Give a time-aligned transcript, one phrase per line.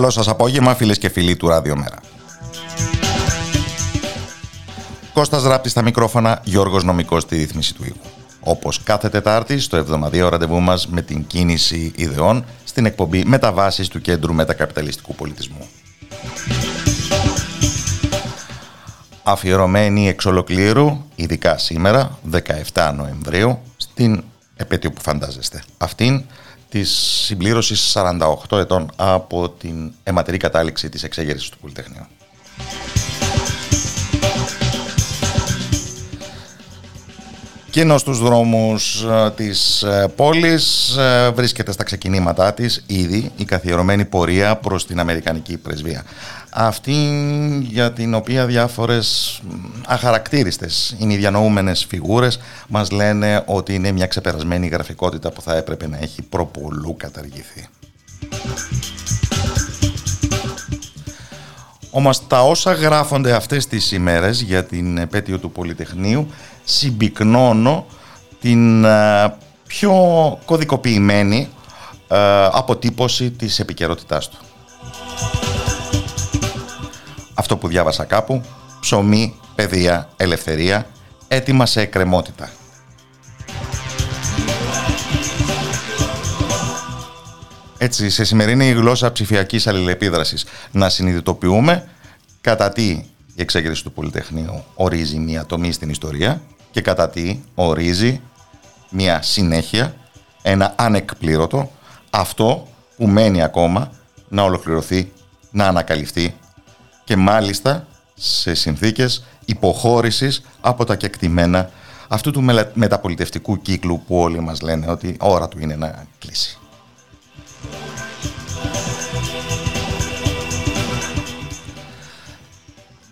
[0.00, 1.96] Καλό σας απόγευμα φίλες και φίλοι του Ράδιο Μέρα.
[5.12, 8.08] Κώστας Ράπτης στα μικρόφωνα, Γιώργος Νομικός στη ρύθμιση του ήχου.
[8.40, 14.00] Όπως κάθε Τετάρτη στο εβδομαδιαίο ραντεβού μας με την κίνηση ιδεών στην εκπομπή Μεταβάσεις του
[14.00, 15.68] Κέντρου Μετακαπιταλιστικού Πολιτισμού.
[19.22, 22.18] Αφιερωμένη εξ ολοκλήρου, ειδικά σήμερα,
[22.72, 24.24] 17 Νοεμβρίου, στην
[24.56, 25.62] επέτειο που φαντάζεστε.
[25.78, 26.24] Αυτήν
[26.70, 26.90] της
[27.24, 27.96] συμπλήρωσης
[28.48, 32.06] 48 ετών από την αιματηρή κατάληξη της εξέγερσης του Πολυτεχνείου.
[37.70, 44.04] Κοινό στους δρόμους ε, της ε, πόλης ε, βρίσκεται στα ξεκινήματά της ήδη η καθιερωμένη
[44.04, 46.04] πορεία προς την Αμερικανική πρεσβεία.
[46.52, 46.94] Αυτή
[47.62, 49.40] για την οποία διάφορες
[49.86, 55.88] αχαρακτήριστες είναι οι διανοούμενες φιγούρες μας λένε ότι είναι μια ξεπερασμένη γραφικότητα που θα έπρεπε
[55.88, 57.68] να έχει προπολού καταργηθεί.
[61.90, 66.26] Όμως τα όσα γράφονται αυτές τις ημέρες για την επέτειο του Πολυτεχνείου
[66.64, 67.86] συμπυκνώνω
[68.40, 69.34] την ε,
[69.66, 69.92] πιο
[70.44, 71.48] κωδικοποιημένη
[72.08, 74.38] ε, αποτύπωση της επικαιρότητάς του.
[77.40, 78.42] Αυτό που διάβασα κάπου,
[78.80, 80.86] ψωμί, παιδεία, ελευθερία,
[81.28, 82.50] έτοιμα σε εκκρεμότητα.
[87.78, 91.88] Έτσι, σε σημερινή γλώσσα ψηφιακής αλληλεπίδρασης να συνειδητοποιούμε
[92.40, 92.88] κατά τι
[93.34, 98.20] η εξέγερση του Πολυτεχνείου ορίζει μια τομή στην ιστορία και κατά τι ορίζει
[98.90, 99.94] μια συνέχεια,
[100.42, 101.70] ένα ανεκπλήρωτο,
[102.10, 103.92] αυτό που μένει ακόμα
[104.28, 105.12] να ολοκληρωθεί,
[105.50, 106.34] να ανακαλυφθεί
[107.10, 111.70] και μάλιστα σε συνθήκες υποχώρησης από τα κεκτημένα
[112.08, 112.44] αυτού του
[112.74, 116.58] μεταπολιτευτικού κύκλου που όλοι μας λένε ότι ώρα του είναι να κλείσει.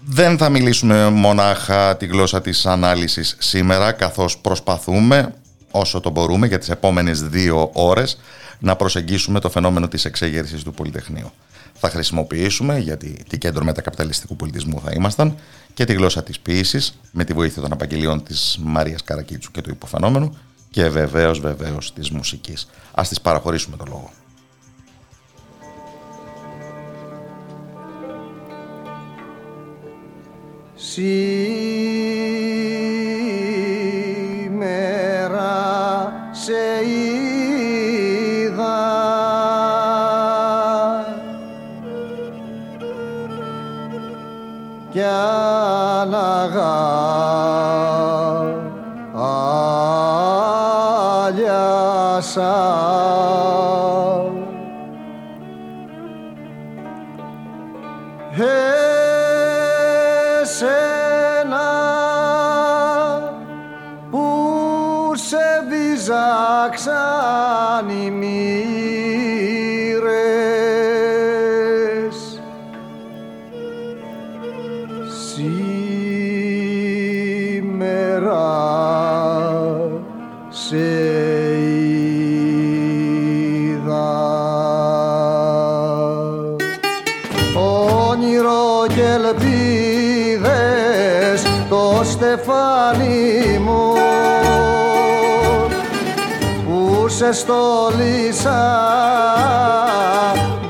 [0.04, 5.34] Δεν θα μιλήσουμε μονάχα τη γλώσσα της ανάλυσης σήμερα, καθώς προσπαθούμε
[5.70, 8.18] όσο το μπορούμε για τις επόμενες δύο ώρες
[8.58, 11.32] να προσεγγίσουμε το φαινόμενο της εξέγερσης του Πολυτεχνείου.
[11.80, 15.36] Θα χρησιμοποιήσουμε, γιατί τι κέντρο μετακαπιταλιστικού πολιτισμού θα ήμασταν,
[15.74, 19.70] και τη γλώσσα της ποίησης, με τη βοήθεια των απαγγελιών της Μαρίας Καρακίτσου και του
[19.70, 20.36] υποφαινόμενου,
[20.70, 22.68] και βεβαίως βεβαίως της μουσικής.
[22.94, 24.10] Ας τις παραχωρήσουμε το λόγο.
[30.74, 32.77] Σήμερα
[97.28, 98.62] σε στολίσα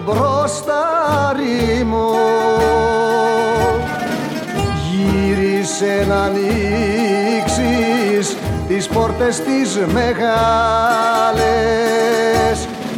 [0.04, 2.10] μπροστάρι μου
[4.90, 7.16] γύρισε να ανοίξεις
[8.68, 10.18] τις πόρτες τις μεγάλες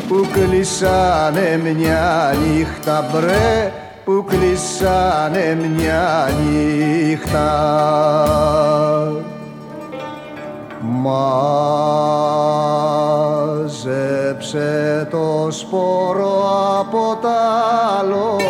[0.08, 3.72] που κλείσανε μια νύχτα μπρε
[4.04, 7.48] που κλείσανε μια νύχτα
[14.40, 18.40] Μάζεψε το σπόρο από τα λόγια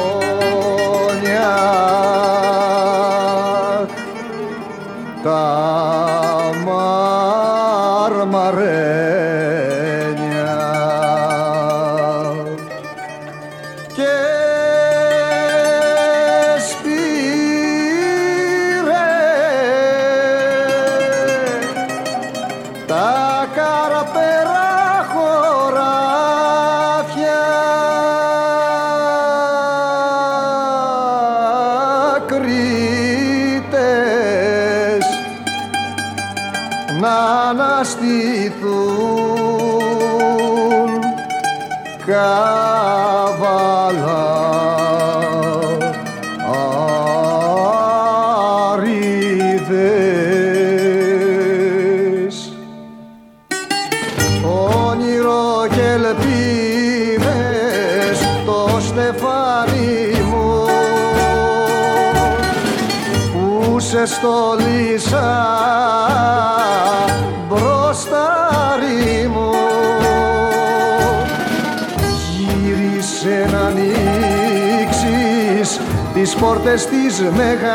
[76.70, 77.70] πόρτες τις μεγάλες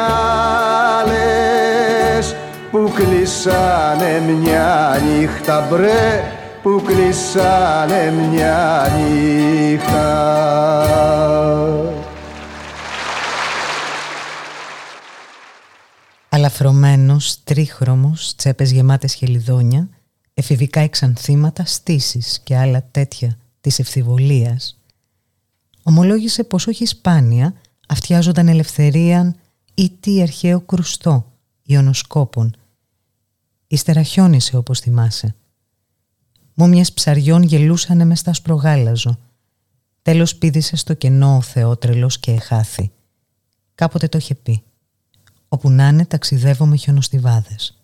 [2.72, 6.24] που κλείσανε μια νύχτα μπρε
[6.62, 10.04] που κλείσανε μια νύχτα.
[16.30, 19.90] Αλαφρωμένος, τρίχρωμος, τσέπες γεμάτες χελιδόνια,
[20.34, 24.80] εφηβικά εξανθήματα, στήσεις και άλλα τέτοια της ευθυβολίας,
[25.84, 27.54] ομολόγησε πως όχι σπάνια
[27.88, 29.36] αυτιάζονταν ελευθερίαν
[29.74, 31.32] ή τι αρχαίο κρουστό
[31.64, 32.56] ιονοσκόπων.
[33.68, 35.36] Ύστερα χιόνισε όπως θυμάσαι.
[36.54, 39.18] Μούμιες ψαριών γελούσανε μες στα σπρογάλαζο.
[40.02, 42.92] Τέλος πήδησε στο κενό ο θεότρελος και εχάθη.
[43.76, 44.64] Κάποτε το είχε πει.
[45.48, 47.80] Όπου να είναι ταξιδεύω με χιονοστιβάδες.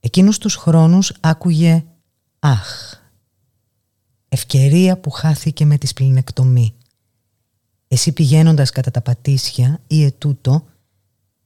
[0.00, 1.84] Εκείνους τους χρόνους άκουγε
[2.38, 2.94] «Αχ».
[4.28, 6.74] Ευκαιρία που χάθηκε με τη σπληνεκτομή.
[7.88, 10.64] Εσύ πηγαίνοντας κατά τα πατήσια ή ετούτο,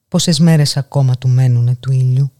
[0.09, 2.33] πόσες μέρες ακόμα του μένουνε του ήλιου;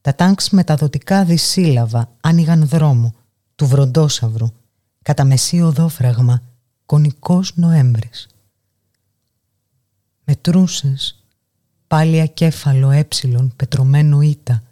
[0.00, 3.14] Τα τάγκς μεταδοτικά δυσύλλαβα άνοιγαν δρόμο
[3.54, 4.52] του βροντόσαυρου
[5.02, 6.42] κατά μεσή οδόφραγμα
[6.86, 8.28] κονικός Νοέμβρης
[10.24, 11.24] μετρούσες
[11.86, 14.62] πάλι ακέφαλο έψιλον πετρωμένο ήττα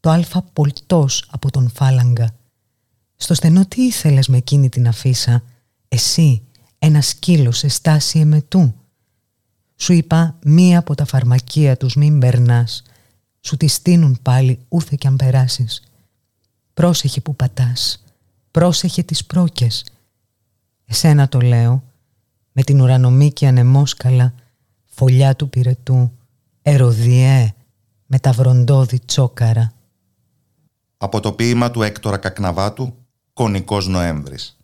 [0.00, 2.30] το αλφα πολτός από τον φάλαγγα
[3.16, 5.42] στο στενό τι ήθελες με εκείνη την αφίσα
[5.88, 6.42] εσύ
[6.78, 8.74] ένα σκύλο σε στάση εμετού.
[9.76, 12.82] Σου είπα μία από τα φαρμακεία τους μην περνάς.
[13.40, 15.82] Σου τη στείνουν πάλι ούθε κι αν περάσεις.
[16.74, 18.04] Πρόσεχε που πατάς.
[18.50, 19.84] Πρόσεχε τις πρόκες.
[20.84, 21.82] Εσένα το λέω
[22.52, 24.34] με την ουρανομίκη ανεμόσκαλα
[24.84, 26.12] φωλιά του πυρετού,
[26.62, 27.54] ερωδιέ
[28.06, 29.72] με τα βροντόδι τσόκαρα.
[30.96, 32.94] Από το ποίημα του Έκτορα Κακναβάτου,
[33.32, 34.56] «Κονικός Νοέμβρης».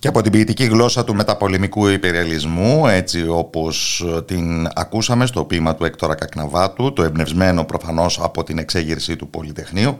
[0.00, 5.84] Και από την ποιητική γλώσσα του μεταπολεμικού υπερελισμού, έτσι όπως την ακούσαμε στο ποίημα του
[5.84, 9.96] Έκτορα Κακναβάτου, το εμπνευσμένο προφανώς από την εξέγερση του Πολυτεχνείου,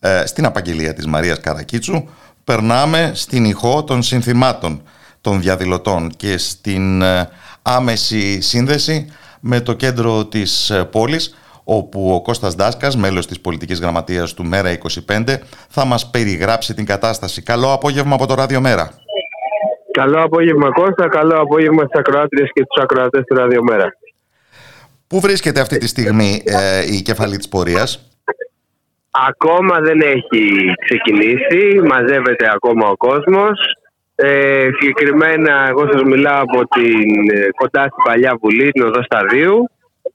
[0.00, 2.04] ε, στην απαγγελία της Μαρίας Καρακίτσου,
[2.44, 4.82] περνάμε στην ηχό των συνθημάτων
[5.20, 7.28] των διαδηλωτών και στην ε,
[7.62, 9.06] άμεση σύνδεση
[9.40, 11.34] με το κέντρο της ε, πόλης
[11.64, 16.84] όπου ο Κώστας Δάσκας, μέλος της πολιτικής γραμματείας του Μέρα 25, θα μας περιγράψει την
[16.84, 17.42] κατάσταση.
[17.42, 19.00] Καλό απόγευμα από το Ράδιο Μέρα.
[19.90, 23.96] Καλό απόγευμα Κώστα, καλό απόγευμα στις ακροάτριες και τους ακροατές του Ράδιο Μέρα.
[25.06, 28.10] Πού βρίσκεται αυτή τη στιγμή ε, η κεφαλή της πορείας;
[29.10, 33.58] Ακόμα δεν έχει ξεκινήσει, μαζεύεται ακόμα ο κόσμος.
[34.14, 39.70] Ε, συγκεκριμένα, εγώ σας μιλάω από την ε, κοντά στην παλιά Βουλή, την Οδό Σταδίου,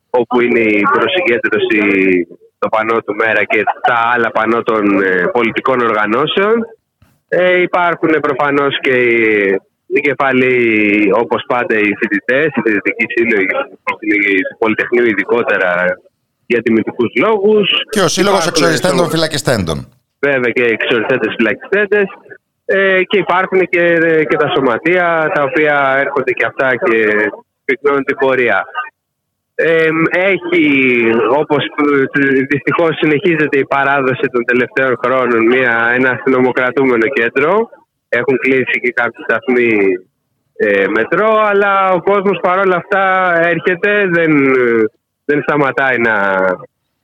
[0.09, 1.81] όπου είναι η προσυγκέντρωση
[2.59, 6.55] το πανό του ΜΕΡΑ και τα άλλα πανό των ε, πολιτικών οργανώσεων.
[7.37, 8.95] Ε, υπάρχουν προφανώς και
[9.87, 10.57] οι κεφαλή,
[11.13, 13.45] όπως πάντα, οι φοιτητές, οι φοιτητικοί σύλλογοι
[14.49, 15.71] του Πολυτεχνείου ειδικότερα
[16.45, 17.69] για τιμητικούς λόγους.
[17.89, 19.77] Και ο Σύλλογος Εξοριστέντων Φυλακιστέντων.
[20.19, 22.07] Βέβαια και εξοριστέντες φυλακιστέντες.
[22.65, 23.85] Ε, και υπάρχουν και,
[24.29, 26.97] και τα σωματεία τα οποία έρχονται και αυτά και
[27.65, 28.65] πυκνώνουν την πορεία.
[29.55, 30.67] Ε, έχει,
[31.37, 31.63] όπως
[32.49, 37.69] δυστυχώς συνεχίζεται η παράδοση των τελευταίων χρόνων, μια, ένα αστυνομοκρατούμενο κέντρο.
[38.09, 39.77] Έχουν κλείσει και κάποιοι σταθμοί
[40.57, 44.31] ε, μετρό, αλλά ο κόσμος παρόλα αυτά έρχεται, δεν,
[45.25, 46.15] δεν σταματάει να,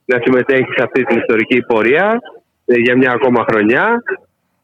[0.04, 2.20] να συμμετέχει σε αυτή την ιστορική πορεία
[2.64, 4.02] ε, για μια ακόμα χρονιά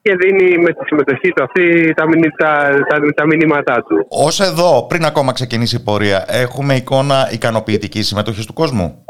[0.02, 2.04] και δίνει με τη συμμετοχή του αυτή τα,
[2.36, 4.06] τα, τα, τα μηνύματά του.
[4.08, 9.04] Ως εδώ, πριν ακόμα ξεκινήσει η πορεία, έχουμε εικόνα ικανοποιητική συμμετοχής του κόσμου;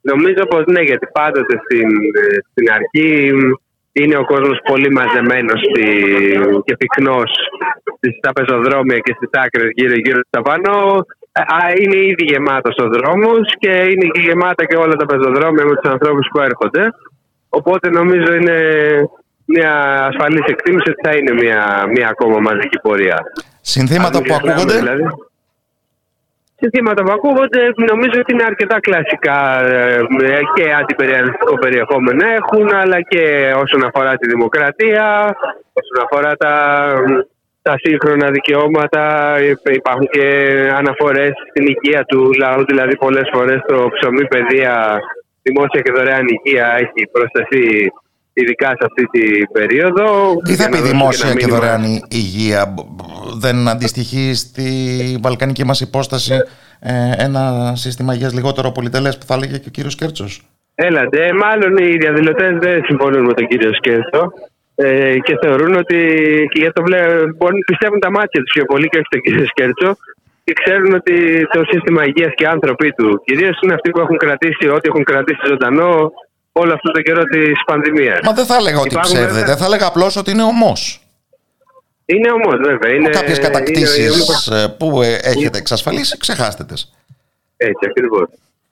[0.00, 1.88] Νομίζω πως ναι, γιατί πάντοτε στην,
[2.50, 3.30] στην αρχή
[3.92, 5.86] είναι ο κόσμος πολύ μαζεμένος στη,
[6.64, 7.30] και πυκνός
[8.18, 10.72] στα πεζοδρόμια και στις άκρες γύρω γύρω στα πάνω.
[11.80, 16.26] Είναι ήδη γεμάτος ο δρόμος και είναι γεμάτα και όλα τα πεζοδρόμια με τους ανθρώπους
[16.32, 16.82] που έρχονται.
[17.48, 18.58] Οπότε νομίζω είναι
[19.44, 19.72] μια
[20.06, 23.18] ασφαλής εκτίμηση ότι θα είναι μια, μια ακόμα μαζική πορεία.
[23.60, 25.04] Συνθήματα που ακούγονται; Δηλαδή
[26.62, 29.98] συστήματα που ακούγονται νομίζω ότι είναι αρκετά κλασικά ε,
[30.54, 35.36] και αντιπεριαλιστικό περιεχόμενο έχουν αλλά και όσον αφορά τη δημοκρατία,
[35.80, 36.54] όσον αφορά τα,
[37.62, 39.02] τα σύγχρονα δικαιώματα
[39.80, 40.26] υπάρχουν και
[40.80, 44.98] αναφορές στην υγεία του λαού δηλαδή πολλές φορές το ψωμί παιδεία
[45.42, 47.92] δημόσια και δωρεάν υγεία έχει προσταθεί
[48.32, 50.04] ειδικά σε αυτή την περίοδο.
[50.44, 52.74] Τι θα πει δημόσια και δωρεάν υγεία,
[53.38, 54.68] δεν αντιστοιχεί στη
[55.22, 56.34] βαλκανική μας υπόσταση
[56.80, 60.42] ε, ένα σύστημα υγείας λιγότερο πολυτελές που θα έλεγε και ο κύριος Κέρτσος;
[60.74, 64.32] Έλατε, μάλλον οι διαδηλωτές δεν συμφωνούν με τον κύριο Σκέρτσο
[64.74, 65.98] ε, και θεωρούν ότι
[66.50, 66.82] και για το
[67.36, 69.96] μπορεί να πιστεύουν τα μάτια τους πιο πολύ και όχι τον κύριο Σκέρτσο
[70.44, 74.16] και ξέρουν ότι το σύστημα υγείας και οι άνθρωποι του κυρίως είναι αυτοί που έχουν
[74.16, 76.12] κρατήσει ό,τι έχουν κρατήσει ζωντανό
[76.52, 78.18] όλο αυτό το καιρό της πανδημίας.
[78.22, 81.02] Μα δεν θα έλεγα ότι ψεύδεται, θα έλεγα απλώς ότι είναι ομός.
[82.04, 82.94] Είναι ομός, βέβαια.
[82.94, 86.92] Είναι, Κάποιες κατακτήσεις ε, που ε, έχετε εξασφαλίσει, ξεχάστε τις.
[87.56, 88.28] Έτσι, ακριβώς.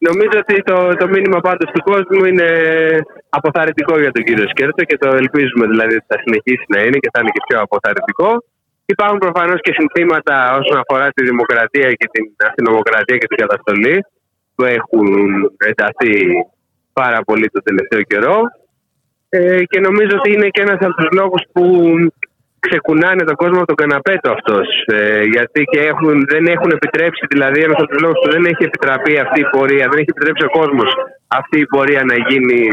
[0.08, 2.48] Νομίζω ότι το, το μήνυμα πάντως του κόσμου είναι
[3.28, 7.10] αποθαρρυντικό για τον κύριο Σκέρτο και το ελπίζουμε δηλαδή ότι θα συνεχίσει να είναι και
[7.12, 8.30] θα είναι και πιο αποθαρρυντικό.
[8.84, 13.96] Υπάρχουν προφανώς και συνθήματα όσον αφορά τη δημοκρατία και την αστυνομοκρατία και την καταστολή
[14.54, 15.08] που έχουν
[15.70, 16.14] ενταθεί
[16.92, 18.36] πάρα πολύ το τελευταίο καιρό.
[19.28, 21.64] Ε, και νομίζω ότι είναι και ένας από τους λόγους που
[22.60, 24.66] ξεκουνάνε τον κόσμο από τον καναπέ του αυτός.
[24.86, 28.64] Ε, γιατί και έχουν, δεν έχουν επιτρέψει δηλαδή ένας από τους λόγους που δεν έχει
[28.64, 30.90] επιτραπεί αυτή η πορεία δεν έχει επιτρέψει ο κόσμος
[31.26, 32.68] αυτή η πορεία να γίνει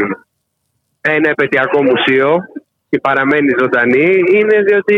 [1.00, 2.28] ένα επαιτειακό μουσείο
[2.88, 4.96] και παραμένει ζωντανή είναι διότι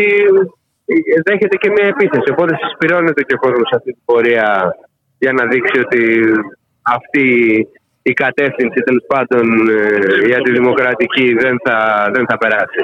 [1.25, 2.31] δέχεται και μια επίθεση.
[2.31, 4.75] Οπότε συσπηρώνεται και ο κόσμος αυτή την πορεία
[5.19, 6.03] για να δείξει ότι
[6.83, 7.27] αυτή
[8.02, 12.83] η κατεύθυνση τέλος πάντων ε, για τη δημοκρατική δεν θα, δεν θα περάσει.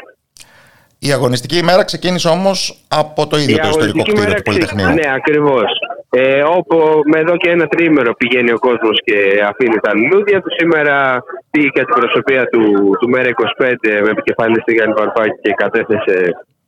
[0.98, 4.88] Η αγωνιστική ημέρα ξεκίνησε όμως από το ίδιο το ιστορικό κτίριο του Πολυτεχνείου.
[4.88, 5.70] Ναι, ακριβώς.
[6.10, 6.76] Ε, όπου
[7.10, 9.18] με εδώ και ένα τρίμερο πηγαίνει ο κόσμος και
[9.50, 10.50] αφήνει τα λουλούδια του.
[10.58, 12.62] Σήμερα πήγε και την προσωπία του,
[13.00, 16.18] του ΜΕΡΑ 25 με επικεφαλής στη Γιάννη Παρπάκη και κατέθεσε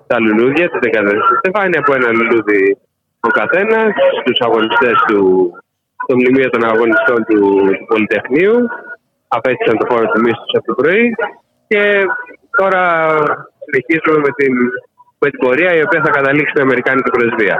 [0.06, 2.76] τα λουλούδια, τι δεκαδέσεις Στεφάνη από ένα λουλούδι
[3.20, 5.20] ο καθένας στου αγωνιστές του,
[6.08, 7.40] στο μνημείο των αγωνιστών του,
[7.78, 8.56] του Πολυτεχνείου.
[9.28, 11.14] Απέστησαν το φόρο τιμή του από το πρωί
[11.68, 11.80] και
[12.58, 12.82] τώρα
[13.64, 14.52] συνεχίζουμε με την,
[15.18, 17.56] με την πορεία η οποία θα καταλήξει στην Αμερικάνικη Πρεσβεία.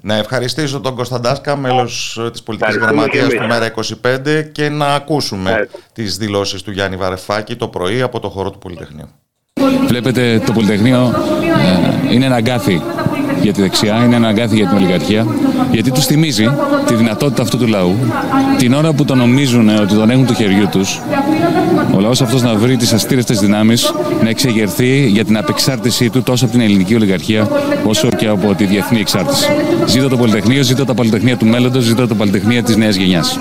[0.00, 3.72] Να ευχαριστήσω τον Κωνσταντάσκα, μέλος της πολιτικής γραμματείας του Μέρα
[4.04, 8.58] 25 και να ακούσουμε τις δηλώσεις του Γιάννη Βαρεφάκη το πρωί από το χώρο του
[8.58, 9.08] Πολυτεχνείου.
[9.86, 11.14] Βλέπετε το Πολυτεχνείο
[12.08, 12.82] ε, είναι ένα αγκάθι
[13.42, 15.26] για τη δεξιά, είναι ένα αγκάθι για την ολιγαρχία,
[15.70, 16.48] γιατί τους θυμίζει
[16.86, 17.96] τη δυνατότητα αυτού του λαού,
[18.58, 21.00] την ώρα που το νομίζουν ότι τον έχουν του χεριού τους,
[21.94, 26.44] ο λαός αυτός να βρει τις αστήρευτε δυνάμεις, να εξεγερθεί για την απεξάρτησή του τόσο
[26.44, 27.48] από την ελληνική ολιγαρχία,
[27.84, 29.46] όσο και από τη διεθνή εξάρτηση.
[29.86, 33.38] Ζήτω το Πολυτεχνείο, ζήτω τα Πολυτεχνία του μέλλοντος, ζήτω τα Πολυτεχνία της νέας γενιάς.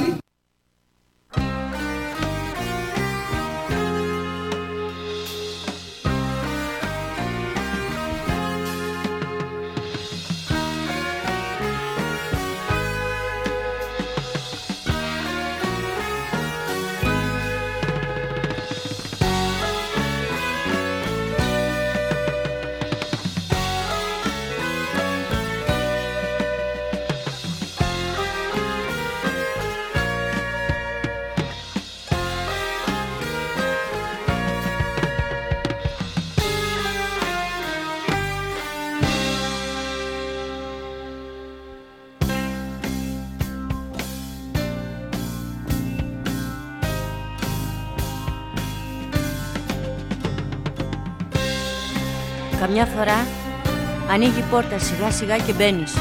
[52.81, 53.27] Καμιά φορά
[54.11, 55.93] ανοίγει η πόρτα σιγά σιγά και μπαίνεις.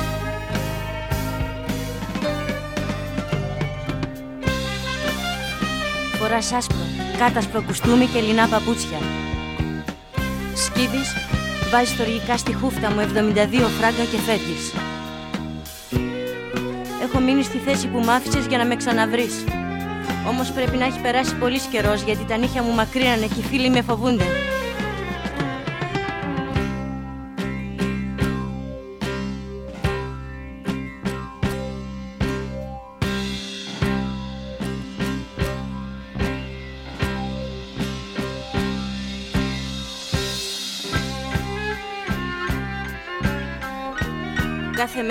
[6.19, 6.77] Φοράς άσπρο,
[7.19, 8.99] κάτασπρο κουστούμι και λινά παπούτσια.
[10.55, 11.15] Σκύβεις,
[11.71, 14.73] βάζεις στοργικά στη χούφτα μου 72 φράγκα και φεύγεις.
[17.03, 19.45] Έχω μείνει στη θέση που μ' άφησες για να με ξαναβρεις.
[20.29, 23.71] Όμως πρέπει να έχει περάσει πολύς καιρός γιατί τα νύχια μου μακρύνανε και οι φίλοι
[23.71, 24.50] με φοβούνται.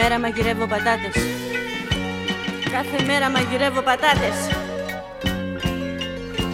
[0.01, 1.15] Μέρα μαγειρεύω πατάτες.
[2.71, 4.37] Κάθε μέρα μαγειρεύω πατάτες.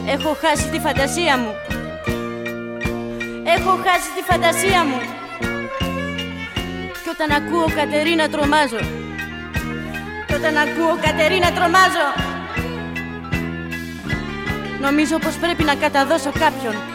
[0.08, 1.54] Έχω χάσει τη φαντασία μου.
[3.56, 5.00] Έχω χάσει τη φαντασία μου.
[7.04, 8.80] Και όταν ακούω Κατερίνα τρομάζω.
[10.28, 12.08] Και όταν ακούω Κατερίνα τρομάζω.
[14.82, 16.95] Νομίζω πως πρέπει να καταδώσω κάποιον.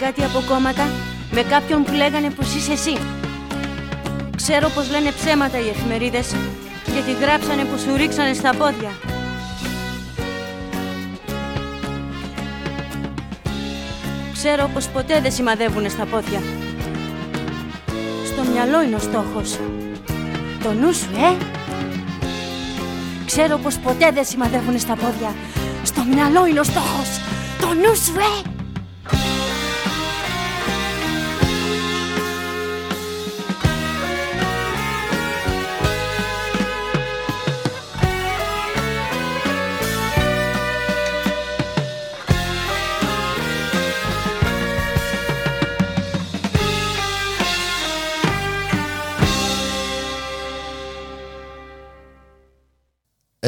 [0.00, 0.90] Κάτι από κόμματα
[1.30, 2.96] με κάποιον που λέγανε πως είσαι εσύ.
[4.36, 6.34] Ξέρω πως λένε ψέματα οι εφημερίδες
[6.92, 8.90] γιατί γράψανε πως σου ρίξανε στα πόδια.
[14.32, 16.40] Ξέρω πως ποτέ δεν σημαδεύουνε στα πόδια.
[18.24, 19.58] Στο μυαλό είναι ο στόχος.
[20.62, 21.36] Το νου σου, ε!
[23.26, 25.34] Ξέρω πως ποτέ δεν σημαδεύουνε στα πόδια.
[25.82, 27.08] Στο μυαλό είναι ο στόχος.
[27.60, 28.49] Το νου σου, ε!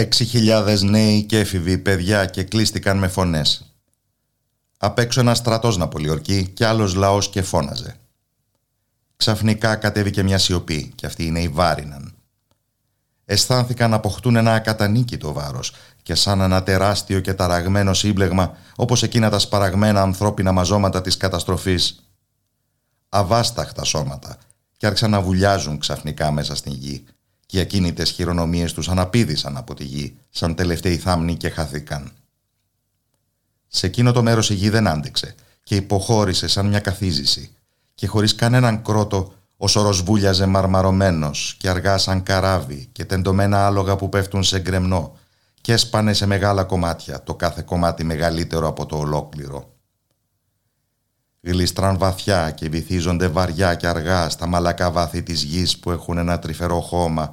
[0.03, 3.75] Έξι χιλιάδες νέοι και έφηβοι παιδιά και κλείστηκαν με φωνές.
[4.79, 7.97] Απ' έξω ένας στρατός να πολιορκεί και άλλος λαός και φώναζε.
[9.17, 12.15] Ξαφνικά κατέβηκε μια σιωπή και αυτή είναι η βάριναν.
[13.25, 19.31] Αισθάνθηκαν να αποκτούν ένα ακατανίκητο βάρος και σαν ένα τεράστιο και ταραγμένο σύμπλεγμα όπως εκείνα
[19.31, 22.03] τα σπαραγμένα ανθρώπινα μαζώματα της καταστροφής.
[23.09, 24.37] Αβάσταχτα σώματα
[24.77, 27.22] και άρχισαν να βουλιάζουν ξαφνικά μέσα στην γη και
[27.57, 32.13] οι ακίνητες χειρονομίες τους αναπήδησαν από τη γη σαν τελευταίοι θάμνοι και χάθηκαν.
[33.69, 37.51] Σε εκείνο το μέρος η γη δεν άντεξε και υποχώρησε σαν μια καθίζηση
[37.95, 43.97] και χωρίς κανέναν κρότο ο σωρός βούλιαζε μαρμαρωμένος και αργά σαν καράβι και τεντωμένα άλογα
[43.97, 45.17] που πέφτουν σε γκρεμνό
[45.61, 49.72] και έσπανε σε μεγάλα κομμάτια, το κάθε κομμάτι μεγαλύτερο από το ολόκληρο.
[51.45, 56.39] Γλιστράν βαθιά και βυθίζονται βαριά και αργά στα μαλακά βάθη της γης που έχουν ένα
[56.39, 57.31] τρυφερό χώμα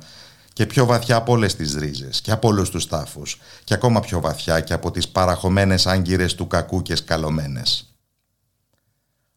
[0.54, 4.20] και πιο βαθιά από όλες τις ρίζες και από όλους τους τάφους και ακόμα πιο
[4.20, 7.94] βαθιά και από τις παραχωμένες άγκυρες του κακού και σκαλωμένες.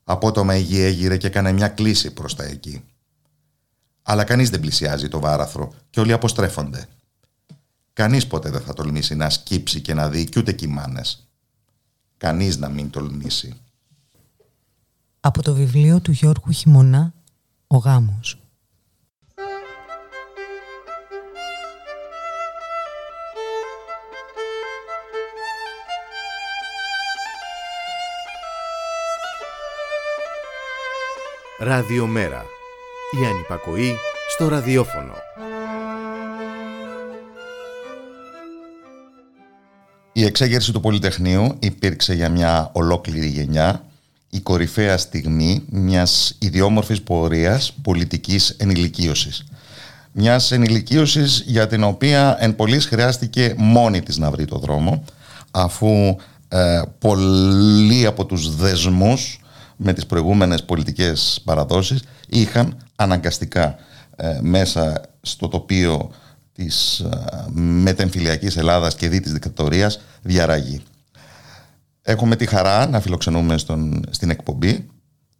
[0.04, 2.84] Απότομα η γη έγειρε και έκανε μια κλίση προς τα εκεί.
[4.02, 6.86] Αλλά κανείς δεν πλησιάζει το βάραθρο και όλοι αποστρέφονται.
[7.92, 11.28] Κανείς ποτέ δεν θα τολμήσει να σκύψει και να δει κι ούτε κοιμάνες.
[12.16, 13.60] Κανείς να μην τολμήσει.
[15.24, 17.14] Από το βιβλίο του Γιώργου Χιμωνά
[17.66, 18.38] «Ο γάμος».
[31.58, 32.44] Ραδιομέρα.
[33.22, 33.94] Η ανυπακοή
[34.28, 35.14] στο ραδιόφωνο.
[40.12, 43.91] Η εξέγερση του Πολυτεχνείου υπήρξε για μια ολόκληρη γενιά
[44.34, 49.44] η κορυφαία στιγμή μιας ιδιόμορφης πορείας πολιτικής ενηλικίωσης.
[50.12, 55.04] Μιας ενηλικίωσης για την οποία εν πολλής χρειάστηκε μόνη της να βρει το δρόμο,
[55.50, 56.16] αφού
[56.48, 59.40] ε, πολλοί από τους δεσμούς
[59.76, 63.76] με τις προηγούμενες πολιτικές παραδόσεις είχαν αναγκαστικά
[64.16, 66.10] ε, μέσα στο τοπίο
[66.52, 67.08] της ε,
[67.60, 70.82] μετεμφυλιακής Ελλάδας και δι της δικτατορίας διαραγεί.
[72.02, 74.86] Έχουμε τη χαρά να φιλοξενούμε στον, στην εκπομπή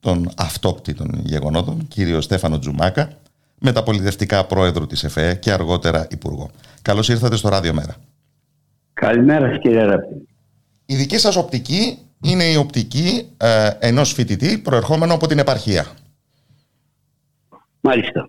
[0.01, 3.09] των αυτόπτητων γεγονότων, κύριο Στέφανο Τζουμάκα,
[3.59, 6.51] μεταπολιτευτικά πρόεδρο της ΕΦΕ και αργότερα υπουργό.
[6.83, 7.94] Καλώς ήρθατε στο Ράδιο Μέρα.
[8.92, 10.27] Καλημέρα κύριε Ραπτή.
[10.87, 15.87] Η δική σας οπτική είναι η οπτική ε, ενός φοιτητή προερχόμενο από την επαρχία.
[17.81, 18.29] Μάλιστα.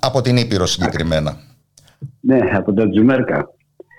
[0.00, 1.36] Από την Ήπειρο συγκεκριμένα.
[2.20, 3.50] Ναι, από τα Τζουμέρκα.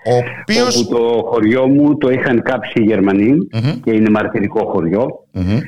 [0.06, 0.76] Ο οποίος...
[0.76, 3.36] Όπου το χωριό μου το είχαν κάψει οι γερμανοι
[3.84, 5.24] και είναι μαρτυρικό χωριό.
[5.32, 5.60] Και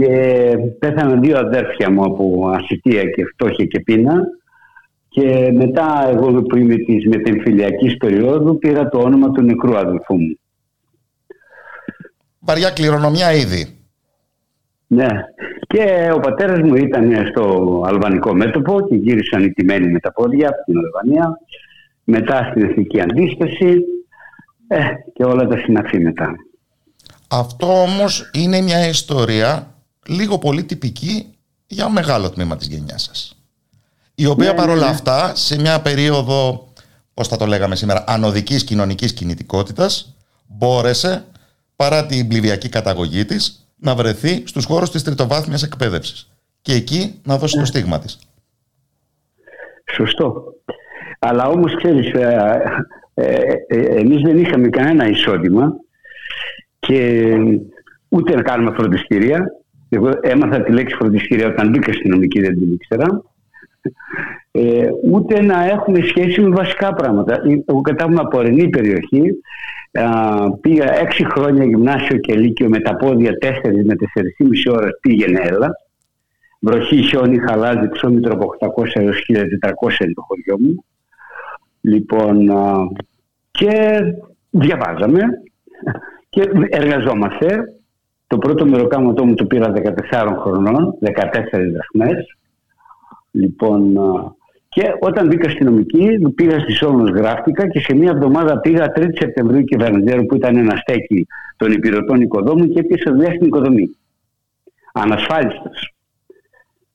[0.00, 4.14] και πέθαναν δύο αδέρφια μου από ασυτεία και φτώχεια και πείνα
[5.08, 10.38] και μετά εγώ που είμαι της μετεμφυλιακής περίοδου πήρα το όνομα του νεκρού αδελφού μου.
[12.38, 13.66] Βαριά κληρονομιά ήδη.
[14.86, 15.08] Ναι.
[15.66, 20.48] Και ο πατέρας μου ήταν στο αλβανικό μέτωπο και γύρισαν οι τιμένοι με τα πόδια
[20.48, 21.38] από την Αλβανία.
[22.10, 23.82] Μετά στην εθνική αντίσταση
[24.68, 24.80] ε,
[25.12, 26.34] και όλα τα συναφή μετά.
[27.28, 29.74] Αυτό όμως είναι μια ιστορία
[30.06, 31.34] λίγο πολύ τυπική
[31.66, 33.34] για μεγάλο τμήμα της γενιάς σας.
[34.14, 34.90] Η οποία ναι, παρόλα ναι, ναι.
[34.90, 36.68] αυτά σε μια περίοδο,
[37.14, 41.24] πώς θα το λέγαμε σήμερα, ανωδικής κοινωνικής κινητικότητας μπόρεσε
[41.76, 46.30] παρά την πληβιακή καταγωγή της να βρεθεί στους χώρους της τριτοβάθμιας εκπαίδευσης
[46.62, 48.18] και εκεί να δώσει το στίγμα της.
[49.94, 50.44] Σωστό.
[51.22, 52.62] Αλλά όμως ξέρεις, ε,
[53.14, 53.34] ε,
[53.66, 55.72] ε, εμείς δεν είχαμε κανένα εισόδημα
[56.78, 57.32] και
[58.08, 59.44] ούτε να κάνουμε φροντιστήρια.
[59.88, 63.22] Εγώ έμαθα τη λέξη φροντιστήρια όταν μπήκα στην νομική, δεν την ήξερα.
[64.50, 67.42] Ε, ούτε να έχουμε σχέση με βασικά πράγματα.
[67.66, 69.22] Εγώ κατάγομαι από ορεινή περιοχή.
[69.92, 73.94] Α, πήγα έξι χρόνια γυμνάσιο και λύκειο με τα πόδια τέσσερις με
[74.38, 75.70] μισή ώρες πήγαινε έλα.
[76.60, 78.46] Βροχή, χιόνι, χαλάζι, ψώμητρο από
[78.82, 80.84] 800 έως 1400 είναι το χωριό μου.
[81.80, 82.74] Λοιπόν, α,
[83.50, 84.00] και
[84.50, 85.20] διαβάζαμε
[86.28, 87.74] και εργαζόμαστε.
[88.26, 89.72] Το πρώτο μεροκάματό μου το πήρα
[90.10, 92.36] 14 χρονών, 14 δραχμές.
[93.30, 93.96] Λοιπόν,
[94.68, 99.06] και όταν μπήκα στη νομική, πήγα στη Σόλωνος γράφτηκα και σε μία εβδομάδα πήγα 3
[99.18, 103.96] Σεπτεμβρίου και Βερντζέρου που ήταν ένα στέκι των υπηρετών οικοδόμων και έπιασα δουλειά στην οικοδομή.
[104.92, 105.94] Ανασφάλιστος.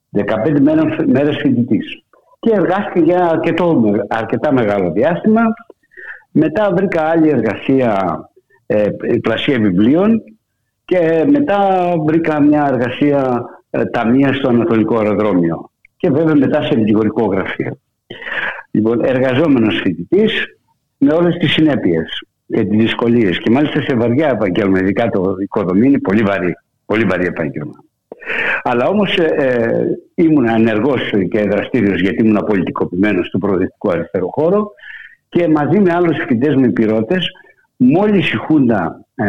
[0.09, 2.04] 15 μέρες, μέρες φοιτητής.
[2.45, 5.41] Και εργάστηκα για αρκετό, αρκετά μεγάλο διάστημα.
[6.31, 8.19] Μετά βρήκα άλλη εργασία
[8.65, 8.89] ε,
[9.21, 10.21] πλασία βιβλίων
[10.85, 17.25] και μετά βρήκα μια εργασία ε, ταμεία στο Ανατολικό Αεροδρόμιο και βέβαια μετά σε δικηγορικό
[17.25, 17.77] γραφείο.
[18.71, 20.45] Λοιπόν, εργαζόμενος φοιτητής
[20.97, 23.39] με όλες τις συνέπειες και τις δυσκολίες.
[23.39, 26.53] Και μάλιστα σε βαριά επαγγέλμα, ειδικά το οικοδομή είναι πολύ βαρύ,
[26.85, 27.84] πολύ βαρύ επάγγελμα.
[28.67, 34.71] Αλλά όμως ε, ε, ήμουν ενεργός και δραστήριος γιατί ήμουν πολιτικοποιημένο στο προοδευτικό αριστερό χώρο
[35.29, 37.27] και μαζί με άλλους φοιτητές μου υπηρώτες,
[37.77, 39.25] μόλις η Χούντα ε,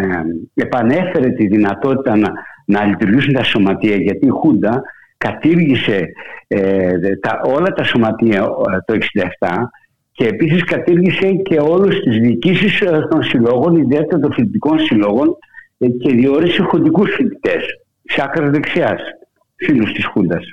[0.54, 2.32] επανέφερε τη δυνατότητα να,
[2.66, 4.82] να λειτουργήσουν τα σωματεία, γιατί η Χούντα
[5.16, 6.08] κατήργησε
[6.48, 8.98] ε, τα, όλα τα σωματεία ε, το
[9.38, 9.48] 1967
[10.12, 15.36] και επίσης κατήργησε και όλους τις διοικήσεις ε, των συλλόγων, ιδιαίτερα των φοιτητικών συλλόγων
[15.78, 17.64] και διόρισε χοντικούς φοιτητές
[18.02, 19.00] της άκρας δεξιάς,
[19.56, 20.44] φίλους της Χούντας.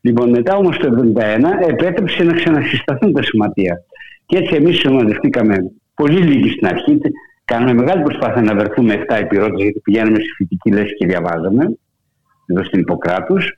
[0.00, 3.84] Λοιπόν, μετά όμως το 1971 επέτρεψε να ξανασυσταθούν τα σωματεία.
[4.26, 5.56] Και έτσι εμείς σωματευτήκαμε
[5.94, 7.00] πολύ λίγοι στην αρχή.
[7.44, 11.76] Κάναμε μεγάλη προσπάθεια να βρεθούμε 7 επιρρότες γιατί πηγαίναμε στη φοιτική λέση και διαβάζαμε
[12.46, 13.52] εδώ στην Ιπποκράτους.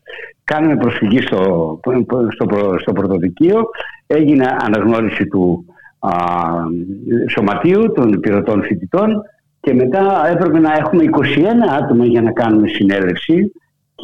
[0.45, 1.81] Κάναμε προσφυγή στο,
[2.29, 3.63] στο, στο πρωτοδικείο,
[4.07, 5.65] έγινε αναγνώριση του
[5.99, 6.11] α,
[7.31, 9.23] σωματείου των υπηρετών φοιτητών
[9.61, 11.47] και μετά έπρεπε να έχουμε 21
[11.83, 13.53] άτομα για να κάνουμε συνέλευση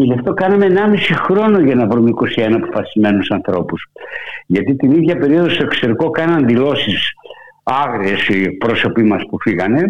[0.00, 3.86] και γι' αυτό κάναμε 1,5 χρόνο για να βρούμε 21 αποφασισμένους ανθρώπους.
[4.46, 7.12] Γιατί την ίδια περίοδο στο εξωτερικό κάναν δηλώσεις
[7.62, 9.82] άγριες οι πρόσωποι μας που φύγανε,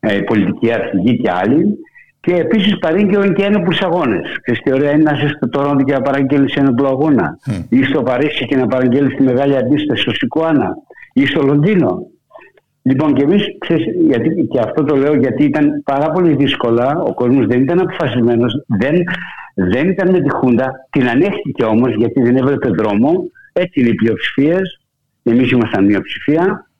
[0.00, 1.78] ε, οι πολιτικοί αρχηγοί και άλλοι,
[2.20, 4.36] και επίσης παρήγγειλαν και ένοπλους αγώνες.
[4.44, 7.64] Και στη ωραία είναι να είσαι στο Τωρόντι και να παραγγέλνεις ένοπλο αγώνα, mm.
[7.68, 10.76] ή στο Παρίσι και να παραγγέλνεις τη μεγάλη αντίσταση στο Σικουάνα,
[11.12, 12.06] ή στο Λονδίνο.
[12.82, 13.44] Λοιπόν, και εμείς,
[14.50, 18.94] και αυτό το λέω γιατί ήταν πάρα πολύ δύσκολα, ο κόσμος δεν ήταν αποφασισμένος, δεν,
[19.54, 23.30] δεν ήταν με τη Χούντα, την ανέχτηκε όμως γιατί δεν έβλεπε δρόμο.
[23.52, 24.80] Έτσι είναι οι πλειοψηφίες.
[25.22, 26.70] Εμείς ήμασταν μειοψηφία.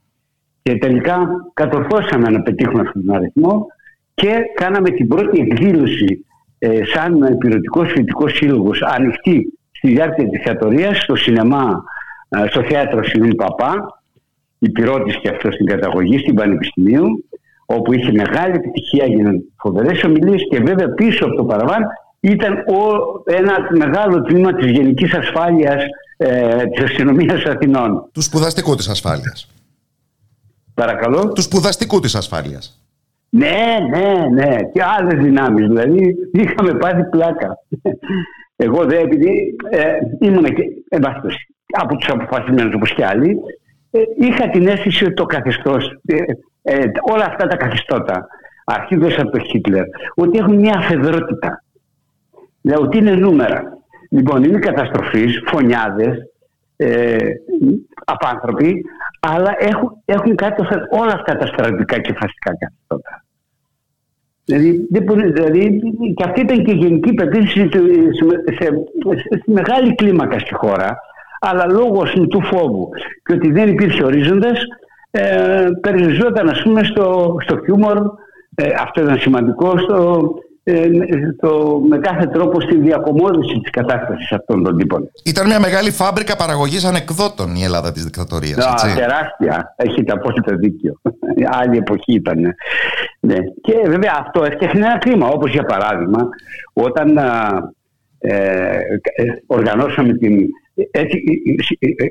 [0.63, 3.67] Και τελικά κατορθώσαμε να πετύχουμε αυτόν τον αριθμό
[4.15, 6.25] και κάναμε την πρώτη εκδήλωση
[6.59, 11.83] ε, σαν υπηρετικός φοιτητικός σύλλογος ανοιχτή στη διάρκεια της θεατορίας στο σινεμά,
[12.29, 14.00] ε, στο θέατρο Σιμήν Παπά,
[14.61, 17.25] υπηρώτης και αυτό στην καταγωγή στην Πανεπιστημίου,
[17.67, 21.83] όπου είχε μεγάλη επιτυχία, έγιναν φοβερές ομιλίες και βέβαια πίσω από το παραβάν
[22.21, 22.83] ήταν ο,
[23.25, 25.83] ένα μεγάλο τμήμα της γενικής ασφάλειας
[26.17, 28.09] ε, της αστυνομίας Αθηνών.
[28.13, 29.49] Του σπουδαστικού της ασφάλειας.
[30.75, 31.33] Παρακαλώ.
[31.33, 32.81] Του σπουδαστικού της ασφάλειας.
[33.29, 34.57] Ναι, ναι, ναι.
[34.73, 35.67] Και άλλες δυνάμεις.
[35.67, 37.59] Δηλαδή είχαμε πάθει πλάκα.
[38.57, 39.83] Εγώ δεν, επειδή ε,
[40.21, 40.63] ήμουν και
[41.71, 43.35] από τους αποφασισμένους όπως και άλλοι, ε,
[44.19, 46.17] είχα την αίσθηση ότι το καθεστώς, ε,
[46.63, 48.27] ε, όλα αυτά τα καθεστώτα,
[48.65, 51.65] αρχίζοντας από τον Χίτλερ, ότι έχουν μια αφεδρότητα.
[52.61, 53.79] Δηλαδή ότι είναι νούμερα.
[54.11, 56.17] Λοιπόν, είναι καταστροφής, φωνιάδες,
[56.77, 57.17] ε,
[58.05, 58.85] απάνθρωποι,
[59.21, 63.25] αλλά έχουν, έχουν κάτι όλα αυτά τα στρατιωτικά και φασικά καθεστώτα.
[64.45, 64.87] Δηλαδή,
[65.33, 65.81] δηλαδή
[66.15, 67.69] και αυτή ήταν και η γενική πεποίθηση
[69.41, 70.99] στη μεγάλη κλίμακα στη χώρα
[71.43, 72.89] αλλά λόγω του φόβου
[73.25, 74.59] και ότι δεν υπήρχε ορίζοντας
[75.11, 77.99] ε, περιοριζόταν ας πούμε στο, στο χιούμορ
[78.55, 80.29] ε, αυτό ήταν σημαντικό στο,
[80.63, 80.89] ε,
[81.41, 85.11] το, με κάθε τρόπο στη διακομόδηση της κατάστασης αυτών των τύπων.
[85.25, 88.67] Ήταν μια μεγάλη φάμπρικα παραγωγής ανεκδότων η Ελλάδα της δικτατορίας.
[88.67, 89.75] Α, τεράστια.
[89.77, 91.01] Έχετε απόλυτα δίκιο.
[91.61, 92.55] Άλλη εποχή ήταν.
[93.21, 93.37] Ναι.
[93.61, 95.29] Και βέβαια αυτό έφτιαχνε ένα κλίμα.
[95.29, 96.29] Όπως για παράδειγμα
[96.73, 97.19] όταν
[98.19, 98.33] ε,
[99.15, 100.47] ε, οργανώσαμε την
[100.91, 101.23] έτσι,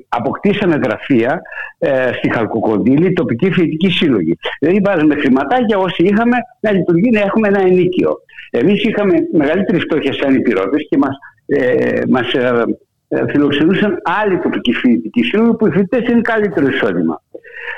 [0.08, 1.41] αποκτήσαμε γραφεία
[1.77, 4.38] ε, στη Χαλκοκοντήλη, τοπική φοιτητική σύλλογη.
[4.60, 8.12] Δηλαδή βάζουμε χρηματάκια όσοι είχαμε να λειτουργεί, να έχουμε ένα ενίκιο.
[8.51, 11.17] Εμείς είχαμε μεγαλύτερη φτώχεια σαν υπηρώτε και μας
[11.51, 12.63] ε, μας, ε,
[13.08, 17.21] ε, φιλοξενούσαν άλλοι τοπικοί φοιτητικοί σύλλογοι που οι φοιτητές είναι καλύτερο εισόδημα.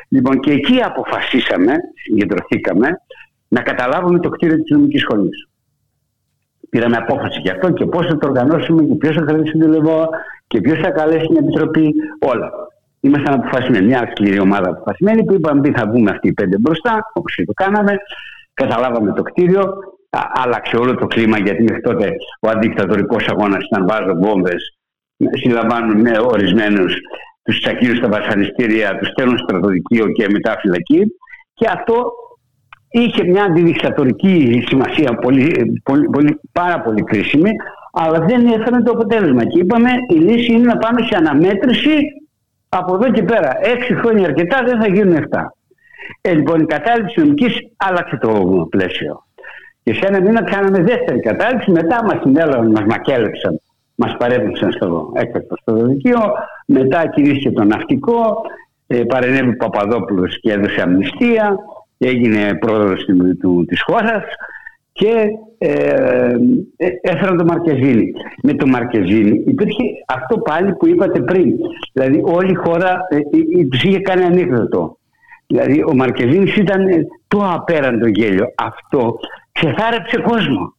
[0.07, 1.73] Λοιπόν, και εκεί αποφασίσαμε,
[2.03, 3.01] συγκεντρωθήκαμε,
[3.47, 5.49] να καταλάβουμε το κτίριο της νομική σχολής.
[6.71, 10.09] Πήραμε απόφαση γι' αυτό και πώς θα το οργανώσουμε και ποιος θα κρατήσει την Λεβόα
[10.47, 12.49] και ποιος θα καλέσει την επιτροπή, όλα.
[12.99, 17.11] Ήμασταν αποφασισμένοι, μια σκληρή ομάδα αποφασισμένη που είπαμε τι θα βγούμε αυτοί οι πέντε μπροστά,
[17.13, 17.93] όπως και το κάναμε.
[18.53, 19.63] Καταλάβαμε το κτίριο,
[20.43, 24.77] άλλαξε όλο το κλίμα γιατί μέχρι τότε ο αντικτατορικός αγώνας ήταν βάζω βόμβες,
[25.31, 26.93] συλλαμβάνουν με ορισμένους,
[27.43, 31.01] τους τσακίρου στα βασανιστήρια, τους στέλνουν στο στρατοδικείο και μετά φυλακή.
[31.53, 32.11] Και αυτό
[32.91, 37.49] είχε μια αντιδικτατορική σημασία πολύ, πολύ, πολύ, πάρα πολύ κρίσιμη,
[37.93, 39.45] αλλά δεν έφερε το αποτέλεσμα.
[39.45, 41.97] Και είπαμε η λύση είναι να πάμε σε αναμέτρηση
[42.69, 43.57] από εδώ και πέρα.
[43.61, 45.39] Έξι χρόνια αρκετά δεν θα γίνουν 7.
[46.21, 48.29] Ε, λοιπόν, η κατάληψη νομικής άλλαξε το
[48.69, 49.25] πλαίσιο.
[49.83, 51.71] Και σε ένα μήνα κάναμε δεύτερη κατάληψη.
[51.71, 53.61] Μετά μας συνέλαβαν, μας μακέλεψαν,
[53.95, 56.19] μας παρέπεψαν στο έκτακτο στο δοδικείο.
[56.65, 58.41] Μετά κηρύσσε το ναυτικό.
[58.87, 61.57] Ε, παρενέβη ο Παπαδόπουλος και έδωσε αμνηστία.
[62.03, 63.05] Έγινε πρόεδρος
[63.67, 64.23] της χώρας
[64.91, 66.35] και ε,
[66.77, 68.11] ε, έφεραν το Μαρκεζίνη.
[68.43, 71.51] Με το Μαρκεζίνη υπήρχε αυτό πάλι που είπατε πριν.
[71.93, 74.97] Δηλαδή όλη η χώρα ε, ε, τους είχε κάνει ανέκδοτο.
[75.47, 76.85] Δηλαδή ο Μαρκεζίνης ήταν
[77.27, 78.45] το απέραντο γέλιο.
[78.57, 79.19] Αυτό
[79.51, 80.75] ξεθάρεψε κόσμο.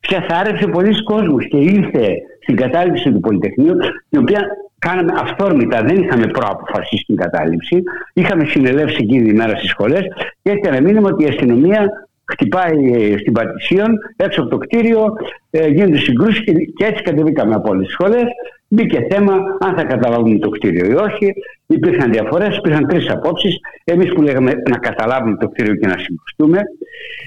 [0.00, 2.08] Ξεθάρεψε πολλοί κόσμος και ήρθε
[2.42, 3.76] στην κατάληψη του Πολυτεχνείου,
[4.08, 4.46] την οποία
[4.86, 7.82] κάναμε αυθόρμητα, δεν είχαμε προαποφασίσει την κατάληψη.
[8.12, 10.02] Είχαμε συνελεύσει εκείνη τη μέρα στις σχολές
[10.42, 15.12] και έκανε μήνυμα ότι η αστυνομία χτυπάει ε, στην Πατησίων, έξω από το κτίριο,
[15.50, 18.24] ε, γίνονται συγκρούσεις και, έτσι κατεβήκαμε από όλες τις σχολές.
[18.68, 21.32] Μπήκε θέμα αν θα καταλάβουμε το κτίριο ή όχι.
[21.66, 23.56] Υπήρχαν διαφορές, υπήρχαν τρεις απόψεις.
[23.84, 26.60] Εμείς που λέγαμε να καταλάβουμε το κτίριο και να συγκρουστούμε,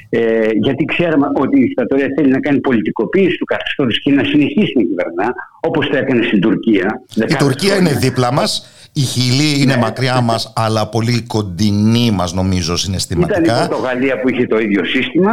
[0.10, 4.74] ε, γιατί ξέραμε ότι η δικτατορία θέλει να κάνει πολιτικοποίηση του καθεστώτος και να συνεχίσει
[4.76, 7.02] να κυβερνά, όπως το έκανε στην Τουρκία.
[7.16, 8.77] Η Τουρκία είναι δίπλα μας.
[8.98, 9.82] Η Χιλή είναι ναι.
[9.82, 13.40] μακριά μας, αλλά πολύ κοντινή μας, νομίζω, συναισθηματικά.
[13.40, 15.32] Ήταν η Πορτογαλία που είχε το ίδιο σύστημα,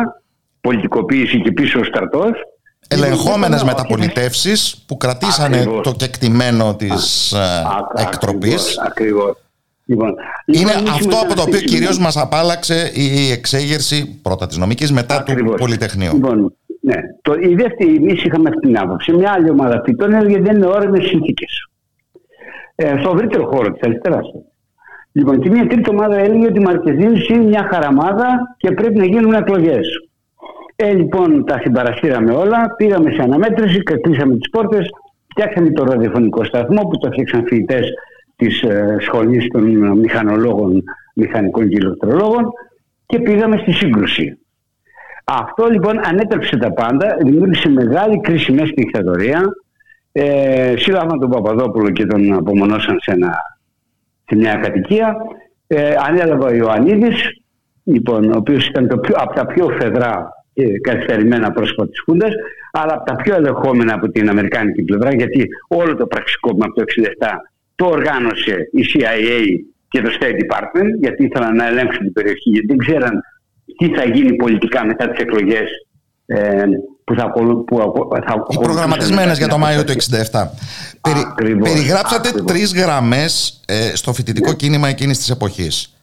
[0.60, 2.30] πολιτικοποίηση και πίσω ο στρατός.
[2.88, 7.62] Ελεγχόμενες μεταπολιτεύσεις που κρατήσανε το κεκτημένο της ε,
[7.94, 8.78] εκτροπής.
[8.78, 9.36] Ακριβώς.
[9.84, 10.14] Λοιπόν,
[10.46, 15.54] είναι αυτό από το οποίο κυρίως μας απάλαξε η εξέγερση πρώτα της νομικής, μετά του
[15.56, 16.12] Πολυτεχνείου.
[16.14, 16.94] Λοιπόν, ναι.
[17.22, 19.12] Το, η δεύτερη, εμείς είχαμε αυτή την άποψη.
[19.12, 21.68] Μια άλλη ομάδα φοιτών έλεγε δεν είναι όριμε συνθήκες
[22.74, 24.20] ε, στο ευρύτερο χώρο της αριστερά.
[25.12, 29.04] Λοιπόν, και μια τρίτη ομάδα έλεγε ότι η Μαρκεζίνη είναι μια χαραμάδα και πρέπει να
[29.04, 29.86] γίνουν εκλογές.
[30.76, 34.88] Ε, λοιπόν, τα συμπαρασύραμε όλα, πήγαμε σε αναμέτρηση, κλείσαμε τις πόρτες,
[35.30, 37.88] φτιάξαμε το ραδιοφωνικό σταθμό που το φτιάξαν φοιτητές
[38.36, 40.82] της ε, σχολής των μηχανολόγων,
[41.14, 42.52] μηχανικών και ηλεκτρολόγων
[43.06, 44.38] και πήγαμε στη σύγκρουση.
[45.24, 49.42] Αυτό λοιπόν ανέτρεψε τα πάντα, δημιούργησε μεγάλη κρίση μέσα στη δικτατορία,
[50.16, 53.32] ε, σύλλαβαν τον Παπαδόπουλο και τον απομονώσαν σε, ένα,
[54.24, 55.16] σε μια κατοικία.
[55.66, 57.42] Ε, ανέλαβε ο Ιωαννίδης,
[57.84, 62.32] λοιπόν, ο οποίος ήταν το πιο, από τα πιο φεδρά και καθυστερημένα πρόσωπα της Χούντας,
[62.72, 66.84] αλλά από τα πιο ελεγχόμενα από την Αμερικάνικη πλευρά, γιατί όλο το πραξικόπημα από το
[66.86, 67.26] 1967
[67.74, 72.66] το οργάνωσε η CIA και το State Department, γιατί ήθελαν να ελέγξουν την περιοχή, γιατί
[72.66, 73.20] δεν ξέραν
[73.78, 75.70] τι θα γίνει πολιτικά μετά τις εκλογές
[76.26, 76.64] ε,
[77.04, 77.32] που θα,
[77.66, 77.76] που
[78.26, 79.92] θα Οι προγραμματισμένες για το Μάιο του
[80.30, 80.46] 1967.
[81.00, 82.52] Περι, περιγράψατε ακριβώς.
[82.52, 84.56] τρεις γραμμές ε, στο φοιτητικό ναι.
[84.56, 85.94] κίνημα εκείνης της εποχής.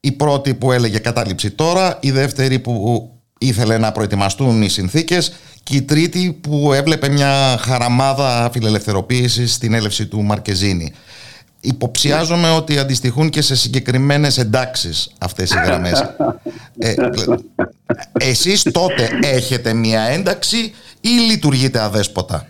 [0.00, 5.76] Η πρώτη που έλεγε κατάληψη τώρα, η δεύτερη που ήθελε να προετοιμαστούν οι συνθήκες και
[5.76, 10.92] η τρίτη που έβλεπε μια χαραμάδα φιλελευθεροποίησης στην έλευση του Μαρκεζίνη.
[11.60, 16.16] Υποψιάζομαι ότι αντιστοιχούν και σε συγκεκριμένες εντάξεις αυτές οι γραμμές.
[16.78, 16.94] Ε,
[18.12, 22.46] εσείς τότε έχετε μια ένταξη ή λειτουργείτε αδέσποτα;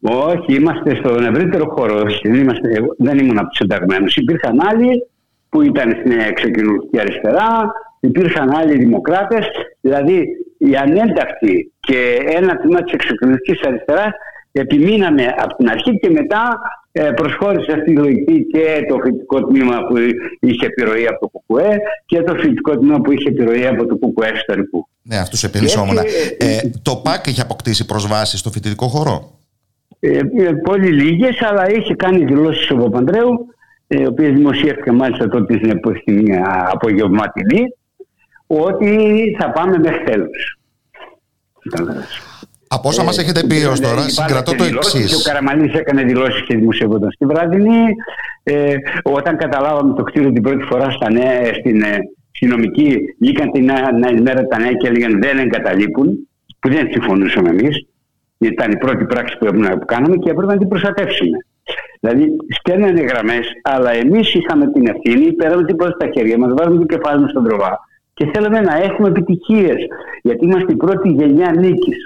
[0.00, 2.02] Όχι, είμαστε στον ευρύτερο χώρο.
[2.22, 2.68] Είμαστε,
[2.98, 4.16] δεν ήμουν από τους ενταγμένους.
[4.16, 5.06] Υπήρχαν άλλοι
[5.48, 9.46] που ήταν στην εξωκοινωνική αριστερά, υπήρχαν άλλοι δημοκράτες.
[9.80, 10.26] Δηλαδή,
[10.58, 14.10] οι ανένταυτοι και ένα τμήμα της εξωτερικής αριστεράς
[14.52, 19.76] επιμείναμε από την αρχή και μετά ε, προσχώρησε αυτή η λογική και το φοιτητικό τμήμα
[19.88, 19.96] που
[20.40, 24.26] είχε επιρροή από το ΚΚΕ και το φοιτητικό τμήμα που είχε επιρροή από το ΚΚΕ
[24.34, 24.88] εσωτερικού.
[25.02, 25.96] Ναι, αυτούς επενδυσόμουν.
[26.38, 29.38] Ε, το ΠΑΚ είχε αποκτήσει προσβάσεις στο φοιτητικό χώρο;
[30.00, 33.46] Ε, ε, πολύ λίγες, αλλά είχε κάνει δηλώσεις ο Παπανδρέου,
[33.86, 36.24] οι οποίες δημοσιεύτηκαν μάλιστα τότε στην εποχή
[36.70, 37.62] απογευματινή,
[38.46, 38.96] ότι
[39.38, 40.28] θα πάμε μέχρι τέλου.
[42.68, 45.14] Από όσα μας έχετε πει έω τώρα, συγκρατώ το εξής.
[45.14, 47.84] Ο Καραμαλής έκανε δηλώσεις και δημοσιεύονταν στη βραδινή.
[48.42, 51.98] Ε, όταν καταλάβαμε το κτίριο την πρώτη φορά στα νέα, στην, ε,
[52.40, 53.62] νομική, βγήκαν την
[54.16, 56.28] ημέρα τα νέα και έλεγαν δεν εγκαταλείπουν,
[56.60, 57.86] που δεν συμφωνούσαμε εμείς.
[58.38, 59.46] Γιατί ήταν η πρώτη πράξη που,
[59.78, 61.38] που κάναμε και έπρεπε να την προστατεύσουμε.
[62.00, 62.26] Δηλαδή,
[62.58, 66.96] στέλνανε γραμμές, αλλά εμείς είχαμε την ευθύνη, πέραμε την πρώτη στα χέρια μας, βάζουμε το
[66.96, 67.78] κεφάλι μας στον τροβά
[68.14, 69.76] και θέλαμε να έχουμε επιτυχίες.
[70.22, 71.96] Γιατί είμαστε η πρώτη γενιά νίκης.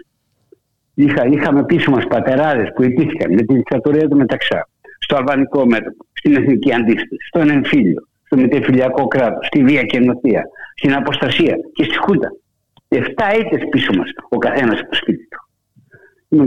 [0.94, 6.06] Είχα, είχαμε πίσω μας πατεράδες που ιτήθηκαν με τη δικτατορία του Μεταξά, στο αλβανικό μέτωπο,
[6.12, 10.42] στην εθνική αντίσταση, στον εμφύλιο, στο μετεφυλιακό κράτος, στη βία και ενωθεία,
[10.74, 12.28] στην αποστασία και στη Χούντα.
[12.88, 15.40] Εφτά ήττες πίσω μας, ο καθένας από το σπίτι του.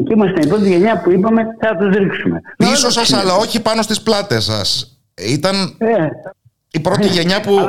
[0.04, 2.42] Και είμαστε η πρώτη γενιά που είπαμε θα τους ρίξουμε.
[2.58, 5.00] Πίσω σας, αλλά όχι πάνω στις πλάτες σας.
[5.18, 6.08] Ήταν ε,
[6.72, 7.60] η πρώτη γενιά που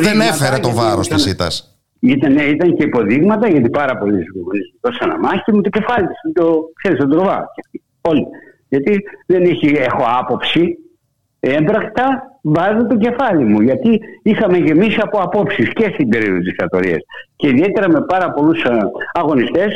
[0.00, 1.71] δεν έφερε το βάρος της ήττας.
[2.04, 6.32] Ήταν, ήταν και υποδείγματα γιατί πάρα πολλοί γονεί δώσαν μάχη μου το κεφάλι τους.
[6.34, 7.44] Το ξέρεις, τον τροβά.
[8.00, 8.26] Όλοι.
[8.68, 10.76] Γιατί δεν έχει, έχω άποψη.
[11.40, 13.60] Έμπρακτα βάζω το κεφάλι μου.
[13.60, 16.98] Γιατί είχαμε γεμίσει από απόψεις και στην περίοδο της δικτατορία.
[17.36, 18.78] Και ιδιαίτερα με πάρα πολλούς ε,
[19.12, 19.72] αγωνιστές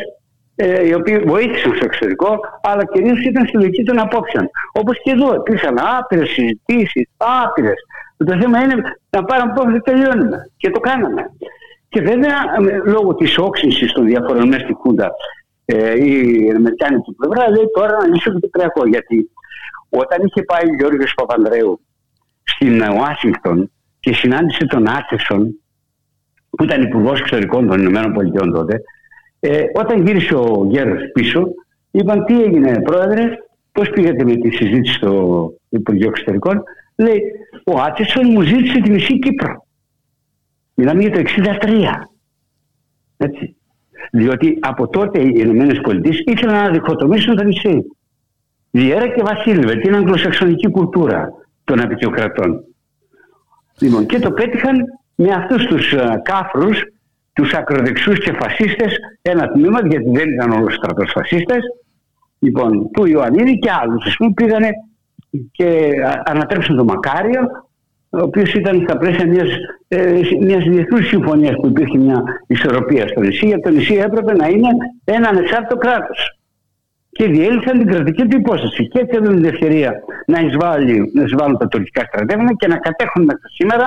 [0.57, 4.51] ε, οι οποίοι βοήθησαν στο εξωτερικό, αλλά κυρίως ήταν στη λογική των απόψεων.
[4.73, 7.81] Όπως και εδώ, υπήρχαν άπειρες συζητήσεις, άπειρες.
[8.17, 8.75] Το θέμα είναι
[9.11, 10.51] να πάρουμε απόψη και τελειώνουμε.
[10.57, 11.23] Και το κάναμε.
[11.97, 12.37] Και βέβαια
[12.85, 15.11] λόγω της όξυνσης των διαφορών μέσα στη Χούντα
[15.65, 18.87] ε, η Αμερικάνικη πλευρά λέει τώρα να λύσω το Κυπριακό.
[18.87, 19.31] Γιατί
[19.89, 21.81] όταν είχε πάει ο Γιώργος Παπανδρέου
[22.43, 25.61] στην Ουάσιγκτον και συνάντησε τον Άστερσον
[26.51, 28.83] που ήταν υπουργός εξωτερικών των Ηνωμένων Πολιτειών τότε,
[29.41, 31.47] ε, όταν γύρισε ο Γέρος πίσω,
[31.91, 33.23] είπαν τι έγινε πρόεδρε,
[33.73, 36.63] πώς πήγατε με τη συζήτηση στο Υπουργείο Εξωτερικών;
[36.97, 37.23] Λέει,
[37.65, 39.66] ο Άτσεσον μου ζήτησε τη μισή Κύπρο.
[40.79, 42.09] Μιλάμε για το 63.
[43.17, 43.57] Έτσι.
[44.11, 47.83] Διότι από τότε οι Ηνωμένες Πολιτείες ήθελαν να διχοτομήσουν το νησί.
[48.71, 51.33] Διέρα και Βασίλευε, την αγγλοσαξονική κουλτούρα
[51.65, 52.65] των απεικιοκρατών.
[53.81, 54.77] Λοιπόν, και το πέτυχαν
[55.15, 56.83] με αυτούς τους uh, κάφρους,
[57.33, 61.61] τους ακροδεξιούς και φασίστες, ένα τμήμα, γιατί δεν ήταν όλος στρατός φασίστες,
[62.39, 64.71] λοιπόν, του Ιωαννίδη και άλλους, ας πούμε, πήγανε
[65.53, 65.93] και
[66.25, 67.41] ανατρέψαν το Μακάριο,
[68.17, 69.49] ο οποίος ήταν στα πλαίσια μιας,
[69.89, 73.47] ε, μιας διεθνούς συμφωνίας που υπήρχε μια ισορροπία στο νησί.
[73.47, 74.69] Γιατί το νησί έπρεπε να είναι
[75.05, 76.39] ένα ανεξάρτητο κράτος.
[77.11, 78.89] Και διέλυσαν την κρατική του υπόσταση.
[78.89, 79.93] Και έτσι έδωσαν την ευκαιρία
[80.27, 83.87] να, εισβάλλει, να εισβάλλουν τα τουρκικά στρατεύματα και να κατέχουν μέχρι σήμερα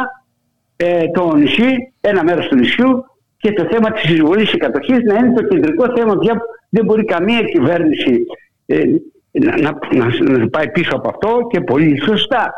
[0.75, 3.05] ε, το νησί, ένα μέρος του νησιού
[3.37, 6.85] και το θέμα της εισβολής και κατοχής να είναι το κεντρικό θέμα πια που δεν
[6.85, 8.25] μπορεί καμία κυβέρνηση
[8.65, 8.83] ε,
[9.31, 12.53] να, να, να, να πάει πίσω από αυτό και πολύ σωστά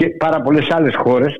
[0.00, 1.36] και πάρα πολλές άλλες χώρες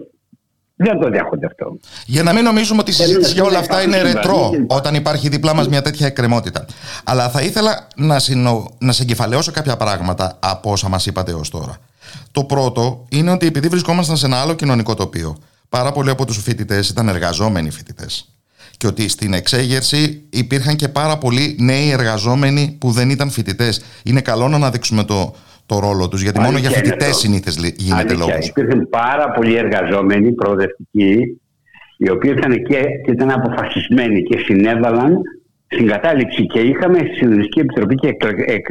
[0.77, 1.79] δεν το δέχονται αυτό.
[2.07, 5.55] Για να μην νομίζουμε ότι η συζήτηση για όλα αυτά είναι ρετρό όταν υπάρχει δίπλα
[5.55, 6.65] μας μια τέτοια εκκρεμότητα.
[7.05, 8.71] Αλλά θα ήθελα να, συνο...
[8.79, 11.77] να συγκεφαλαιώσω κάποια πράγματα από όσα μας είπατε έως τώρα.
[12.33, 15.37] Το πρώτο είναι ότι επειδή βρισκόμασταν σε ένα άλλο κοινωνικό τοπίο,
[15.69, 18.35] πάρα πολλοί από τους φοιτητές ήταν εργαζόμενοι φοιτητές.
[18.77, 23.83] Και ότι στην εξέγερση υπήρχαν και πάρα πολλοί νέοι εργαζόμενοι που δεν ήταν φοιτητές.
[24.03, 25.35] Είναι καλό να αναδείξουμε το,
[25.71, 28.49] το ρόλο τους, γιατί μόνο για φοιτητές συνήθως γίνεται λόγος.
[28.49, 31.41] Υπήρχαν πάρα πολλοί εργαζόμενοι προοδευτικοί,
[31.97, 35.21] οι οποίοι ήταν και, και ήταν αποφασισμένοι και συνέβαλαν
[35.67, 38.17] στην κατάληξη και είχαμε στη Συνοδευτική Επιτροπή και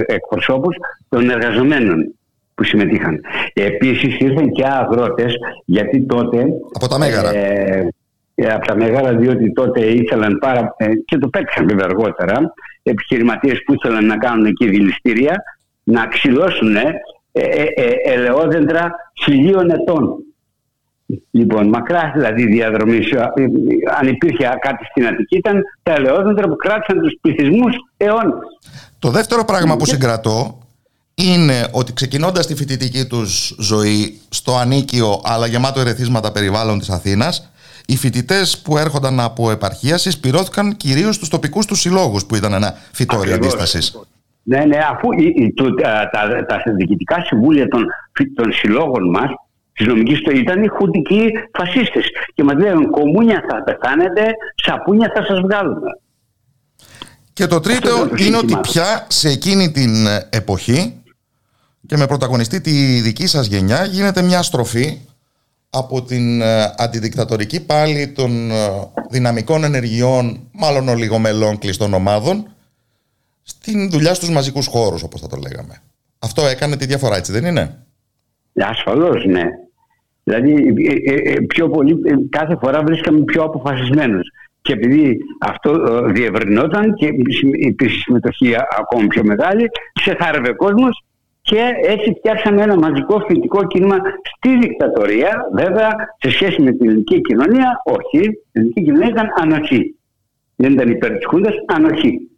[0.05, 0.75] εκπροσώπους
[1.09, 2.15] των εργαζομένων
[2.55, 3.19] που συμμετείχαν.
[3.53, 5.33] Επίσης ήρθαν και αγρότες
[5.65, 6.45] γιατί τότε...
[6.73, 7.29] Από τα Μέγαρα.
[7.35, 7.89] Ε,
[8.35, 10.73] ε από τα Μέγαρα διότι τότε ήθελαν πάρα...
[10.77, 15.43] Ε, και το πέτυχαν βέβαια αργότερα επιχειρηματίες που ήθελαν να κάνουν εκεί δηληστήρια
[15.89, 18.91] να ξυλώσουν ε, ε, ε, ελαιόδεντρα
[19.23, 20.23] χιλίων ετών.
[21.31, 22.97] Λοιπόν, μακρά δηλαδή διαδρομή.
[22.97, 23.43] Ε,
[23.99, 28.33] αν υπήρχε κάτι στην Αττική, ήταν τα ελαιόδεντρα που κράτησαν τους πληθυσμούς αιώνε.
[28.99, 30.57] Το δεύτερο πράγμα που συγκρατώ
[31.15, 37.51] είναι ότι ξεκινώντας τη φοιτητική τους ζωή στο ανίκιο αλλά γεμάτο ερεθίσματα περιβάλλον της Αθήνας,
[37.85, 42.77] οι φοιτητές που έρχονταν από επαρχία συσπηρώθηκαν κυρίως στους τοπικούς τους συλλόγους που ήταν ένα
[42.91, 43.99] φυτόριο αντίστασης.
[44.43, 47.85] Ναι, ναι, αφού η, η, το, τα, τα, τα διοικητικά συμβούλια των,
[48.35, 49.29] των συλλόγων μας
[49.73, 52.05] της νομικής το ήταν οι χουντικοί φασίστες.
[52.33, 54.21] Και μας λένε κομμούνια θα πεθάνετε,
[54.55, 55.89] σαπούνια θα σας βγάλουμε.
[57.33, 59.91] Και το τρίτο είναι ότι πια σε εκείνη την
[60.29, 60.93] εποχή
[61.87, 64.97] και με πρωταγωνιστή τη δική σας γενιά γίνεται μια στροφή
[65.69, 68.55] από την ε, αντιδικτατορική πάλι των ε,
[69.09, 72.47] δυναμικών ενεργειών, μάλλον ολιγομελών κλειστών ομάδων,
[73.49, 75.81] στην δουλειά στους μαζικούς χώρους, όπως θα το λέγαμε.
[76.19, 77.85] Αυτό έκανε τη διαφορά, έτσι δεν είναι;
[78.53, 79.43] Ασφαλώς, ναι.
[80.23, 80.73] Δηλαδή,
[81.47, 84.27] πιο πολύ, κάθε φορά βρίσκαμε πιο αποφασισμένους.
[84.61, 85.71] Και επειδή αυτό
[86.11, 87.05] διευρυνόταν και
[87.51, 91.03] υπήρχε συμμετοχή ακόμη πιο μεγάλη, ξεθάρευε κόσμος
[91.41, 95.49] και έτσι φτιάξαμε ένα μαζικό φοιτητικό κίνημα στη δικτατορία.
[95.53, 98.25] Βέβαια, σε σχέση με την ελληνική κοινωνία, όχι.
[98.25, 99.95] Η ελληνική κοινωνία ήταν ανοχή.
[100.55, 102.28] Δεν ήταν υπέρ τη Χούντα, ανοχή.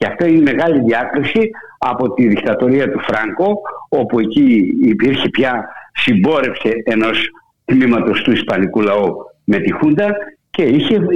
[0.00, 5.68] Και αυτό είναι η μεγάλη διάκριση από τη δικτατορία του Φράγκο, όπου εκεί υπήρχε πια
[5.92, 7.30] συμπόρευση ενός
[7.64, 10.16] τμήματος του Ισπανικού λαού με τη Χούντα
[10.50, 11.06] και είχε,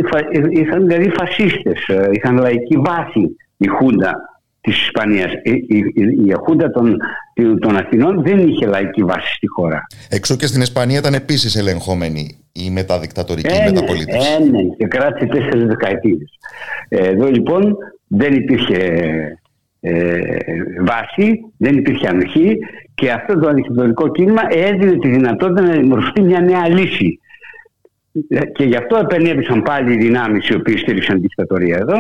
[0.51, 4.34] είχαν δηλαδή φασίστες, ε, είχαν λαϊκή βάση η Χούντα
[4.65, 5.33] Της Ισπανίας.
[5.43, 6.97] Η, η, η Αχούντα των,
[7.61, 9.87] των Αθηνών δεν είχε λαϊκή βάση στη χώρα.
[10.09, 14.33] Εξού και στην Ισπανία ήταν επίσης ελεγχόμενη η μεταδικτατορική ε, μεταπολίτευση.
[14.33, 16.39] Ε, ναι, και κράτησε τέσσερις δεκαετίες.
[16.89, 18.79] Εδώ λοιπόν δεν υπήρχε
[19.81, 20.19] ε,
[20.81, 22.59] βάση, δεν υπήρχε ανοχή
[22.95, 27.19] και αυτό το αντικτατορικό κίνημα έδινε τη δυνατότητα να δημιουργηθεί μια νέα λύση.
[28.55, 31.97] Και γι' αυτό επενέβησαν πάλι οι δυνάμεις οι οποίε στήριξαν τη δικτατορία εδώ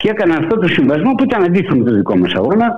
[0.00, 2.74] και έκαναν αυτό το συμβασμό που ήταν αντίθετο με το δικό μας αγώνα.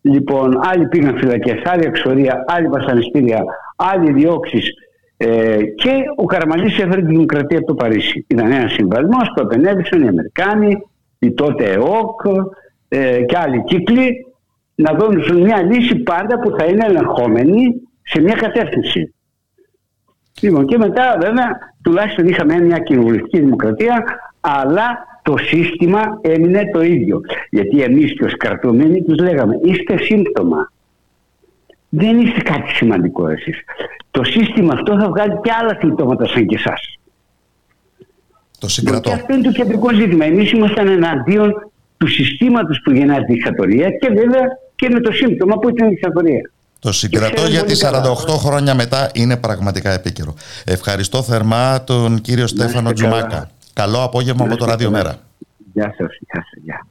[0.00, 3.44] Λοιπόν, άλλοι πήγαν φυλακές, άλλοι εξορία, άλλοι βασανιστήρια,
[3.76, 4.70] άλλοι διώξεις.
[5.16, 8.24] Ε, και ο Καραμαλής έφερε τη δημοκρατία από το Παρίσι.
[8.28, 10.76] Ήταν ένας συμβασμός που επενέβησαν οι Αμερικάνοι,
[11.18, 12.20] οι τότε ΕΟΚ
[12.88, 14.26] ε, και άλλοι κύκλοι
[14.74, 19.14] να δώσουν μια λύση πάντα που θα είναι ελεγχόμενη σε μια κατεύθυνση.
[20.40, 24.04] Λοιπόν, και μετά βέβαια τουλάχιστον είχαμε μια κοινοβουλευτική δημοκρατία
[24.40, 27.20] αλλά το σύστημα έμεινε το ίδιο.
[27.50, 30.72] Γιατί εμείς και ως κρατούμενοι τους λέγαμε είστε σύμπτωμα.
[31.88, 33.56] Δεν είστε κάτι σημαντικό εσείς.
[34.10, 36.98] Το σύστημα αυτό θα βγάλει και άλλα συμπτώματα σαν και εσάς.
[38.58, 39.08] Το συγκρατώ.
[39.08, 40.24] Και αυτό είναι το κεντρικό ζήτημα.
[40.24, 44.42] Εμείς ήμασταν εναντίον του συστήματος που γεννά τη δικτατορία και βέβαια
[44.74, 46.50] και με το σύμπτωμα που ήταν η δικτατορία.
[46.78, 47.74] Το συγκρατώ γιατί
[48.26, 50.34] 48 χρόνια μετά είναι πραγματικά επίκαιρο.
[50.64, 53.50] Ευχαριστώ θερμά τον κύριο Στέφανο Τζουμάκα.
[53.74, 55.18] Καλό απόγευμα από το Ράδιο Μέρα.
[55.72, 56.18] Γεια σας.
[56.20, 56.62] Γεια σας.
[56.62, 56.86] Γεια.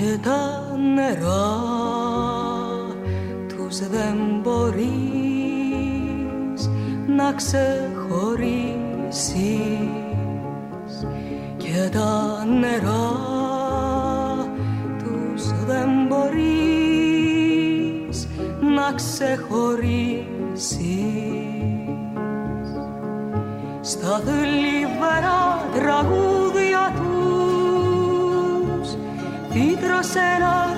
[0.00, 1.56] και τα νερά
[3.48, 4.80] τους δεν μπορείς
[7.16, 8.68] να ξεχωρίσεις.
[11.56, 13.10] Και τα νερά
[14.98, 17.08] τους δεν μπορείς
[18.74, 20.24] να ξεχωρίσεις.
[23.80, 25.42] Στα θλιβερά
[25.74, 26.29] τραγούδια
[30.02, 30.69] crossing all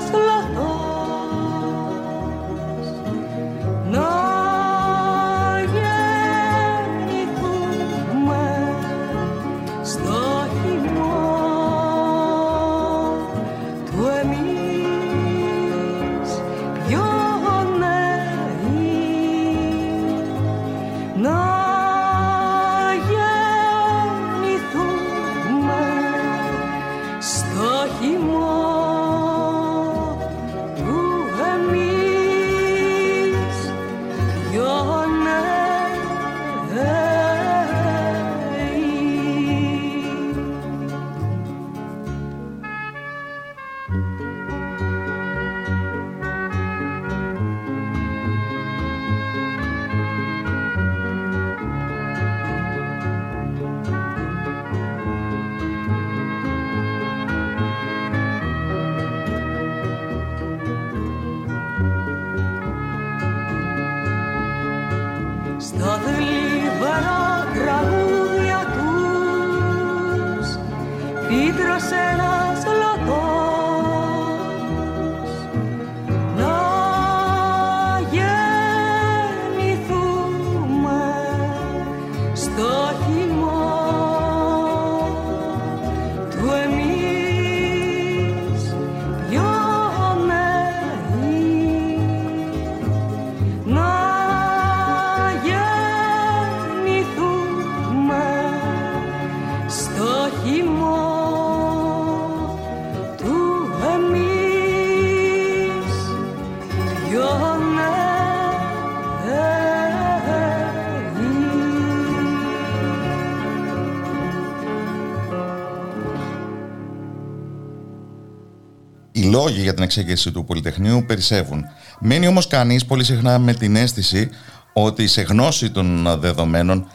[119.43, 121.65] λόγοι για την εξέγερση του Πολυτεχνείου περισσεύουν.
[122.01, 124.31] Μένει όμως κανείς πολύ συχνά με την αίσθηση
[124.73, 126.87] ότι σε γνώση των δεδομένων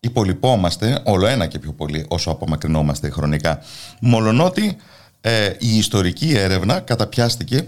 [0.00, 3.60] υπολοιπόμαστε όλο ένα και πιο πολύ όσο απομακρυνόμαστε χρονικά.
[4.00, 4.76] Μολονότι
[5.20, 7.66] ε, η ιστορική έρευνα καταπιάστηκε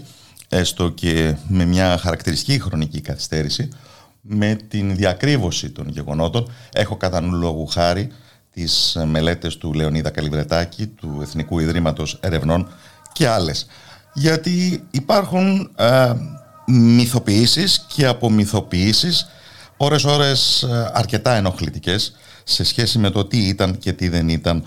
[0.49, 3.69] έστω και με μια χαρακτηριστική χρονική καθυστέρηση
[4.21, 6.51] με την διακρύβωση των γεγονότων.
[6.73, 8.11] Έχω κατά νου λόγου χάρη
[8.51, 12.67] τις μελέτες του Λεωνίδα Καλυβρετάκη, του Εθνικού Ιδρύματος Ερευνών
[13.11, 13.67] και άλλες
[14.13, 16.13] γιατί υπάρχουν ε,
[16.67, 19.29] μυθοποιήσεις και απομυθοποιήσεις
[19.77, 24.65] ώρες ώρες ε, αρκετά ενοχλητικές σε σχέση με το τι ήταν και τι δεν ήταν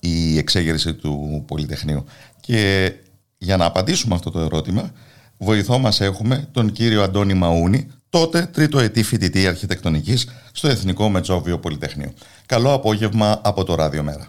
[0.00, 2.04] η εξέγερση του Πολυτεχνείου.
[2.40, 2.92] Και
[3.38, 4.92] για να απαντήσουμε αυτό το ερώτημα,
[5.38, 11.58] βοηθό μας έχουμε τον κύριο Αντώνη Μαούνη, τότε τρίτο ετή φοιτητή αρχιτεκτονικής στο Εθνικό Μετσόβιο
[11.58, 12.12] Πολυτεχνείο.
[12.46, 14.28] Καλό απόγευμα από το Ράδιο Μέρα.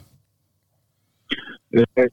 [1.69, 2.03] Ε,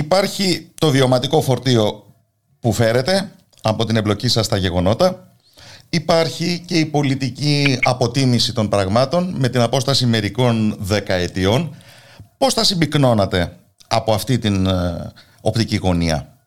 [0.00, 2.14] Υπάρχει το βιωματικό φορτίο
[2.60, 3.32] που φέρετε
[3.62, 5.36] από την εμπλοκή σας στα γεγονότα.
[5.90, 11.74] Υπάρχει και η πολιτική αποτίμηση των πραγμάτων με την απόσταση μερικών δεκαετιών.
[12.38, 13.56] Πώς θα συμπυκνώνατε
[13.88, 16.46] από αυτή την ε, οπτική γωνία;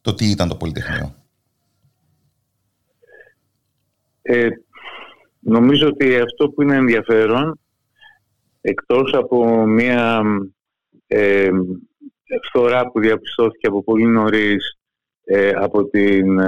[0.00, 1.14] Το τι ήταν το Πολυτεχνείο;
[4.22, 4.48] Ε,
[5.40, 7.60] νομίζω ότι αυτό που είναι ενδιαφέρον
[8.60, 10.22] εκτός από μια
[11.06, 11.50] ε,
[12.48, 14.78] φθορά που διαπιστώθηκε από πολύ νωρίς
[15.24, 16.38] ε, από την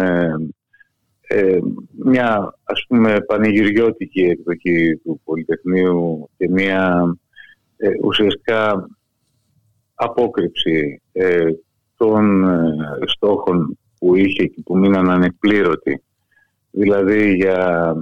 [1.30, 1.58] ε,
[2.04, 7.14] μια ας πούμε πανηγυριώτικη εκδοχή του Πολυτεχνείου και μια
[7.76, 8.88] ε, ουσιαστικά
[9.94, 11.44] απόκρυψη ε,
[11.96, 12.44] των
[13.06, 16.02] στόχων που είχε και που μείναν ανεκπλήρωτοι
[16.70, 17.92] δηλαδή για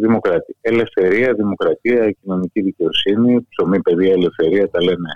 [0.00, 5.08] δημοκρατία, ελευθερία, δημοκρατία, κοινωνική δικαιοσύνη, ψωμί, παιδεία, ελευθερία, τα λένε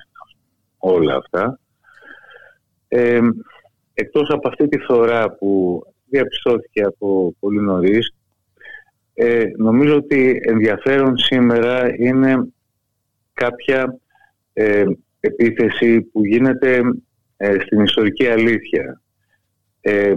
[0.78, 1.58] όλα αυτά.
[2.88, 3.20] Ε,
[3.94, 8.14] εκτός από αυτή τη φορά που διαπιστώθηκε από πολύ νωρίς.
[9.14, 12.48] Ε, νομίζω ότι ενδιαφέρον σήμερα είναι
[13.32, 13.98] κάποια
[14.52, 14.84] ε,
[15.20, 16.80] επίθεση που γίνεται
[17.36, 19.00] ε, στην ιστορική αλήθεια.
[19.80, 20.14] Ε,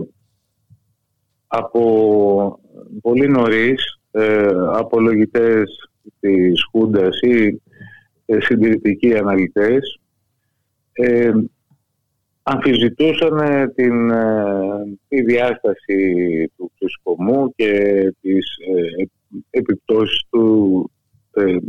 [1.47, 2.59] από
[3.01, 5.89] πολύ νωρίς ε, απολογητές
[6.19, 7.61] της Χούντας ή
[8.25, 9.99] ε, συντηρητικοί αναλυτές
[12.49, 17.71] ε, αμφιζητούσαν ε, την, ε, τη διάσταση του φυσικομού και
[18.21, 18.45] τις
[18.75, 19.07] ε,
[19.49, 20.91] επιπτώσεις του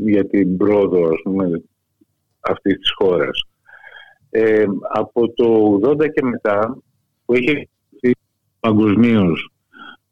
[0.04, 1.62] για την πρόοδο ας πούμε,
[2.40, 3.44] αυτής της χώρας.
[4.92, 6.78] από το 80 και μετά
[7.24, 7.68] που είχε
[8.60, 9.50] παγκοσμίως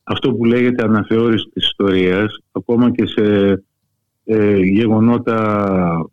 [0.03, 3.63] αυτό που λέγεται αναθεώρηση της ιστορίας ακόμα και σε
[4.63, 6.11] γεγονότα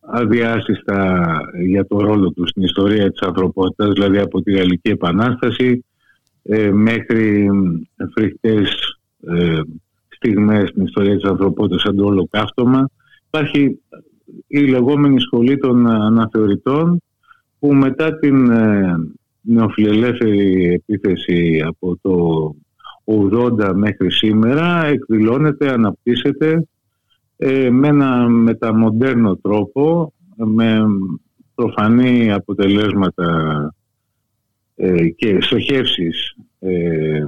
[0.00, 1.28] αδιάσυστα
[1.66, 5.84] για το ρόλο του στην ιστορία της ανθρωπότητας, δηλαδή από τη Γαλλική Επανάσταση
[6.42, 7.48] ε, μέχρι
[8.14, 9.60] φρικτές ε,
[10.08, 12.90] στιγμές στην ιστορία της ανθρωπότητας σαν το ολοκαύτωμα.
[13.26, 13.80] Υπάρχει
[14.46, 17.02] η λεγόμενη σχολή των αναθεωρητών
[17.58, 18.96] που μετά την ε,
[19.40, 22.54] νεοφιλελεύθερη επίθεση από το
[23.04, 26.64] 80 μέχρι σήμερα εκδηλώνεται, αναπτύσσεται
[27.42, 30.80] ε, με ένα μεταμοντέρνο τρόπο, με
[31.54, 33.74] προφανή αποτελέσματα
[34.76, 37.22] ε, και στοχεύσεις ε,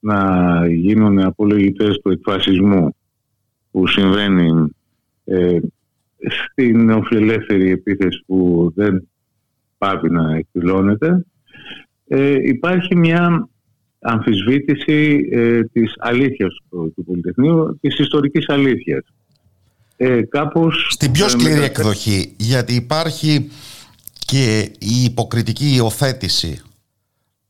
[0.00, 2.96] να γίνουν απολογητές του εκφασισμού
[3.70, 4.74] που συμβαίνει
[5.24, 5.58] ε,
[6.18, 9.08] στην νεοφιλελεύθερη επίθεση που δεν
[9.78, 11.24] πάβει να εκδηλώνεται.
[12.08, 13.48] Ε, υπάρχει μια
[14.00, 19.04] αμφισβήτηση ε, της αλήθειας του, του Πολυτεχνείου, της ιστορικής αλήθειας
[20.02, 20.86] ε, κάπως...
[20.90, 23.50] Στην πιο ε, σκληρή εκδοχή, γιατί υπάρχει
[24.26, 26.62] και η υποκριτική υιοθέτηση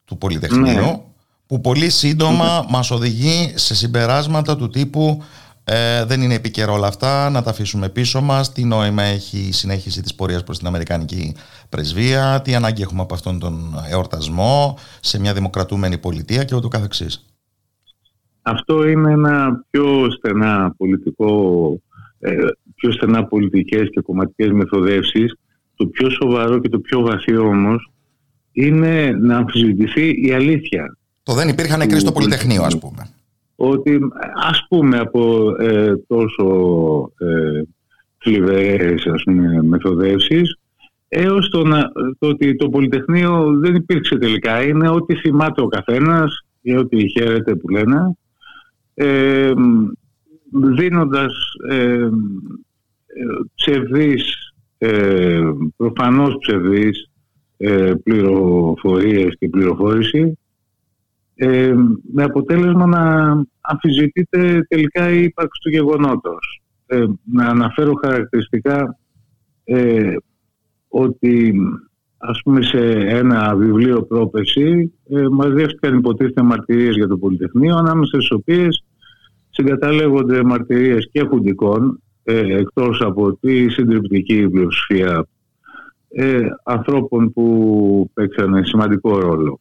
[0.04, 1.00] του Πολυτεχνείου, ναι.
[1.46, 2.70] που πολύ σύντομα mm.
[2.70, 5.22] μας οδηγεί σε συμπεράσματα του τύπου
[5.64, 9.52] ε, δεν είναι επικαιρό όλα αυτά, να τα αφήσουμε πίσω μας, τι νόημα έχει η
[9.52, 11.36] συνέχιση της πορείας προς την Αμερικανική
[11.68, 17.24] πρεσβεία, τι ανάγκη έχουμε από αυτόν τον εορτασμό σε μια δημοκρατούμενη πολιτεία και ούτω καθεξής.
[18.42, 21.89] Αυτό είναι ένα πιο στενά πολιτικό ε,
[22.74, 25.34] πιο στενά πολιτικές και κομματικές μεθοδεύσεις.
[25.76, 27.90] Το πιο σοβαρό και το πιο βαθύ όμως
[28.52, 30.96] είναι να αμφισβητηθεί η αλήθεια.
[31.22, 33.08] Το δεν υπήρχαν νεκροί στο Πολυτεχνείο ας πούμε.
[33.56, 33.98] Ότι
[34.34, 36.46] ας πούμε από ε, τόσο
[37.18, 37.62] ε,
[38.18, 40.58] θλιβερές ας πούμε, μεθοδεύσεις
[41.12, 41.62] έως το,
[42.18, 44.62] το ότι το Πολυτεχνείο δεν υπήρξε τελικά.
[44.62, 48.16] Είναι ό,τι θυμάται ο καθένας ή ό,τι χαίρεται που λένε.
[48.94, 49.52] Ε,
[50.52, 51.32] δίνοντας
[51.68, 52.10] ε, ε,
[53.54, 55.40] ψευδείς, ε,
[55.76, 57.10] προφανώς ψευδείς
[57.56, 60.38] ε, πληροφορίες και πληροφόρηση
[61.34, 61.74] ε,
[62.12, 63.30] με αποτέλεσμα να
[63.60, 66.62] αμφισβητείται τελικά η ύπαρξη του γεγονότος.
[66.86, 68.98] Ε, να αναφέρω χαρακτηριστικά
[69.64, 70.14] ε,
[70.88, 71.54] ότι
[72.16, 78.30] ας πούμε σε ένα βιβλίο πρόπεση ε, μαζεύτηκαν υποτίθεται μαρτυρίες για το Πολυτεχνείο ανάμεσα στις
[78.30, 78.84] οποίες
[79.50, 85.26] συγκαταλέγονται μαρτυρίες και χουντικών ε, εκτός από τη συντριπτική πλειοψηφία
[86.08, 89.60] ε, ανθρώπων που παίξαν σημαντικό ρόλο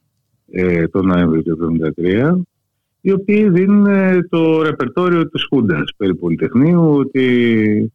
[0.51, 2.41] ε, τον Νοέμβριο του 1973
[3.01, 7.91] οι οποίοι δίνουν ε, το ρεπερτόριο της Χούντας περί Πολυτεχνείου ότι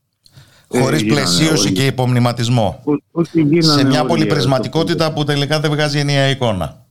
[0.70, 2.82] ε, Χωρίς πλαισίωση και υπομνηματισμό.
[3.58, 6.86] σε μια πολυπρισματικότητα που τελικά δεν βγάζει ενιαία εικόνα.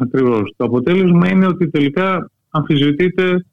[0.00, 0.54] Ακριβώς.
[0.56, 3.46] Το αποτέλεσμα είναι ότι τελικά αμφισβητείται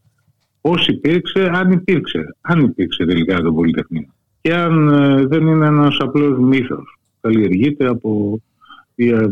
[0.68, 4.14] πώς υπήρξε, αν υπήρξε, αν υπήρξε τελικά το Πολυτεχνείο.
[4.42, 8.42] Και αν ε, δεν είναι ένας απλός μύθος, καλλιεργείται από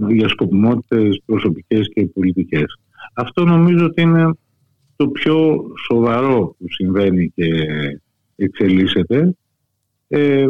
[0.09, 2.79] για σκοπιμότητες προσωπικές και πολιτικές.
[3.13, 4.33] Αυτό νομίζω ότι είναι
[4.95, 7.49] το πιο σοβαρό που συμβαίνει και
[8.35, 9.35] εξελίσσεται.
[10.07, 10.47] Ε,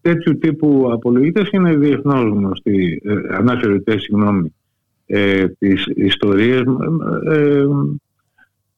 [0.00, 4.54] τέτοιου τύπου απολογητές είναι διεθνώς γνωστοί, ε, ανάφερετές, συγγνώμη,
[5.06, 6.62] ε, τις ιστορίες
[7.30, 7.64] ε,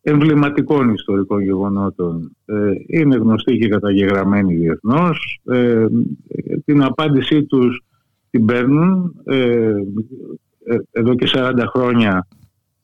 [0.08, 2.54] εμβληματικών ιστορικών γεγονότων ε,
[2.86, 5.40] είναι γνωστοί και καταγεγραμμένοι διεθνώς.
[5.44, 5.86] Ε,
[6.64, 7.82] την απάντησή τους
[8.30, 9.14] την παίρνουν.
[9.24, 9.74] Ε,
[10.90, 12.26] εδώ και 40 χρόνια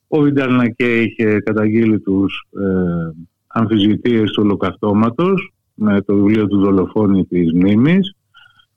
[0.07, 7.53] ο Βινταλνακέ είχε καταγγείλει τους ε, αμφισβητείες του ολοκαυτώματος με το βιβλίο του δολοφόνη της
[7.53, 8.15] μνήμης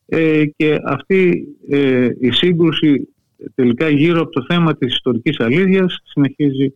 [0.07, 3.09] ε, και αυτή ε, η σύγκρουση
[3.55, 6.73] τελικά γύρω από το θέμα της ιστορικής αλήθειας συνεχίζει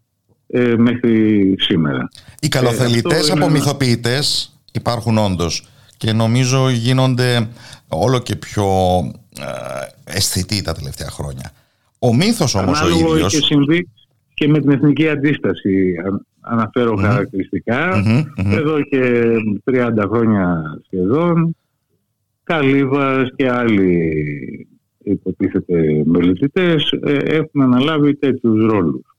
[0.51, 2.09] ε, μέχρι σήμερα.
[2.41, 7.49] Οι καλοθελητές ε, απομυθοποιητές υπάρχουν όντως και νομίζω γίνονται
[7.89, 8.67] όλο και πιο
[9.41, 11.53] ε, αισθητοί τα τελευταία χρόνια.
[11.99, 13.35] Ο μύθος όμως ο ίδιος...
[13.35, 13.89] Έχει συμβεί
[14.35, 15.95] και με την εθνική αντίσταση
[16.41, 18.05] αναφέρω χαρακτηριστικα
[18.37, 19.33] Εδώ και
[19.71, 21.55] 30 χρόνια σχεδόν
[22.51, 24.69] Καλύβας και άλλοι
[25.03, 29.10] υποτίθεται μελετητές ε, έχουν αναλάβει τέτοιους ρόλους.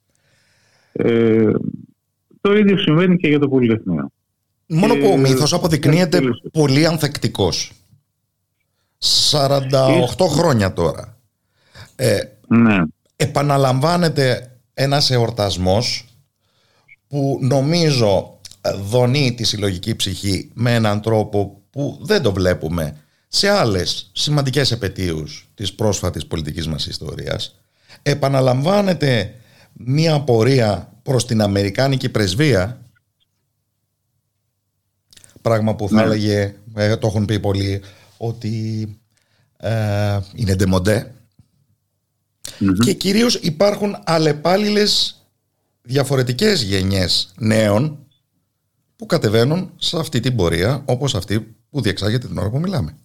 [0.91, 1.51] Ε,
[2.41, 4.11] το ίδιο συμβαίνει και για το Πολυτεχνείο.
[4.67, 6.21] Μόνο που ο μύθος αποδεικνύεται
[6.51, 7.71] πολύ ανθεκτικός.
[9.31, 11.17] 48 χρόνια τώρα.
[11.95, 12.77] Ε, ναι.
[13.15, 16.05] Επαναλαμβάνεται ένας εορτασμός
[17.07, 18.39] που νομίζω
[18.89, 22.95] δονεί τη συλλογική ψυχή με έναν τρόπο που δεν το βλέπουμε
[23.27, 27.59] σε άλλες σημαντικές επαιτίους της πρόσφατης πολιτικής μας ιστορίας.
[28.01, 29.33] Επαναλαμβάνεται
[29.74, 32.82] μία πορεία προς την Αμερικάνικη πρεσβεία
[35.41, 36.01] πράγμα που θα ναι.
[36.01, 37.82] έλεγε, ε, το έχουν πει πολλοί
[38.17, 38.86] ότι
[39.57, 41.13] ε, είναι ντεμοντε
[42.84, 45.22] και κυρίως υπάρχουν αλλεπάλληλες
[45.82, 48.05] διαφορετικές γενιές νέων
[48.95, 52.95] που κατεβαίνουν σε αυτή την πορεία όπως αυτή που διεξάγεται την ώρα που μιλάμε.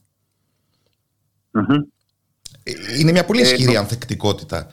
[2.98, 4.72] Είναι μια πολύ ε, ισχυρή ανθεκτικότητα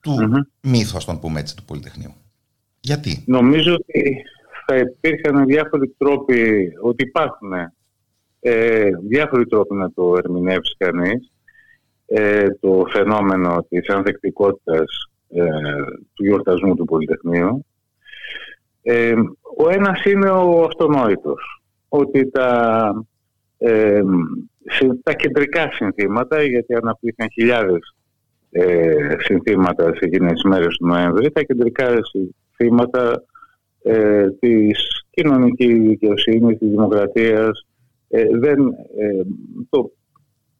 [0.00, 2.14] του mm μύθου, ας τον πούμε έτσι, του Πολυτεχνείου.
[2.80, 4.22] Γιατί; Νομίζω ότι
[4.66, 7.52] θα υπήρχαν διάφοροι τρόποι, ότι υπάρχουν
[8.40, 11.32] ε, διάφοροι τρόποι να το ερμηνεύσει κανείς
[12.06, 15.44] ε, το φαινόμενο της ανθεκτικότητας ε,
[16.14, 17.66] του γιορτασμού του Πολυτεχνείου.
[18.82, 19.14] Ε,
[19.56, 22.92] ο ένας είναι ο αυτονόητος, ότι τα,
[23.58, 24.02] ε,
[25.02, 27.94] τα κεντρικά συνθήματα, γιατί αναπτύχθηκαν χιλιάδες
[28.50, 33.24] ε, συνθήματα σε εκείνες τις μέρες του Νοέμβρη, τα κεντρικά συνθήματα
[33.82, 37.64] ε, της κοινωνικής δικαιοσύνης, της δημοκρατίας,
[38.12, 38.58] ε, δεν,
[38.98, 39.22] ε,
[39.68, 39.90] το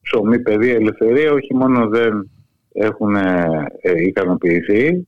[0.01, 2.31] ψωμί, παιδεία, ελευθερία όχι μόνο δεν
[2.73, 3.67] έχουν ε,
[4.05, 5.07] ικανοποιηθεί,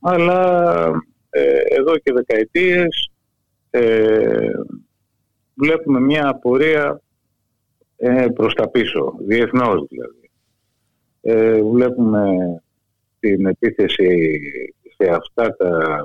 [0.00, 0.90] αλλά
[1.78, 3.10] εδώ και δεκαετίες
[5.54, 7.00] βλέπουμε μια απορία
[8.34, 10.23] προς τα πίσω, διεθνώς δηλαδή.
[11.72, 12.28] Βλέπουμε
[13.20, 14.40] την επίθεση
[14.96, 16.04] σε αυτά τα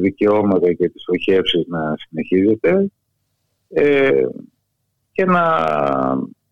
[0.00, 2.90] δικαιώματα και τις οχεύσεις να συνεχίζεται
[5.12, 5.44] και να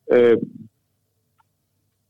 [0.05, 0.33] ε,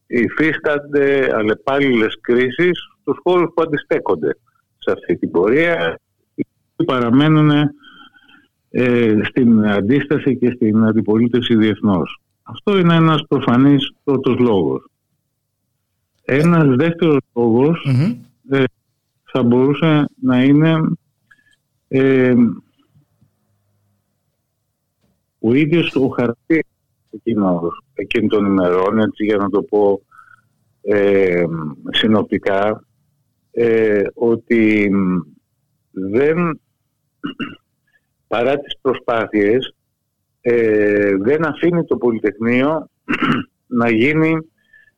[0.07, 4.37] υφίστανται αλλεπάλληλες κρίσεις στους χώρους που αντιστέκονται
[4.79, 6.01] σε αυτή την πορεία
[6.77, 7.51] και παραμένουν
[8.71, 12.21] ε, στην αντίσταση και στην αντιπολίτευση διεθνώς.
[12.43, 14.91] Αυτό είναι ένας προφανής πρώτος λόγος.
[16.25, 17.20] Ένας δεύτερος
[18.51, 18.64] ε,
[19.25, 20.81] θα μπορούσε να είναι
[21.89, 22.35] ε,
[25.41, 26.64] ο ίδιος ο χαρακτήρας
[27.95, 30.03] εκείνων των ημερών, έτσι για να το πω
[30.83, 31.45] ε,
[31.91, 32.85] συνοπτικά,
[33.51, 34.91] ε, ότι
[35.91, 36.61] δεν,
[38.27, 39.75] παρά τις προσπάθειες,
[40.41, 42.89] ε, δεν αφήνει το Πολυτεχνείο
[43.66, 44.37] να γίνει,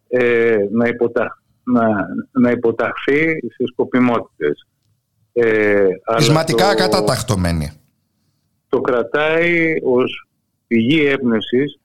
[0.09, 1.33] ε, να, υποταχ,
[1.63, 1.87] να,
[2.31, 4.67] να υποταχθεί στις σκοπιμότητες.
[5.33, 5.87] Ε,
[6.19, 7.71] Ισματικά καταταχτωμένη.
[8.69, 10.29] Το κρατάει ως
[10.67, 11.79] πηγή έμπνευσης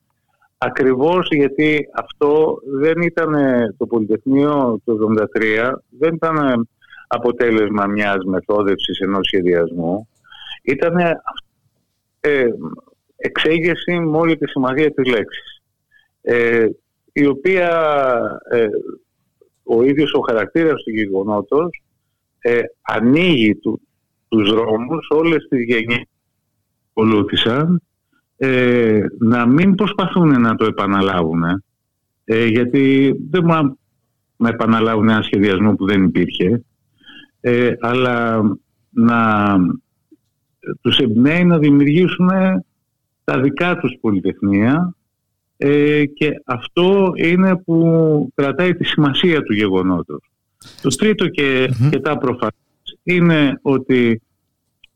[0.57, 3.36] ακριβώς γιατί αυτό δεν ήταν
[3.78, 4.97] το Πολυτεχνείο το
[5.38, 6.67] 1973, δεν ήταν
[7.07, 10.07] αποτέλεσμα μιας μεθόδευσης ενός σχεδιασμού,
[10.63, 10.97] ήταν
[12.19, 12.45] ε,
[13.15, 15.61] εξέγερση με όλη τη σημασία της λέξης.
[16.22, 16.65] Ε,
[17.14, 17.70] η οποία
[18.49, 18.68] ε,
[19.64, 21.84] ο ίδιος ο χαρακτήρας του γεγονότος
[22.39, 23.82] ε, ανοίγει του,
[24.28, 26.03] τους δρόμους όλες τις γενιές
[26.93, 27.82] που ακολούθησαν
[28.38, 31.43] ε, να μην προσπαθούν να το επαναλάβουν.
[32.24, 33.80] Ε, γιατί δεν μπορούν
[34.36, 36.64] να επαναλάβουν ένα σχεδιασμό που δεν υπήρχε,
[37.41, 38.41] ε, αλλά
[38.89, 39.55] να
[40.82, 42.30] τους εμπνέει να δημιουργήσουν
[43.24, 44.95] τα δικά τους πολυτεχνία
[45.64, 50.32] ε, και αυτό είναι που κρατάει τη σημασία του γεγονότος.
[50.82, 52.53] Το τρίτο και, και τα προφανές
[53.03, 54.22] είναι ότι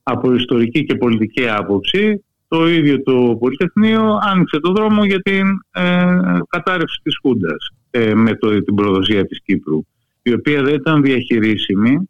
[0.03, 6.17] από ιστορική και πολιτική άποψη το ίδιο το Πολυτεχνείο άνοιξε το δρόμο για την ε,
[6.49, 9.85] κατάρρευση της Χούντας ε, με το, την προδοσία της Κύπρου
[10.21, 12.09] η οποία δεν ήταν διαχειρίσιμη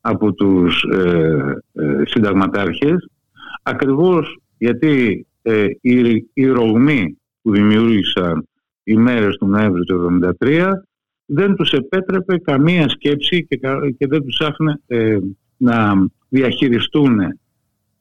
[0.00, 3.08] από τους ε, ε, συνταγματάρχες
[3.62, 8.48] ακριβώς γιατί ε, οι, οι ρογμοί που δημιούργησαν
[8.82, 10.70] οι μέρες του Νοέμβρη του 1973
[11.26, 13.58] δεν τους επέτρεπε καμία σκέψη και,
[13.98, 15.18] και δεν τους άφηνε ε,
[15.56, 15.94] να
[16.28, 17.18] διαχειριστούν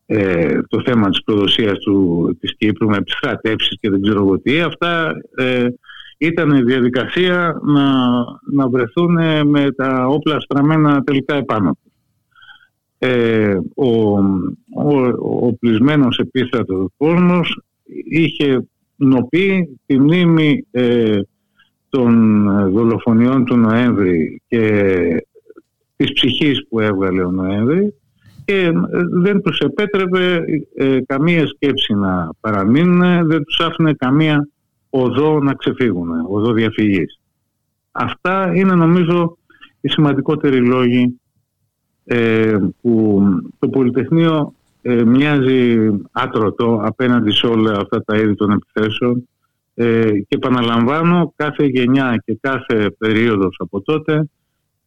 [0.05, 4.61] ε, το θέμα της προδοσίας του, της Κύπρου με επιστρατεύσεις και δεν ξέρω εγώ τι.
[4.61, 5.67] Αυτά ε,
[6.17, 7.85] ήταν διαδικασία να,
[8.51, 9.13] να βρεθούν
[9.47, 11.91] με τα όπλα στραμμένα τελικά επάνω τους.
[12.97, 14.17] Ε, ο,
[14.75, 15.07] ο,
[15.47, 17.61] ο πλησμένος επίστρατος κόσμος
[18.09, 18.67] είχε
[19.05, 21.19] νοπεί τη μνήμη ε,
[21.89, 25.25] των δολοφονιών του Νοέμβρη και
[25.95, 27.93] της ψυχής που έβγαλε ο Νοέμβρη
[28.45, 28.71] και ε,
[29.11, 30.43] δεν τους επέτρεπε
[30.75, 34.47] ε, καμία σκέψη να παραμείνουν, δεν τους άφηνε καμία
[34.89, 37.19] οδό να ξεφύγουν, οδό διαφυγής.
[37.91, 39.37] Αυτά είναι νομίζω
[39.81, 41.19] οι σημαντικότεροι λόγοι
[42.03, 43.23] ε, που
[43.59, 49.27] το Πολυτεχνείο ε, μοιάζει άτρωτο απέναντι σε όλα αυτά τα είδη των επιθέσεων
[49.73, 54.29] ε, και επαναλαμβάνω κάθε γενιά και κάθε περίοδος από τότε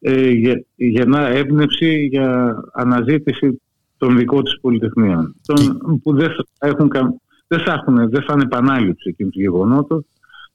[0.00, 0.30] ε,
[0.76, 3.60] γεννά έμπνευση για αναζήτηση
[3.98, 6.90] των δικών της πολυτεχνείων των, που δεν, έχουν,
[7.46, 10.04] δεν, θα έχουν, δεν θα είναι επανάληψη εκείνου του γεγονότος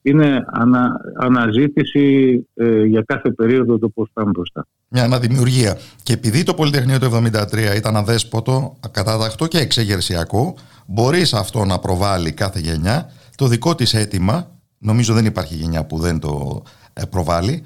[0.02, 4.66] είναι ανα, αναζήτηση ε, για κάθε περίοδο το πώς πάμε μπροστά.
[4.92, 5.78] Μια αναδημιουργία.
[6.02, 10.54] Και επειδή το Πολυτεχνείο του 1973 ήταν αδέσποτο, ακατάταχτο και εξεγερσιακό,
[10.86, 15.98] μπορείς αυτό να προβάλλει κάθε γενιά το δικό της αίτημα, νομίζω δεν υπάρχει γενιά που
[15.98, 16.62] δεν το
[16.92, 17.64] ε, προβάλλει,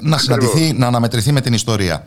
[0.00, 2.06] να συναντηθεί, να αναμετρηθεί με την ιστορία.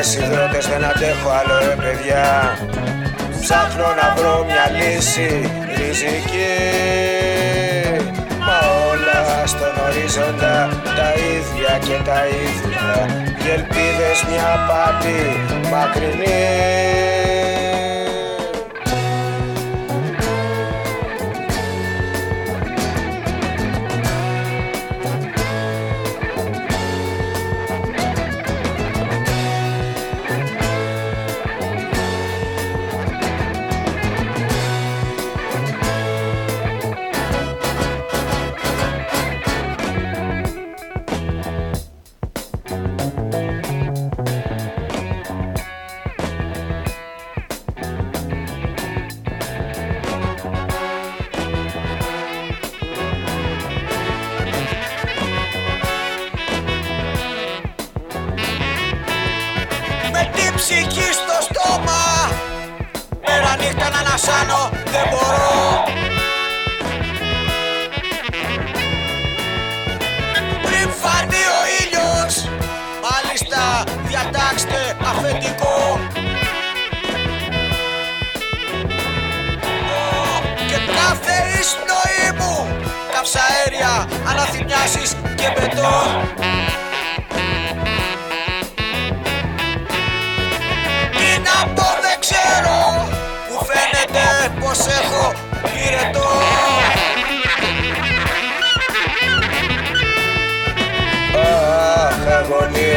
[0.00, 2.58] Αγωνίες υδρότες δεν αντέχω άλλο ρε παιδιά.
[3.40, 5.50] Ψάχνω να βρω μια λύση.
[5.76, 6.56] Ριζική.
[8.46, 8.58] Μα
[8.90, 12.88] όλα στον ορίζοντα τα ίδια και τα ίδια.
[13.42, 15.20] Και ελπίδες μια πάτη
[15.70, 17.59] μακρινή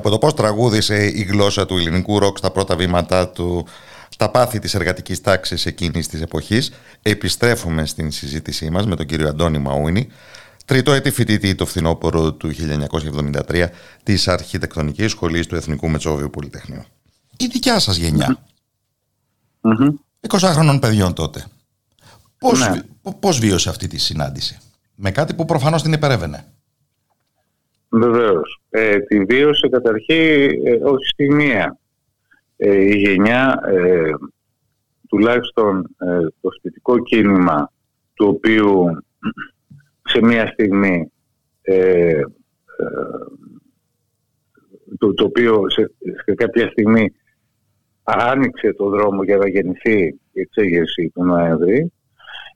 [0.00, 3.66] από το πώς τραγούδισε η γλώσσα του ελληνικού ροκ στα πρώτα βήματά του
[4.16, 6.72] τα πάθη της εργατικής τάξης εκείνης της εποχής,
[7.02, 10.08] επιστρέφουμε στην συζήτησή μας με τον κύριο Αντώνη Μαούνι,
[10.64, 12.50] τρίτο έτη φοιτητή το φθινόπωρο του
[13.48, 13.66] 1973
[14.02, 16.84] της Αρχιτεκτονικής Σχολής του Εθνικού Μετσόβιου Πολυτεχνείου.
[17.36, 18.38] Η δικιά σας γενιά,
[20.28, 21.44] 20 χρονών παιδιών τότε,
[22.38, 22.80] πώς, ναι.
[23.20, 24.58] πώς βίωσε αυτή τη συνάντηση,
[24.94, 26.44] με κάτι που προφανώς την υπερεύαινε.
[27.88, 28.59] Βεβαίως.
[28.70, 31.78] Ε, τη βίωσε καταρχήν ε, όχι στη μία.
[32.56, 34.10] Ε, η γενιά, ε,
[35.08, 37.72] τουλάχιστον ε, το σπιτικό κίνημα,
[38.14, 38.84] του οποίου
[40.02, 41.12] σε μία στιγμή
[44.98, 45.92] το, το οποίο σε,
[46.24, 47.12] σε κάποια στιγμή
[48.02, 50.02] άνοιξε το δρόμο για να γεννηθεί
[50.32, 51.92] η εξέγερση του Νοέμβρη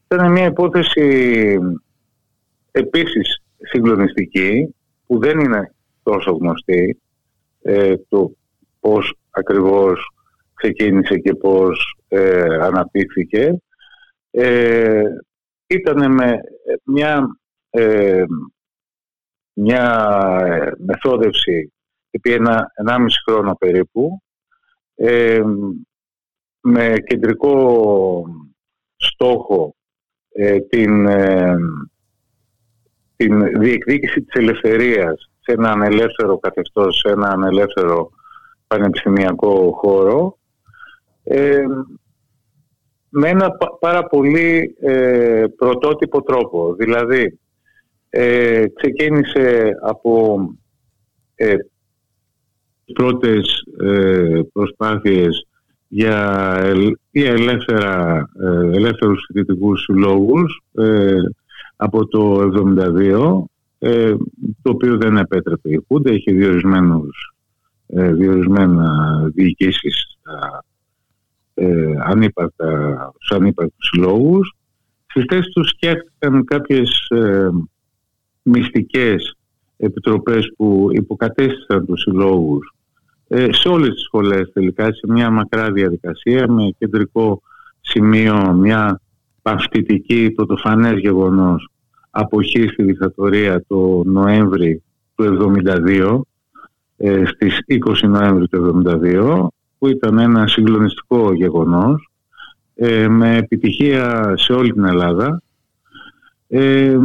[0.08, 1.58] ήταν μια υπόθεση
[2.70, 4.74] επίσης συγκλονιστική
[5.06, 5.73] που δεν είναι
[6.04, 7.00] τόσο γνωστή
[7.62, 8.36] ε, το
[8.80, 10.08] πώς ακριβώς
[10.54, 13.62] ξεκίνησε και πώς ε, αναπτύχθηκε.
[14.30, 15.02] Ε,
[15.66, 16.40] ήταν με
[16.84, 17.38] μια,
[17.70, 18.24] ε,
[19.52, 20.08] μια
[20.78, 21.72] μεθόδευση
[22.10, 24.22] επί ένα, ενάμιση χρόνο περίπου
[24.94, 25.40] ε,
[26.60, 28.24] με κεντρικό
[28.96, 29.74] στόχο
[30.68, 31.06] την
[33.16, 38.10] την διεκδίκηση της ελευθερίας σε έναν ελεύθερο καθεστώς, σε έναν ελεύθερο
[38.66, 40.38] πανεπιστημιακό χώρο
[41.24, 41.64] ε,
[43.08, 46.74] με ένα πάρα πολύ ε, πρωτότυπο τρόπο.
[46.74, 47.38] Δηλαδή,
[48.08, 50.38] ε, ξεκίνησε από
[51.34, 51.54] ε,
[52.94, 55.46] πρώτες ε, προσπάθειες
[55.88, 56.58] για,
[57.10, 60.62] για ελεύθερα, ε, ελεύθερους φοιτητικούς συλλόγους
[61.76, 62.50] από το
[63.06, 63.44] 1972
[63.84, 64.14] ε,
[64.62, 67.34] το οποίο δεν επέτρεπε η Χούντα, είχε διορισμένους,
[67.86, 70.64] ε, διορισμένα διοικήσεις στα
[71.54, 74.56] ε, ανύπαρτα, στους ανύπαρτους συλλόγους.
[75.06, 77.48] Στις θέσεις τους φτιάχτηκαν κάποιες ε,
[78.42, 79.36] μυστικές
[79.76, 82.74] επιτροπές που υποκατέστησαν τους συλλόγους
[83.28, 87.42] ε, σε όλες τις σχολές τελικά σε μια μακρά διαδικασία με κεντρικό
[87.80, 89.00] σημείο μια
[89.42, 91.68] παυστητική το το φανές γεγονός
[92.14, 94.82] αποχή στη δικτατορία το Νοέμβρη
[95.14, 96.20] του 1972
[96.96, 97.58] ε, στις
[98.04, 99.46] 20 Νοέμβρη του 1972
[99.78, 102.10] που ήταν ένα συγκλονιστικό γεγονός
[102.74, 105.42] ε, με επιτυχία σε όλη την Ελλάδα.
[106.48, 106.98] Ε,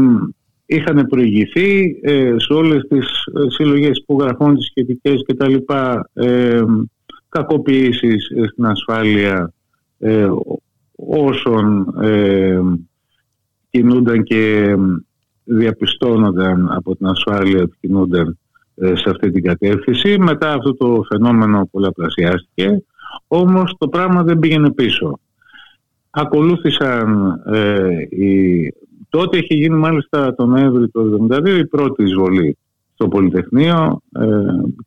[0.65, 6.61] είχαν προηγηθεί ε, σε όλες τις ε, συλλογές υπογραφών τις σχετικές και τα λοιπά ε,
[7.29, 9.53] κακοποιήσεις στην ασφάλεια
[10.95, 11.93] όσων
[13.69, 14.75] κινούνταν και
[15.43, 18.39] διαπιστώνονταν από την ασφάλεια ότι κινούνταν
[18.75, 20.17] ε, σε αυτή την κατεύθυνση.
[20.19, 22.83] Μετά αυτό το φαινόμενο πολλαπλασιάστηκε,
[23.27, 25.19] όμως το πράγμα δεν πήγαινε πίσω.
[26.09, 28.73] Ακολούθησαν ε, οι...
[29.09, 32.57] Τότε είχε γίνει μάλιστα τον Νοέμβρη του 1972 η πρώτη εισβολή
[32.93, 34.27] στο Πολυτεχνείο ε,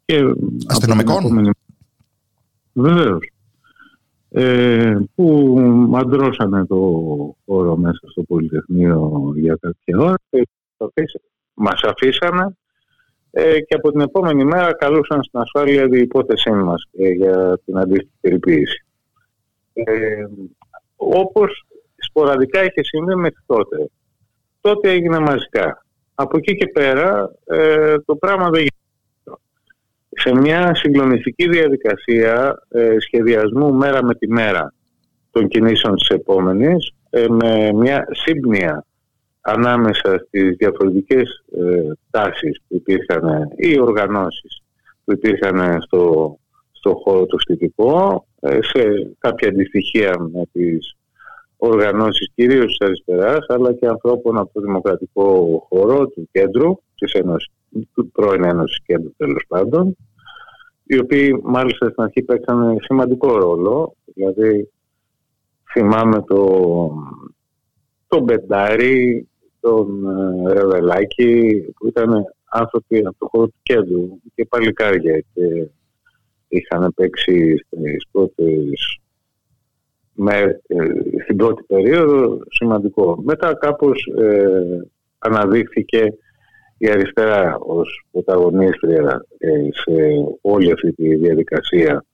[0.05, 0.23] και
[0.67, 1.55] Αστυνομικών;
[2.73, 3.32] Βεβαίως
[4.35, 5.57] ε, που
[5.95, 6.77] αντρώσανε το
[7.47, 10.47] χώρο μέσα στο Πολυτεχνείο για κάποια ώρα και
[11.55, 12.57] μας αφήσανε
[13.31, 17.79] ε, και από την επόμενη μέρα καλούσαν στην ασφάλεια την υπόθεσή μας ε, για την
[17.79, 18.85] αντίστοιχη περιποίηση.
[19.73, 20.27] Ε,
[20.97, 21.67] όπως
[21.97, 23.91] σποραδικά είχε συμβεί μέχρι τότε.
[24.61, 25.85] Τότε έγινε μαζικά.
[26.15, 28.67] Από εκεί και πέρα ε, το πράγμα δεν
[30.15, 34.75] σε μια συγκλονιστική διαδικασία ε, σχεδιασμού μέρα με τη μέρα
[35.31, 38.85] των κινήσεων της επόμενης ε, με μια σύμπνοια
[39.41, 44.63] ανάμεσα στις διαφορετικές ε, τάσεις που υπήρχαν ή οργανώσεις
[45.05, 46.37] που υπήρχαν στο,
[46.73, 48.83] στο χώρο του στοιχικό ε, σε
[49.19, 50.97] κάποια αντιστοιχεία με τις
[51.57, 57.53] οργανώσεις κυρίως της αριστεράς αλλά και ανθρώπων από το δημοκρατικό χώρο του κέντρου της Ένωσης,
[57.95, 59.97] του πρώην Ένωσης Κέντρου τέλος πάντων
[60.93, 63.97] οι οποίοι μάλιστα στην αρχή παίξαν σημαντικό ρόλο.
[64.05, 64.71] Δηλαδή
[65.73, 66.93] θυμάμαι το,
[68.07, 69.29] το Μπεντάρι,
[69.61, 70.07] τον
[70.47, 75.69] ε, Ρεβελάκη που ήταν άνθρωποι από το χώρο του κέντρου και παλικάρια και
[76.49, 79.01] είχαν παίξει στις πρώτες
[80.13, 80.61] με,
[81.23, 83.23] στην πρώτη περίοδο σημαντικό.
[83.25, 86.15] Μετά κάπως ε, αναδείχθηκε
[86.83, 89.25] η αριστερά ως πρωταγωνίστρια
[89.71, 89.93] σε
[90.41, 92.05] όλη αυτή τη διαδικασία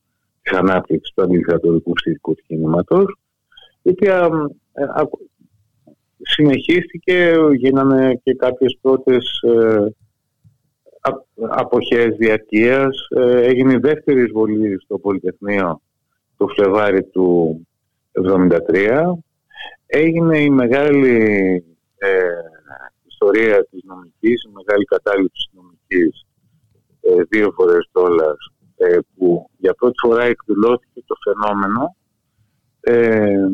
[0.42, 3.18] της ανάπτυξης του αντιδικτατορικού στοιχικού κινήματος
[3.82, 4.28] η οποία
[6.20, 9.86] συνεχίστηκε, γίνανε και κάποιες πρώτες ε,
[11.48, 13.06] αποχές διαρκείας.
[13.16, 15.80] Ε, έγινε η δεύτερη εισβολή στο Πολυτεχνείο
[16.36, 17.60] το Φλεβάρι του
[18.72, 19.12] 1973.
[19.86, 21.16] Έγινε η μεγάλη
[21.98, 22.18] ε,
[23.20, 26.26] ιστορία της νομικής, η μεγάλη κατάληψη νομικής
[27.00, 28.36] ε, δύο φορές τώρα
[28.76, 31.96] ε, που για πρώτη φορά εκδηλώθηκε το φαινόμενο
[32.80, 33.48] ε,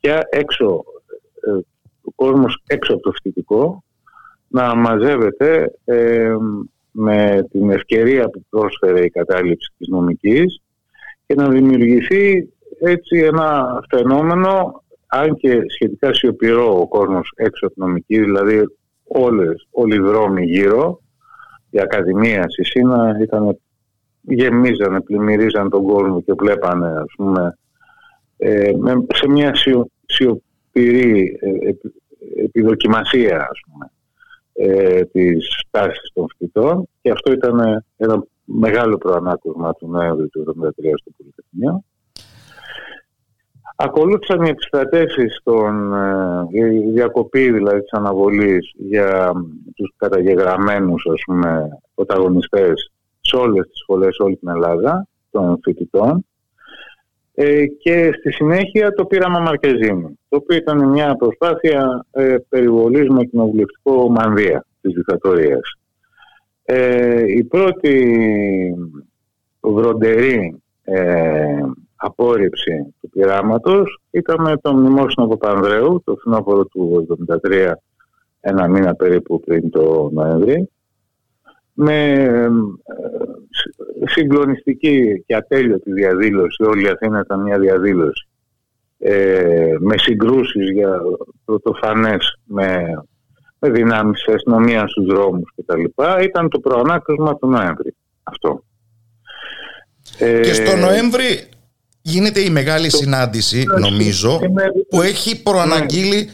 [0.00, 0.84] και έξω,
[1.40, 1.50] ε,
[2.02, 3.84] ο κόσμος έξω από το φοιτητικό
[4.48, 6.36] να μαζεύεται ε,
[6.90, 10.62] με την ευκαιρία που πρόσφερε η κατάληψη της νομικής
[11.26, 12.48] και να δημιουργηθεί
[12.80, 18.64] έτσι ένα φαινόμενο αν και σχετικά σιωπηρό ο κόσμος έξω από την νομική, δηλαδή
[19.12, 21.00] όλες, όλοι οι δρόμοι γύρω,
[21.70, 23.58] η Ακαδημία στη Σίνα ήταν,
[24.20, 27.58] γεμίζανε, πλημμυρίζαν τον κόσμο και βλέπανε ας πούμε
[28.36, 28.72] ε,
[29.14, 29.52] σε μια
[30.06, 31.70] σιωπηρή ε,
[32.44, 33.90] επιδοκιμασία ας πούμε
[34.52, 40.68] ε, της τάσης των φοιτητών και αυτό ήταν ένα μεγάλο προανάκουσμα του Νοέμβρη του 1973
[40.94, 41.84] στο Πολυτεχνείο.
[43.82, 49.32] Ακολούθησαν οι επιστρατεύσεις των, ε, η διακοπή δηλαδή της αναβολής για
[49.76, 56.26] τους καταγεγραμμένους ας πούμε πρωταγωνιστές σε όλες τις σχολές, όλη την Ελλάδα των φοιτητών
[57.34, 63.24] ε, και στη συνέχεια το πείραμα Μαρκεζίνη, το οποίο ήταν μια προσπάθεια ε, περιβολής με
[63.24, 65.78] κοινοβουλευτικό μανδύα της δικτατορίας.
[66.64, 68.14] Ε, η πρώτη
[69.60, 71.62] βροντερή ε,
[72.00, 77.06] απόρριψη του πειράματος ήταν με τον μνημόσυνο Παπανδρέου το φθινόπωρο του
[77.42, 77.72] 1973,
[78.40, 80.70] ένα μήνα περίπου πριν το Νοέμβρη,
[81.72, 82.48] με ε,
[84.04, 86.62] συγκλονιστική και ατέλειωτη διαδήλωση.
[86.62, 88.28] Όλη η Αθήνα ήταν μια διαδήλωση.
[88.98, 91.00] Ε, με συγκρούσεις για
[91.44, 93.02] πρωτοφανές με,
[93.58, 95.84] με δυνάμεις της αστυνομίας στους δρόμους κτλ.
[96.22, 98.64] Ήταν το προανάκρισμα του Νοέμβρη αυτό.
[100.18, 101.48] Ε, και στο Νοέμβρη
[102.02, 104.40] γίνεται η μεγάλη συνάντηση, νομίζω,
[104.88, 106.30] που έχει προαναγγείλει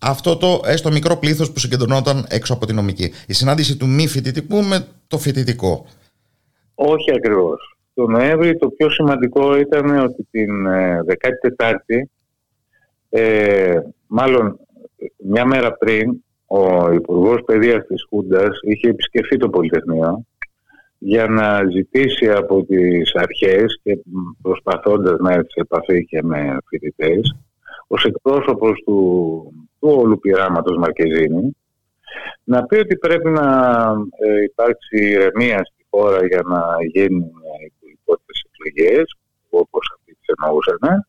[0.00, 3.12] αυτό το έστω μικρό πλήθος που συγκεντρωνόταν έξω από την νομική.
[3.26, 5.86] Η συνάντηση του μη φοιτητικού με το φοιτητικό.
[6.74, 7.76] Όχι ακριβώς.
[7.94, 10.50] Το Νοέμβρη το πιο σημαντικό ήταν ότι την
[11.56, 12.02] 14η,
[13.08, 13.74] ε,
[14.06, 14.58] μάλλον
[15.16, 20.24] μια μέρα πριν, ο Υπουργός Παιδείας της Χούντας είχε επισκεφθεί το Πολυτεχνείο
[21.02, 23.98] για να ζητήσει από τις αρχές και
[24.42, 27.36] προσπαθώντας να έρθει σε επαφή και με φοιτητές
[27.86, 31.56] ως εκπρόσωπος του, του όλου πειράματος Μαρκεζίνη
[32.44, 33.46] να πει ότι πρέπει να
[34.18, 36.62] ε, υπάρξει ηρεμία στη χώρα για να
[36.92, 37.32] γίνουν
[37.80, 39.16] οι υπόλοιπες εκλογές
[39.50, 41.06] όπως αυτοί τις εννοούσαν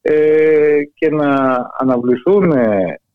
[0.00, 2.52] ε, και να αναβληθούν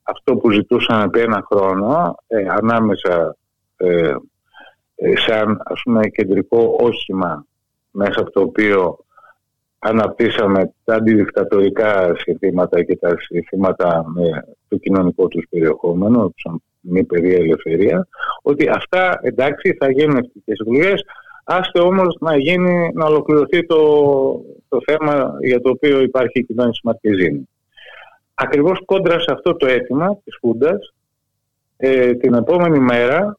[0.03, 3.35] αυτό που ζητούσαν επί ένα χρόνο ε, ανάμεσα
[3.77, 4.15] ε,
[5.27, 7.45] σαν ας πούμε κεντρικό όχημα
[7.91, 8.97] μέσα από το οποίο
[9.80, 17.38] αναπτύσσαμε τα αντιδικτατορικά συνθήματα και τα συνθήματα με το κοινωνικό τους περιεχόμενο, σαν μη παιδεία
[17.38, 18.07] ελευθερία,
[18.41, 21.03] ότι αυτά εντάξει θα γίνουν ευτυχές εκλογές,
[21.43, 23.81] άστε όμως να, γίνει, να ολοκληρωθεί το,
[24.69, 27.49] το θέμα για το οποίο υπάρχει η κοινωνική Μαρκεζίνη.
[28.34, 30.93] Ακριβώς κόντρα σε αυτό το αίτημα της Φούντας,
[31.77, 33.38] ε, την επόμενη μέρα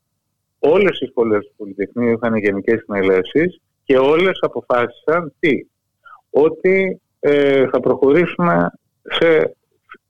[0.61, 5.67] όλες οι σχολές του Πολυτεχνείου είχαν γενικές συνελεύσεις και όλες αποφάσισαν τι,
[6.31, 8.73] ότι ε, θα προχωρήσουμε
[9.03, 9.57] σε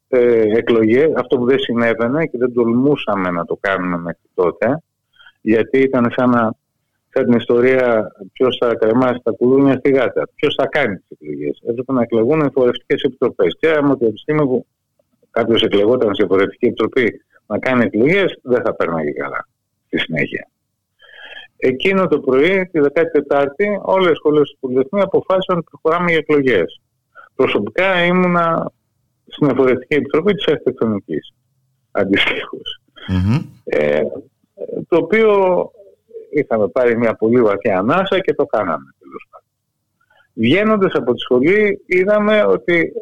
[0.09, 4.83] ε, εκλογές, αυτό που δεν συνέβαινε και δεν τολμούσαμε να το κάνουμε μέχρι τότε,
[5.41, 6.55] γιατί ήταν σαν, να,
[7.13, 11.61] σαν την ιστορία ποιος θα κρεμάσει τα κουδούνια στη γάτα, ποιος θα κάνει τις εκλογές.
[11.67, 13.57] Έπρεπε να εκλεγούν οι φορευτικέ επιτροπές.
[13.61, 14.67] Και άμα από τη στιγμή που
[15.31, 19.49] κάποιος εκλεγόταν σε φορευτική επιτροπή να κάνει εκλογές, δεν θα παίρναγε καλά
[19.91, 20.51] στη συνέχεια.
[21.57, 26.81] Εκείνο το πρωί, τη 14η, όλες οι σχολές του Πολυτεχνείου αποφάσισαν ότι προχωράμε για εκλογές.
[27.35, 28.73] Προσωπικά ήμουνα
[29.27, 31.35] στην Εφορετική Επιτροπή της Αρχιτεκτονικής.
[33.65, 34.01] Ε,
[34.89, 35.31] το οποίο
[36.31, 39.49] είχαμε πάρει μια πολύ βαθιά ανάσα και το κάναμε τέλος πάντων.
[40.35, 42.93] Βγαίνοντας από τη σχολή, είδαμε ότι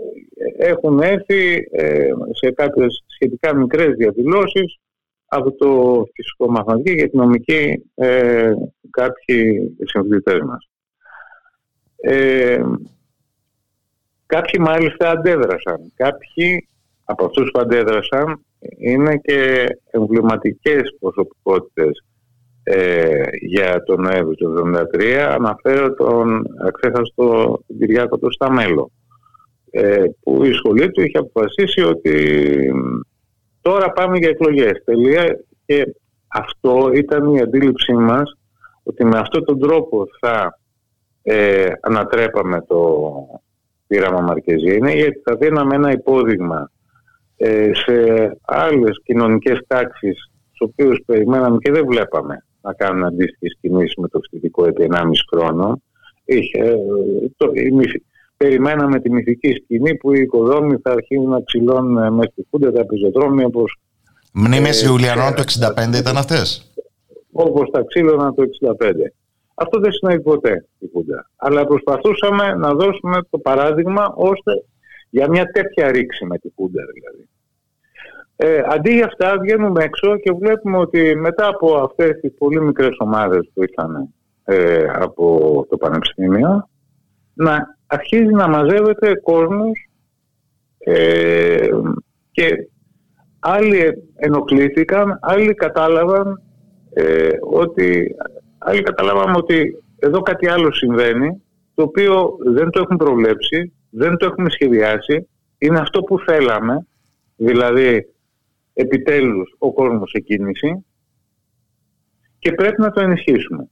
[0.59, 4.79] έχουν έρθει ε, σε κάποιες σχετικά μικρές διαδηλώσεις
[5.29, 8.53] από το φυσικό μαθηματική και την νομική ε,
[8.91, 10.69] κάποιοι συμφιλητές μας.
[12.01, 12.63] Ε,
[14.27, 15.93] κάποιοι μάλιστα αντέδρασαν.
[15.95, 16.69] Κάποιοι
[17.05, 18.45] από αυτούς που αντέδρασαν
[18.79, 22.05] είναι και εμβληματικές προσωπικότητες
[22.63, 25.05] ε, για τον Νοέμβριο του 1973.
[25.13, 28.91] Αναφέρω τον αξέχαστο Κυριάκο του Σταμέλο
[29.71, 32.15] ε, που η σχολή του είχε αποφασίσει ότι
[33.69, 34.83] τώρα πάμε για εκλογές.
[34.85, 35.41] Τελεία.
[35.67, 35.95] Και
[36.29, 38.37] αυτό ήταν η αντίληψή μας
[38.83, 40.59] ότι με αυτόν τον τρόπο θα
[41.23, 43.03] ε, ανατρέπαμε το
[43.87, 46.71] πείραμα Μαρκεζίνη γιατί θα δίναμε ένα υπόδειγμα
[47.37, 47.95] ε, σε
[48.45, 54.21] άλλες κοινωνικές τάξεις τις οποίες περιμέναμε και δεν βλέπαμε να κάνουν αντίστοιχες κινήσεις με το
[54.21, 55.01] φοιτητικό επί 1,5
[55.33, 55.83] χρόνο.
[56.25, 56.77] Είχε, ε,
[57.37, 57.71] το, η,
[58.39, 62.87] περιμέναμε τη μυθική σκηνή που οι οικοδόμοι θα αρχίσουν να ψηλώνουν μέσα στη φούντα τα
[62.87, 63.79] πεζοδρόμια όπως
[64.33, 66.73] Μνήμες ε, Ιουλιανών του 65 ήταν αυτές;
[67.33, 68.43] Όπως τα ξύλωνα το
[68.81, 68.93] 65.
[69.55, 71.31] Αυτό δεν συνέβη ποτέ η Φούντα.
[71.37, 74.53] Αλλά προσπαθούσαμε να δώσουμε το παράδειγμα ώστε
[75.11, 77.29] για μια τέτοια ρήξη με τη Φούντα δηλαδή.
[78.37, 82.97] Ε, αντί για αυτά βγαίνουμε έξω και βλέπουμε ότι μετά από αυτές τις πολύ μικρές
[82.99, 86.69] ομάδες που ήρθαν ε, από το Πανεπιστήμιο
[87.39, 89.89] να αρχίζει να μαζεύεται κόσμος
[90.79, 91.69] ε,
[92.31, 92.69] και
[93.39, 96.43] άλλοι ενοχλήθηκαν, άλλοι κατάλαβαν
[96.93, 98.17] ε, ότι
[98.59, 101.43] άλλοι καταλάβαμε ότι εδώ κάτι άλλο συμβαίνει
[101.75, 105.29] το οποίο δεν το έχουν προβλέψει, δεν το έχουμε σχεδιάσει
[105.59, 106.87] είναι αυτό που θέλαμε
[107.37, 108.15] δηλαδή
[108.73, 110.85] επιτέλους ο κόσμος σε κίνηση
[112.39, 113.69] και πρέπει να το ενισχύσουμε.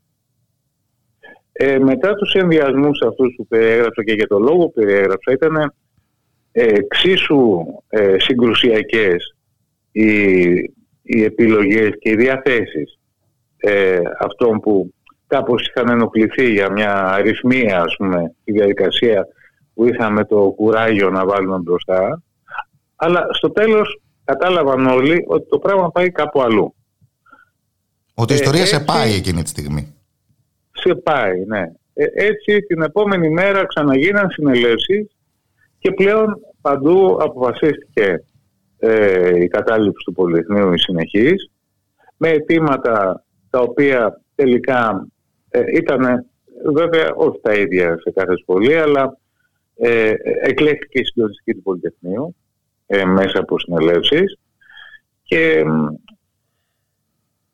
[1.59, 5.75] Ε, μετά τους ενδιασμούς αυτούς που περιέγραψα και για το λόγο που περιέγραψα ήταν
[6.53, 9.37] ε, εξίσου ε, συγκρουσιακές
[9.93, 10.11] οι,
[11.03, 12.99] οι επιλογές και οι διαθέσεις
[13.57, 14.95] ε, αυτών που
[15.27, 19.27] κάπως είχαν ενοχληθεί για μια αριθμία ας πούμε τη διαδικασία
[19.75, 22.23] που είχαμε το κουράγιο να βάλουμε μπροστά
[22.97, 26.75] αλλά στο τέλος κατάλαβαν όλοι ότι το πράγμα πάει κάπου αλλού.
[28.15, 29.96] Ότι η ιστορία σε πάει εκείνη τη στιγμή.
[30.87, 31.73] Σε πάει, ναι.
[31.95, 35.17] Ε, έτσι την επόμενη μέρα ξαναγίναν συνελεύσεις
[35.79, 38.25] και πλέον παντού αποφασίστηκε
[38.79, 41.51] ε, η κατάληψη του Πολυτεχνείου η συνεχής
[42.17, 45.07] με αιτήματα τα οποία τελικά
[45.51, 46.27] ε, ήταν
[46.75, 49.19] βέβαια όχι τα ίδια σε κάθε σχολή αλλά
[49.77, 52.37] ε, εκλέχθηκε η συντονιστική του Πολυτεχνείου
[52.87, 54.39] ε, μέσα από συνελεύσεις
[55.23, 55.65] και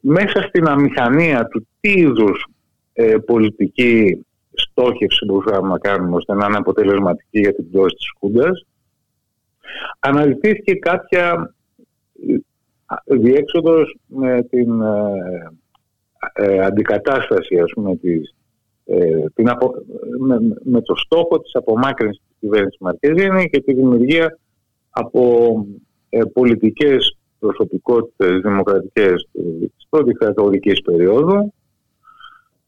[0.01, 2.52] μέσα στην αμηχανία του τι είδους
[2.93, 8.66] ε, πολιτική στόχευση μπορούσαμε να κάνουμε ώστε να είναι αποτελεσματική για την πτώση της Χούντας.
[9.98, 11.55] Αναλυθήθηκε κάποια
[13.05, 15.52] ε, διέξοδος με την ε,
[16.32, 18.35] ε, αντικατάσταση ας πούμε της,
[19.35, 19.48] την
[20.19, 24.39] με, με, το στόχο της απομάκρυνσης της κυβέρνησης Μαρκεζίνη και τη δημιουργία
[24.90, 25.55] από
[26.09, 29.28] ε, πολιτικές προσωπικότητες δημοκρατικές
[29.77, 31.52] της πρώτης κρατορικής περίοδου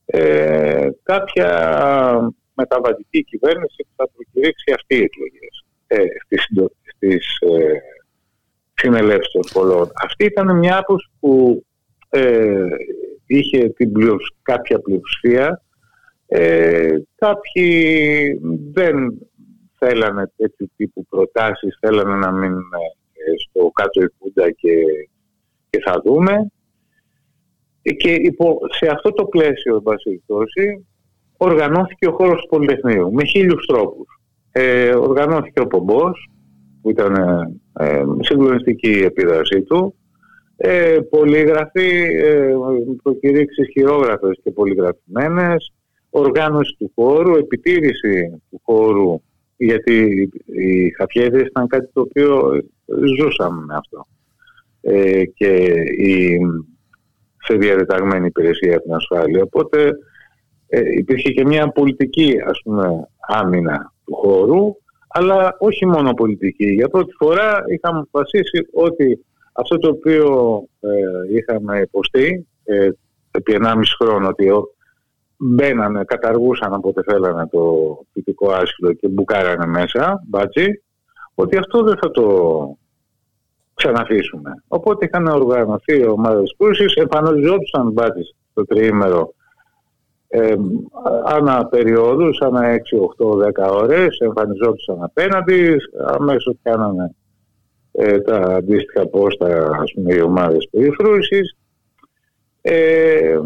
[0.07, 1.51] ε, κάποια
[2.55, 6.47] μεταβατική κυβέρνηση που θα προκηρύξει αυτή οι εκλογές ε, στις,
[6.95, 7.79] στις ε,
[8.75, 9.91] συνελεύσεις των σχολών.
[10.05, 11.65] Αυτή ήταν μια άποψη που
[12.09, 12.67] ε,
[13.27, 13.93] είχε την
[14.43, 15.63] κάποια πλειοψηφία.
[16.27, 18.41] Ε, κάποιοι
[18.73, 19.19] δεν
[19.79, 22.71] θέλανε τέτοιου τύπου προτάσεις, θέλανε να μείνουν
[23.39, 24.05] στο κάτω η
[24.57, 24.75] και,
[25.71, 26.53] και θα δούμε.
[27.93, 30.85] Και υπό, σε αυτό το πλαίσιο, εν
[31.37, 34.21] οργανώθηκε ο χώρος του Πολυτεχνείου με χίλιους τρόπους.
[34.53, 36.31] Ε, οργανώθηκε ο Πομπός,
[36.83, 37.15] που ήταν
[37.79, 39.95] ε, συγκλονιστική η επίδρασή του,
[40.57, 41.91] ε, πολύγραφοι,
[42.23, 42.55] ε,
[43.03, 45.73] προκηρύξεις χειρόγραφες και πολυγραφημένες,
[46.11, 49.21] οργάνωση του χώρου, επιτήρηση του χώρου
[49.57, 52.63] γιατί οι χαφιέδες ήταν κάτι το οποίο
[53.19, 54.07] ζούσαμε με αυτό.
[54.81, 55.55] Ε, και
[55.97, 56.39] η,
[57.45, 59.43] σε διαδεταγμένη υπηρεσία για την ασφάλεια.
[59.43, 59.93] Οπότε
[60.69, 64.77] ε, υπήρχε και μια πολιτική ας πούμε άμυνα του χώρου,
[65.09, 66.73] αλλά όχι μόνο πολιτική.
[66.73, 72.89] Για πρώτη φορά είχαμε αποφασίσει ότι αυτό το οποίο ε, είχαμε υποστεί ε,
[73.31, 74.49] επί 1,5 χρόνο ότι
[75.37, 80.83] μπαίνανε, καταργούσαν όποτε θέλανε το φυτικό άσυλο και μπουκάρανε μέσα, μπάτσι,
[81.35, 82.79] ότι αυτό δεν θα το
[83.75, 84.63] ξαναφήσουμε.
[84.69, 89.35] Οπότε είχαν οργανωθεί ομάδες κούρσης, εμφανιζόντουσαν μπάτσι στο τριήμερο
[90.29, 90.55] ε,
[91.25, 93.37] ανά περιόδους, ανά 6, 8,
[93.67, 95.77] 10 ώρες, εμφανιζόντουσαν απέναντι,
[96.07, 97.15] αμέσως κάνανε
[97.93, 101.57] ε, τα αντίστοιχα πόστα, ας πούμε, οι ομάδες περιφρούησης,
[102.63, 103.39] ε,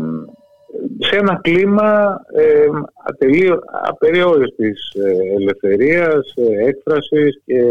[0.99, 2.67] σε ένα κλίμα ε,
[3.05, 7.63] ατελείω, απεριόριστης ε, ελευθερίας, ε, έκφρασης και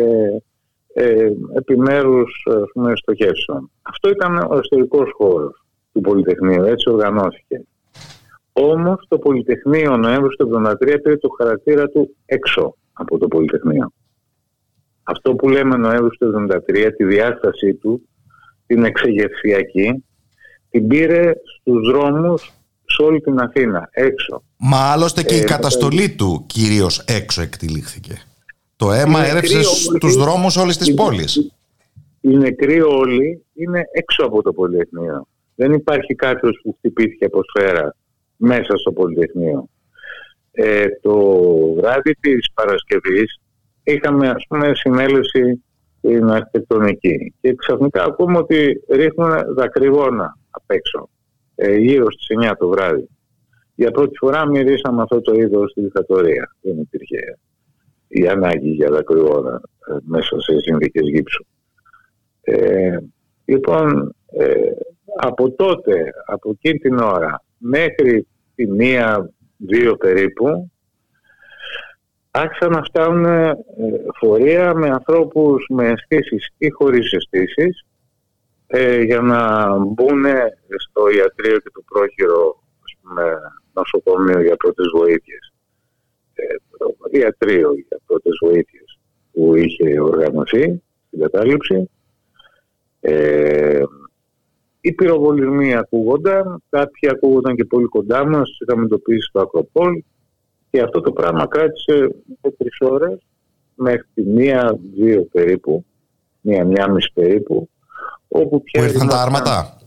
[0.99, 3.71] ε, επιμέρους ας πούμε, στοχεύσεων.
[3.81, 7.65] Αυτό ήταν ο ιστορικός χώρος του Πολυτεχνείου, έτσι οργανώθηκε.
[8.53, 10.49] Όμως το Πολυτεχνείο Νοέμβριο του
[10.81, 13.91] 1973 πήρε το χαρακτήρα του έξω από το Πολυτεχνείο.
[15.03, 18.01] Αυτό που λέμε Νοέμβριο του 1973, τη διάστασή του,
[18.65, 20.05] την εξεγερσιακή,
[20.69, 22.51] την πήρε στους δρόμους
[22.85, 24.43] σε όλη την Αθήνα, έξω.
[24.57, 28.21] Μα άλλωστε και η Ε, καταστολή του κυρίως έξω εκτελήχθηκε.
[28.77, 31.51] Το αίμα Είναι έρευσε κρύο, στους όλοι- δρόμους όλης της είναι- πόλης.
[32.21, 35.27] Οι νεκροί όλοι είναι έξω από το Πολυτεχνείο.
[35.55, 37.95] Δεν υπάρχει κάποιος που χτυπήθηκε από σφαίρα
[38.37, 39.67] μέσα στο Πολυτεχνείο.
[40.51, 41.15] Ε, το
[41.73, 43.39] βράδυ της Παρασκευής
[43.83, 45.63] είχαμε ας πούμε συνέλευση
[45.97, 51.09] στην αρχιτεκτονική και ξαφνικά ακούμε ότι ρίχνουν δακρυγόνα απ' έξω
[51.55, 53.07] ε, γύρω στις 9 το βράδυ.
[53.75, 56.55] Για πρώτη φορά μυρίσαμε αυτό το είδος στη δικτατορία.
[56.61, 57.37] Δεν υπήρχε
[58.07, 61.45] η ανάγκη για δακρυγόνα ε, μέσα σε συνθήκες γύψου.
[62.41, 62.97] Ε,
[63.45, 64.71] λοιπόν, ε,
[65.17, 70.71] από τότε, από εκείνη την ώρα μέχρι τη μία, δύο περίπου,
[72.31, 73.53] άρχισαν να φτάνουν ε,
[74.19, 77.85] φορεία με ανθρώπους με αισθήσεις ή χωρίς αισθήσεις
[78.67, 80.25] ε, για να μπουν
[80.77, 83.37] στο ιατρείο και το πρόχειρο ας πούμε,
[83.73, 85.53] νοσοκομείο για πρώτες βοήθειες.
[86.79, 88.99] Ε, το ιατρείο για πρώτες βοήθειες
[89.31, 91.89] που είχε οργανωθεί στην κατάληψη.
[92.99, 93.81] Ε,
[94.81, 100.03] οι πυροβολισμοί ακούγονταν, κάποιοι ακούγονταν και πολύ κοντά μας, είχαμε εντοπίσει στο Ακροπόλ
[100.69, 102.15] και αυτό το πράγμα κράτησε
[102.57, 103.17] τρεις ώρες
[103.75, 105.85] μέχρι τη μία-δύο περίπου,
[106.41, 107.69] μία-μία μισή περίπου,
[108.27, 109.77] όπου πια Που ήρθαν τα ερημώθηκαν- άρματα;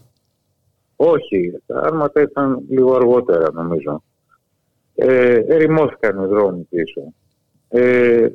[0.96, 4.02] όχι, τα άρματα ήταν λίγο αργότερα νομίζω.
[5.02, 7.12] Ε, ερημώθηκαν οι δρόμοι πίσω.
[7.68, 8.28] Ε,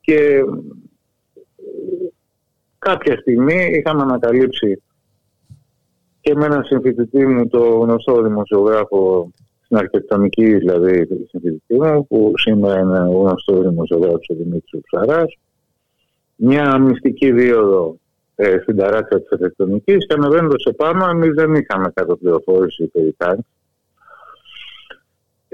[0.00, 0.44] και ε,
[2.78, 4.82] κάποια στιγμή είχαμε ανακαλύψει
[6.20, 9.30] και με έναν συμφιτητή μου, το γνωστό δημοσιογράφο
[9.64, 15.38] στην αρχιτεκτονική, δηλαδή συμφιτητή μου, που σήμερα είναι ο γνωστός δημοσιογράφος ο Δημήτρης Ψαράς,
[16.36, 17.98] μια μυστική δίωδο
[18.34, 23.38] ε, στην ταράτσα της αρχιτεκτονικής και ανεβαίνοντας επάνω εμείς δεν είχαμε κάτω πληροφόρηση περί τάγκ.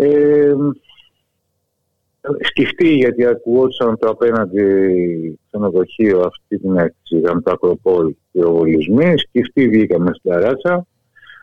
[0.03, 0.55] Ε,
[2.41, 4.65] σκεφτεί γιατί ακουγόντουσαν το απέναντι
[5.47, 10.87] ξενοδοχείο αυτή την έκθεση, είχαμε το Ακροπόλ πυροβολισμοί, σκεφτεί βγήκαμε στην ταράτσα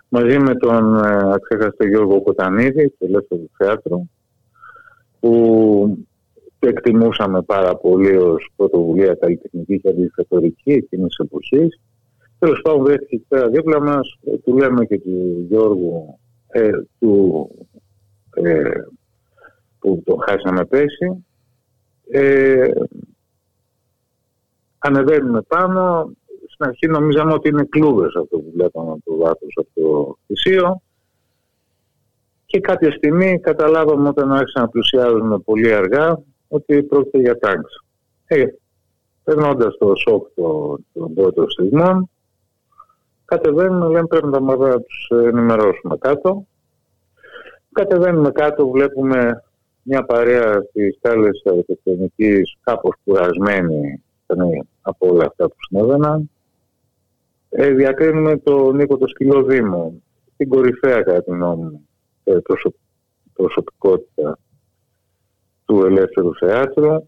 [0.09, 4.09] μαζί με τον ε, αξέχαστο Γιώργο Κοτανίδη, του ελεύθερου θεάτρου,
[5.19, 6.05] που
[6.59, 11.79] το εκτιμούσαμε πάρα πολύ ως πρωτοβουλία καλλιτεχνική και αντιδικτατορική εκείνης της εποχής.
[12.39, 16.69] Τέλος πάντων βρέθηκε εκεί πέρα δίπλα μας, ε, του λέμε και του Γιώργου ε,
[16.99, 17.49] του,
[18.33, 18.71] ε,
[19.79, 21.25] που το χάσαμε πέσει.
[22.11, 22.71] Ε,
[24.77, 26.11] ανεβαίνουμε πάνω,
[26.47, 30.81] στην αρχή νομίζαμε ότι είναι κλούβες αυτό που βλέπαμε από το βάθος από το θυσίο
[32.45, 37.83] και κάποια στιγμή καταλάβαμε όταν άρχισαν να πλησιάζουν πολύ αργά ότι πρόκειται για τάγκς.
[38.25, 38.45] Ε,
[39.23, 42.09] περνώντας το σοκ των το πρώτων στιγμών,
[43.25, 46.45] κατεβαίνουμε, λέμε πρέπει να τα τους ενημερώσουμε κάτω.
[47.79, 49.43] Κατεβαίνουμε κάτω, βλέπουμε
[49.81, 56.29] μια παρέα στις σκάλες της αρχιτεκτονικής κάπως κουρασμένη ήταν από όλα αυτά που συνέβαιναν.
[57.49, 60.01] Ε, διακρίνουμε τον Νίκο το Σκυλό Δήμο,
[60.37, 61.87] την κορυφαία κατά την γνώμη μου
[62.23, 62.75] ε, προσω-
[63.33, 64.37] προσωπικότητα
[65.65, 67.07] του ελεύθερου θεάτρου,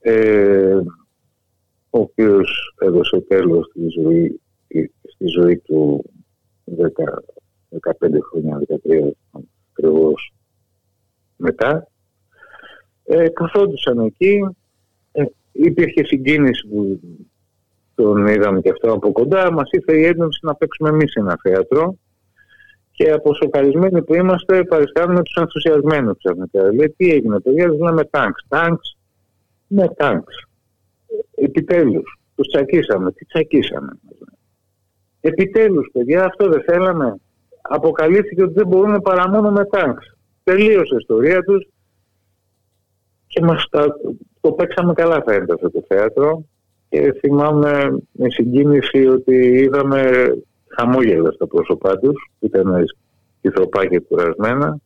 [0.00, 0.76] ε,
[1.90, 4.40] ο οποίος έδωσε τέλος στη ζωή,
[5.02, 6.04] στη ζωή του
[6.64, 7.22] 10,
[7.68, 9.16] 15 χρόνια, 13
[9.72, 10.32] ακριβώς
[11.36, 11.86] μετά.
[13.04, 14.56] Ε, καθόντουσαν εκεί,
[15.12, 17.00] ε, υπήρχε συγκίνηση που
[17.94, 21.96] τον είδαμε και αυτό από κοντά, μας ήρθε η έντονση να παίξουμε εμείς ένα θέατρο
[22.92, 26.72] και από σοκαρισμένοι που είμαστε παριστάνουμε τους ενθουσιασμένους ξαφνικά.
[26.72, 28.44] Λέει τι έγινε παιδιά, τους λέμε τάγκς.
[28.48, 28.96] Τάγκς,
[29.66, 30.46] ναι τάγκς.
[31.34, 33.12] Επιτέλους, τους τσακίσαμε.
[33.12, 33.98] Τις τσακίσαμε.
[35.20, 37.16] Επιτέλους παιδιά, αυτό δεν θέλαμε.
[37.62, 40.16] Αποκαλύφθηκε ότι δεν μπορούν παρά μόνο με τάγκς.
[40.42, 41.68] Τελείωσε η ιστορία τους
[43.26, 43.96] και μας τα,
[44.40, 46.44] το παίξαμε καλά φαίνεται αυτό το θέατρο
[46.88, 50.32] και θυμάμαι με συγκίνηση ότι είδαμε
[50.66, 52.84] χαμόγελα στα πρόσωπά τους που ήταν
[53.40, 54.80] κυθροπάκια κουρασμένα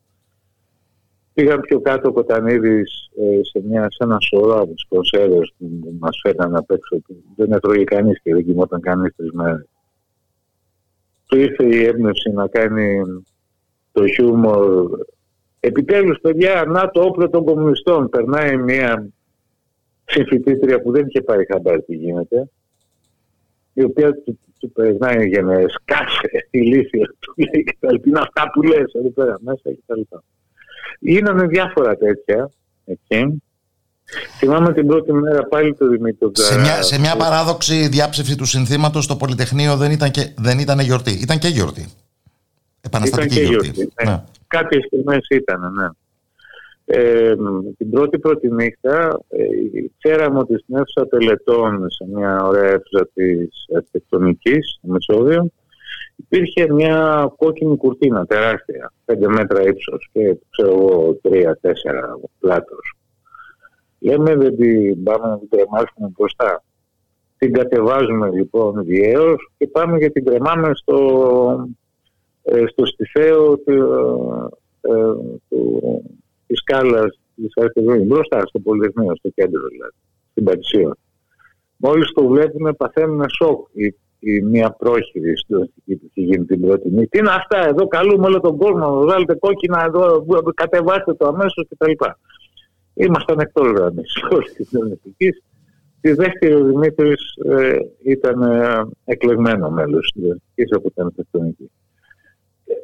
[1.36, 5.96] Πήγαν πιο κάτω ο Κοτανίδης ε, σε, μια, σε ένα σωρό από τις κονσέρβες που
[5.98, 6.96] μας φέρναν απ' έξω.
[7.36, 9.68] Δεν έτρωγε κανείς και δεν κοιμόταν κανείς τρεις μέρες.
[11.26, 13.02] Του ήρθε η έμπνευση να κάνει
[13.92, 14.90] το χιούμορ.
[15.60, 18.08] Επιτέλους, παιδιά, να το όπλο των κομμουνιστών.
[18.08, 19.08] Περνάει μια
[20.04, 22.48] συμφιτήτρια που δεν είχε πάρει χαμπάρι τι γίνεται,
[23.72, 28.08] η οποία του, του περνάει για να σκάσει ηλίθεια του λέει και τα λοιπά.
[28.08, 30.22] Είναι αυτά που λες εδώ πέρα μέσα και τα λοιπά.
[30.98, 32.50] Γίνανε διάφορα τέτοια
[32.84, 33.42] εκεί.
[34.38, 39.04] Θυμάμαι την πρώτη μέρα πάλι το Δημήτρη σε μια, σε μια παράδοξη διάψευση του συνθήματος
[39.04, 41.10] στο Πολυτεχνείο δεν ήταν, και, δεν ήταν γιορτή.
[41.10, 41.86] Ήταν και γιορτή.
[42.80, 43.70] Επαναστατική ήταν και γιορτή.
[43.70, 43.92] γιορτή.
[44.04, 44.10] Ναι.
[44.10, 44.22] Ναι.
[44.46, 45.88] Κάποιες στιγμές ήταν, ναι.
[46.88, 47.34] Ε,
[47.78, 49.44] την πρώτη πρώτη νύχτα ε,
[49.98, 55.50] ξέραμε ότι στην αίθουσα τελετών σε μια ωραία αίθουσα της αρχιτεκτονικής στο Μεσόβιο
[56.16, 61.52] υπήρχε μια κόκκινη κουρτίνα τεράστια, 5 μέτρα ύψος και ξέρω εγώ 3-4
[62.38, 62.95] πλάτος.
[63.98, 66.64] Λέμε δεν την πάμε να την τρεμάσουμε μπροστά.
[67.39, 71.68] Την κατεβάζουμε λοιπόν διαίως και πάμε και την τρεμάμε στο,
[72.43, 73.73] ε, στο στιθέο του,
[74.81, 74.90] ε,
[75.48, 75.81] του,
[76.47, 79.97] της σκάλας της Αρχαιολογίας, μπροστά στο Πολυτεχνείο, στο κέντρο δηλαδή,
[80.31, 80.97] στην Πατησία.
[81.77, 86.89] Μόλις το βλέπουμε παθαίνουμε σοκ η, η μία πρόχειρη στην που έχει γίνει την πρώτη
[86.89, 87.09] νύχτα.
[87.10, 90.24] Τι είναι αυτά εδώ, καλούμε όλο τον κόσμο, βγάλετε κόκκινα εδώ,
[90.55, 91.90] κατεβάστε το αμέσως κτλ.
[92.97, 95.43] Ήμασταν εκτός γραμμής όλη της Ελληνικής.
[96.01, 101.70] Τη δεύτερη ο Δημήτρης ε, ήταν ε, εκλεγμένο μέλος της Ελληνικής από την Αρχιτεκτονική.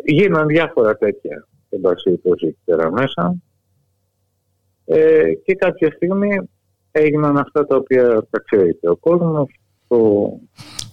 [0.05, 3.35] Γίναν διάφορα τέτοια, εν πάση εκεί πέρα μέσα.
[4.85, 6.51] Ε, και κάποια στιγμή
[6.91, 9.61] έγιναν αυτά τα οποία τα ξέρετε ο κόσμος.
[9.89, 9.97] Το,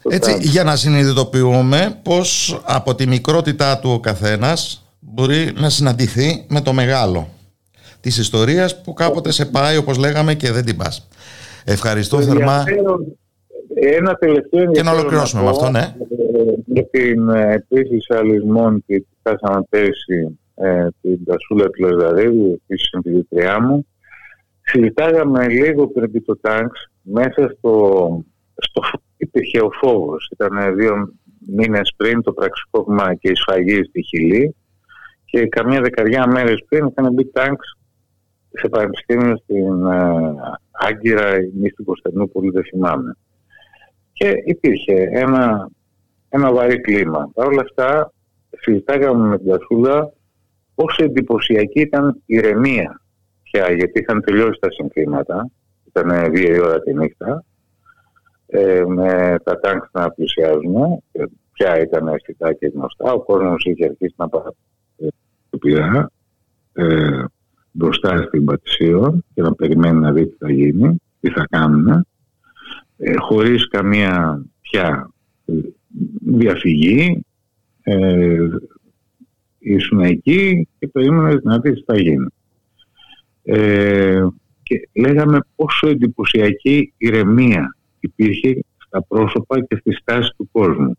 [0.02, 6.46] το Έτσι, για να συνειδητοποιούμε πως από τη μικρότητά του ο καθένας μπορεί να συναντηθεί
[6.50, 7.28] με το μεγάλο
[8.02, 11.08] της ιστορίας που κάποτε σε πάει όπως λέγαμε και δεν την πας.
[11.66, 12.64] Ευχαριστώ θερμά.
[13.74, 15.96] Ένα τελευταίο Και να ολοκληρώσουμε με αυτό, ναι.
[16.66, 23.88] Για την επίσης αλυσμών που φτάσαμε πέρσι ε, την Τασούλα του Λαζαρίδου, η συμφιλητριά μου,
[24.62, 28.24] συζητάγαμε λίγο πριν το τάγκς μέσα στο,
[28.56, 28.82] στο
[29.18, 30.30] υπήρχε ο φόβος.
[30.34, 31.14] Ήταν δύο
[31.56, 34.56] μήνες πριν το πραξικόπημα και η σφαγή στη Χιλή
[35.26, 37.78] και καμιά δεκαριά μέρες πριν είχαν μπει τάγκς
[38.52, 40.36] σε πανεπιστήμιο στην ε,
[40.72, 43.18] Άγκυρα ή στην Κωνσταντινούπολη, δεν θυμάμαι.
[44.14, 45.70] Και υπήρχε ένα,
[46.30, 47.32] ένα βαρύ κλίμα.
[47.34, 48.14] Παρ' όλα αυτά
[48.60, 50.14] συζητάγαμε με την Τασούλα
[50.76, 53.02] πόσο εντυπωσιακή ήταν η ηρεμία
[53.44, 55.50] πια, γιατί είχαν τελειώσει τα συνθήματα,
[55.88, 57.44] ήταν δύο η ώρα τη νύχτα,
[58.48, 61.04] ε, με τα τάγκ να πλησιάζουν,
[61.54, 64.44] πια ήταν αισθητά και γνωστά, ο κόσμος είχε αρχίσει να πάει
[66.74, 67.24] ε,
[67.72, 72.06] μπροστά στην Πατησίων και να περιμένει να δει τι θα γίνει, τι θα κάνουν,
[72.98, 75.12] ε, χωρίς καμία πια
[76.26, 77.26] διαφυγή,
[77.82, 78.48] ε,
[79.60, 82.28] ήσουν εκεί και περίμενε να δεις τι θα γίνει.
[83.44, 84.28] Ε,
[84.64, 90.98] και λέγαμε πόσο εντυπωσιακή ηρεμία υπήρχε στα πρόσωπα και στη στάση του κόσμου.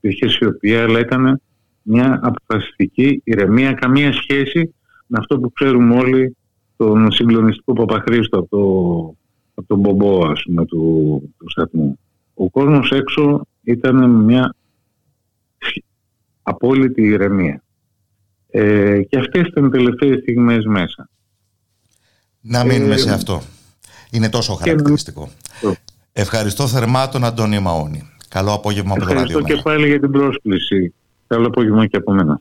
[0.00, 1.40] Υπήρχε σιωπή, αλλά ήταν
[1.82, 4.72] μια αποφασιστική ηρεμία, καμία σχέση με
[5.18, 6.36] αυτό που ξέρουμε όλοι
[6.76, 9.14] τον συγκλονιστικό Παπαχρήστο από, το,
[9.54, 11.98] από τον Μπομπό, ας πούμε, του, του σταθμού.
[12.34, 14.54] Ο κόσμος έξω ήταν μια
[16.42, 17.62] απόλυτη ηρεμία.
[18.50, 21.08] Ε, και αυτές ήταν οι τελευταίες στιγμές μέσα.
[22.40, 23.42] Να μείνουμε ε, σε αυτό.
[24.10, 25.28] Είναι τόσο χαρακτηριστικό.
[26.12, 28.10] Ευχαριστώ θερμά τον Αντώνη Μαόνι.
[28.28, 30.94] Καλό απόγευμα από το Ευχαριστώ και πάλι για την πρόσκληση.
[31.26, 32.38] Καλό απόγευμα και από μένα.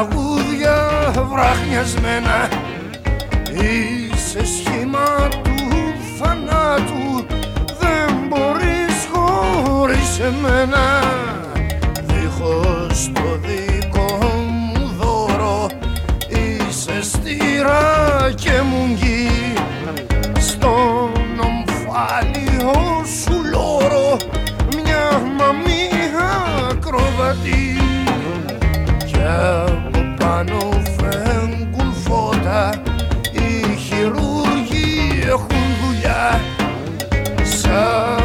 [0.00, 0.76] τραγούδια
[1.30, 2.48] βραχνιασμένα
[3.52, 5.54] Είσαι σχήμα του
[6.18, 7.26] θανάτου.
[7.80, 11.02] Δεν μπορείς χωρίς εμένα.
[12.02, 15.66] Δίχως το δικό μου δώρο.
[16.28, 19.54] Είσαι στήρα και μουγγί
[20.38, 24.16] Στον ομφάλιο σου λόρο.
[24.84, 26.30] Μια μαμία
[26.70, 27.79] ακροβατή.
[37.70, 38.19] Πήγαν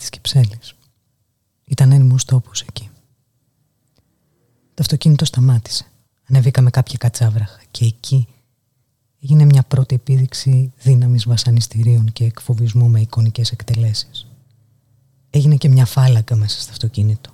[0.00, 0.74] της Κυψέλης.
[1.64, 2.90] Ήταν ένιμος τόπος εκεί.
[4.74, 5.86] Το αυτοκίνητο σταμάτησε.
[6.28, 8.28] Ανεβήκαμε κάποια κατσάβραχα και εκεί
[9.22, 14.26] έγινε μια πρώτη επίδειξη δύναμης βασανιστήριων και εκφοβισμού με εικονικές εκτελέσεις.
[15.30, 17.30] Έγινε και μια φάλακα μέσα στο αυτοκίνητο.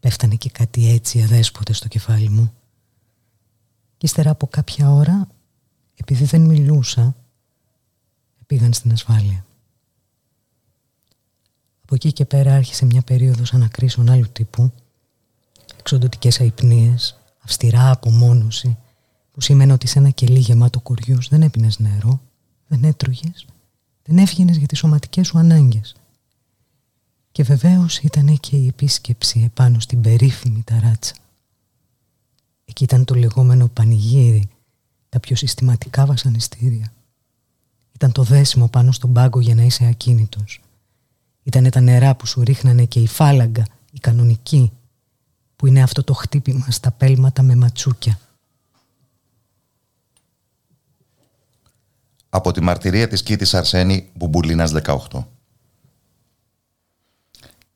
[0.00, 2.52] Πέφτανε και κάτι έτσι αδέσποτε στο κεφάλι μου.
[3.96, 5.28] Και ύστερα από κάποια ώρα,
[5.94, 7.16] επειδή δεν μιλούσα,
[8.46, 9.44] πήγαν στην ασφάλεια.
[11.92, 14.72] Από εκεί και πέρα άρχισε μια περίοδος ανακρίσεων άλλου τύπου,
[15.78, 18.76] εξοντοτικές αϊπνίες, αυστηρά απομόνωση,
[19.32, 22.20] που σημαίνει ότι σε ένα κελί γεμάτο κουριούς δεν έπινες νερό,
[22.66, 23.46] δεν έτρωγες,
[24.02, 25.94] δεν έβγαινες για τις σωματικές σου ανάγκες.
[27.32, 31.14] Και βεβαίως ήταν και η επίσκεψη επάνω στην περίφημη ταράτσα.
[32.64, 34.48] Εκεί ήταν το λεγόμενο πανηγύρι,
[35.08, 36.92] τα πιο συστηματικά βασανιστήρια.
[37.94, 40.60] Ήταν το δέσιμο πάνω στον πάγκο για να είσαι ακίνητος.
[41.42, 44.72] Ήτανε τα νερά που σου ρίχνανε και η φάλαγγα, η κανονική,
[45.56, 48.18] που είναι αυτό το χτύπημα στα πέλματα με ματσούκια.
[52.28, 55.24] Από τη μαρτυρία της Κίτης Αρσένη Μπουμπουλίνας 18.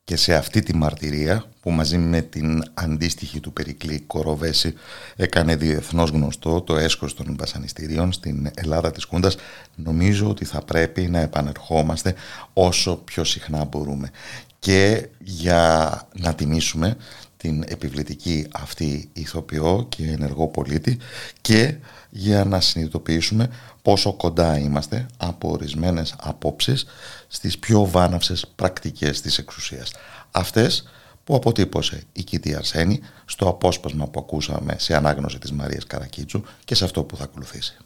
[0.03, 4.73] Και σε αυτή τη μαρτυρία που μαζί με την αντίστοιχη του Περικλή Κοροβέση
[5.15, 9.35] έκανε διεθνώς γνωστό το έσχος των βασανιστήριων στην Ελλάδα της Κούντας
[9.75, 12.15] νομίζω ότι θα πρέπει να επανερχόμαστε
[12.53, 14.11] όσο πιο συχνά μπορούμε
[14.59, 16.97] και για να τιμήσουμε
[17.37, 20.97] την επιβλητική αυτή ηθοποιό και ενεργό πολίτη
[21.41, 21.75] και
[22.09, 23.49] για να συνειδητοποιήσουμε
[23.81, 26.85] πόσο κοντά είμαστε από ορισμένες απόψεις
[27.27, 29.91] στις πιο βάναυσες πρακτικές της εξουσίας.
[30.31, 30.83] Αυτές
[31.27, 36.75] που αποτύπωσε η Κίτη Αρσένη στο απόσπασμα που ακούσαμε σε ανάγνωση της Μαρίας Καρακίτσου και
[36.75, 37.77] σε αυτό που θα ακολουθήσει.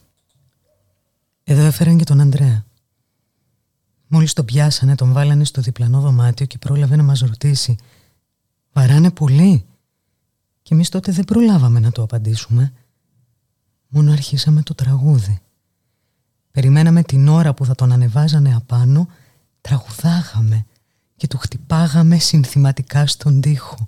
[1.43, 2.65] Εδώ έφεραν και τον Ανδρέα.
[4.07, 7.75] Μόλις τον πιάσανε, τον βάλανε στο διπλανό δωμάτιο και πρόλαβε να μας ρωτήσει
[8.73, 9.65] «Βαράνε πολύ»
[10.61, 12.73] και εμείς τότε δεν προλάβαμε να το απαντήσουμε.
[13.87, 15.39] Μόνο αρχίσαμε το τραγούδι.
[16.51, 19.07] Περιμέναμε την ώρα που θα τον ανεβάζανε απάνω,
[19.61, 20.65] τραγουδάγαμε
[21.21, 23.87] και του χτυπάγαμε συνθηματικά στον τοίχο.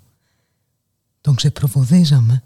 [1.20, 2.42] Τον ξεπροβοδίζαμε.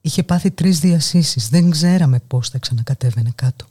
[0.00, 3.66] Είχε πάθει τρεις διασύσεις, δεν ξέραμε πώς θα ξανακατέβαινε κάτω.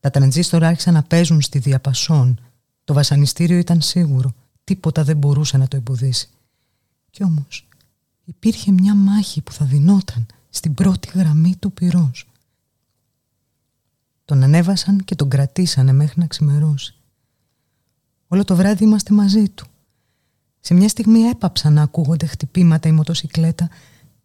[0.00, 2.40] Τα τραντζίστορα άρχισαν να παίζουν στη διαπασόν.
[2.84, 4.34] Το βασανιστήριο ήταν σίγουρο.
[4.64, 6.28] Τίποτα δεν μπορούσε να το εμποδίσει.
[7.10, 7.68] Κι όμως
[8.24, 12.26] υπήρχε μια μάχη που θα δινόταν στην πρώτη γραμμή του πυρός.
[14.24, 16.94] Τον ανέβασαν και τον κρατήσανε μέχρι να ξημερώσει.
[18.32, 19.66] Όλο το βράδυ είμαστε μαζί του.
[20.60, 23.68] Σε μια στιγμή έπαψαν να ακούγονται χτυπήματα η μοτοσυκλέτα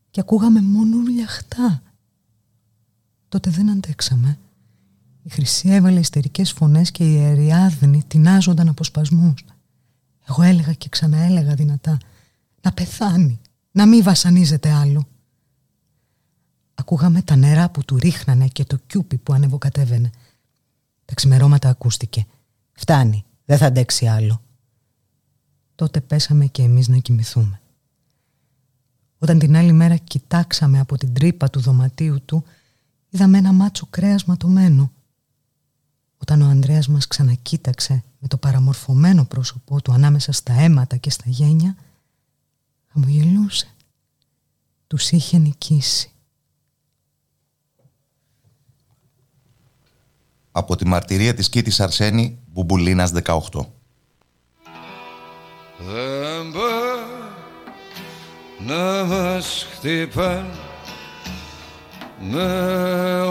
[0.10, 1.82] και ακούγαμε μόνο ουλιαχτά.
[3.30, 4.38] Τότε δεν αντέξαμε.
[5.24, 9.46] Η Χρυσή έβαλε ιστερικές φωνές και οι Αριάδνοι τεινάζονταν από σπασμούς.
[10.28, 11.98] Εγώ έλεγα και ξαναέλεγα δυνατά
[12.62, 13.40] να πεθάνει,
[13.72, 15.08] να μην βασανίζεται άλλο.
[16.76, 20.10] Ακούγαμε τα νερά που του ρίχνανε και το κιούπι που ανεβοκατέβαινε.
[21.06, 22.26] Τα ξημερώματα ακούστηκε.
[22.72, 24.42] Φτάνει, δεν θα αντέξει άλλο.
[25.76, 27.60] Τότε πέσαμε και εμείς να κοιμηθούμε.
[29.20, 32.44] Όταν την άλλη μέρα κοιτάξαμε από την τρύπα του δωματίου του,
[33.10, 34.92] είδαμε ένα μάτσο κρέας ματωμένο.
[36.18, 41.24] Όταν ο Ανδρέας μας ξανακοίταξε με το παραμορφωμένο πρόσωπό του ανάμεσα στα αίματα και στα
[41.28, 41.76] γένια,
[42.92, 43.68] χαμογελούσε.
[44.88, 46.10] Τους είχε νικήσει.
[50.52, 53.40] Από τη μαρτυρία της Κίτης Αρσένη, Μπουμπουλίνας 18.
[55.78, 56.54] Δεν
[58.58, 60.50] να μας χτυπάν
[62.20, 63.22] με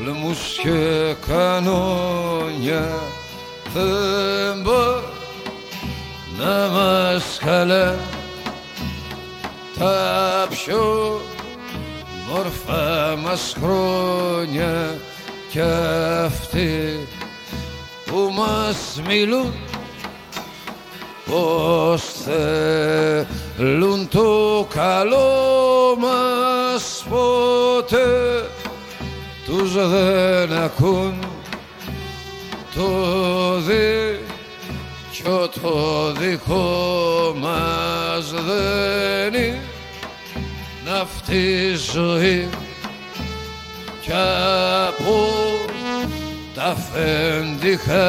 [0.00, 2.88] όλμους και κανόνια
[3.74, 4.62] δεν
[6.38, 7.96] να μας χαλά
[9.78, 11.20] τα πιο
[12.28, 14.98] μορφά μας χρόνια
[15.50, 16.98] κι αυτοί
[18.14, 19.54] που μας μιλούν
[21.24, 22.02] πως
[23.56, 28.48] θέλουν το καλό μας ποτέ.
[29.46, 31.18] Τους δεν ακούν
[32.74, 32.90] το
[33.60, 39.62] δίκιο το δικό μας δεν είναι.
[41.00, 42.48] Αυτή η ζωή
[44.00, 44.12] κι
[44.88, 45.73] από
[46.64, 48.06] τα αφεντικά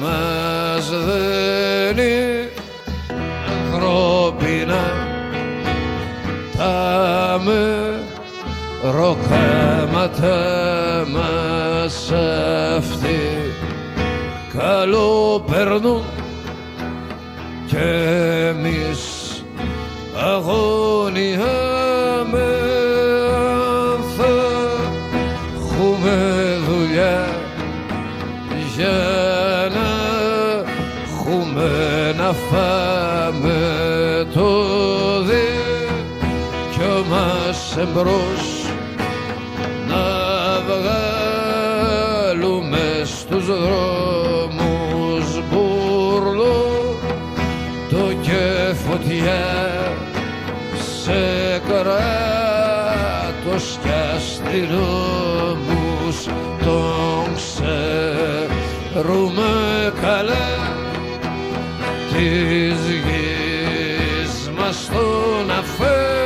[0.00, 2.50] μας δεν είναι
[3.64, 4.82] ανθρώπινα
[6.56, 8.00] τα με
[8.90, 10.36] ροκάματα
[11.12, 12.12] μας
[12.76, 13.20] αυτοί
[14.58, 16.02] καλό περνούν
[17.66, 17.88] και
[18.48, 19.00] εμείς
[20.34, 21.71] αγωνιάμε
[32.32, 33.60] να φάμε
[34.34, 34.50] το
[35.22, 38.44] δίκιο μας εμπρός
[39.88, 40.06] να
[42.28, 46.96] βγάλουμε στους δρόμους μπουρλό
[47.90, 49.44] το και φωτιά
[51.02, 51.22] σε
[51.68, 55.36] κράτος κι αστυνόμους
[56.64, 57.24] τον
[58.94, 59.50] ξέρουμε
[60.02, 60.61] καλά
[62.22, 66.21] της γης μας τον αφέντη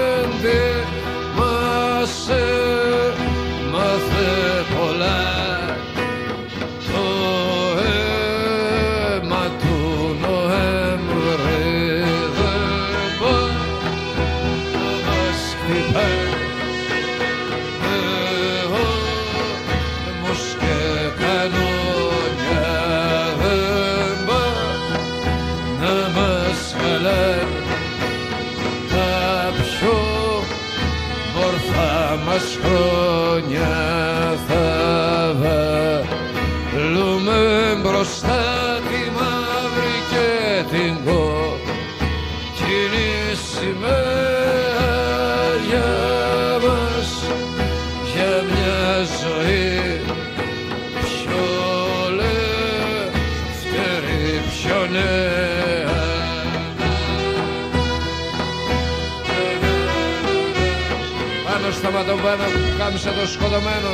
[62.23, 63.91] πάνω στα ματωμένα που κάμισε το σκοτωμένο.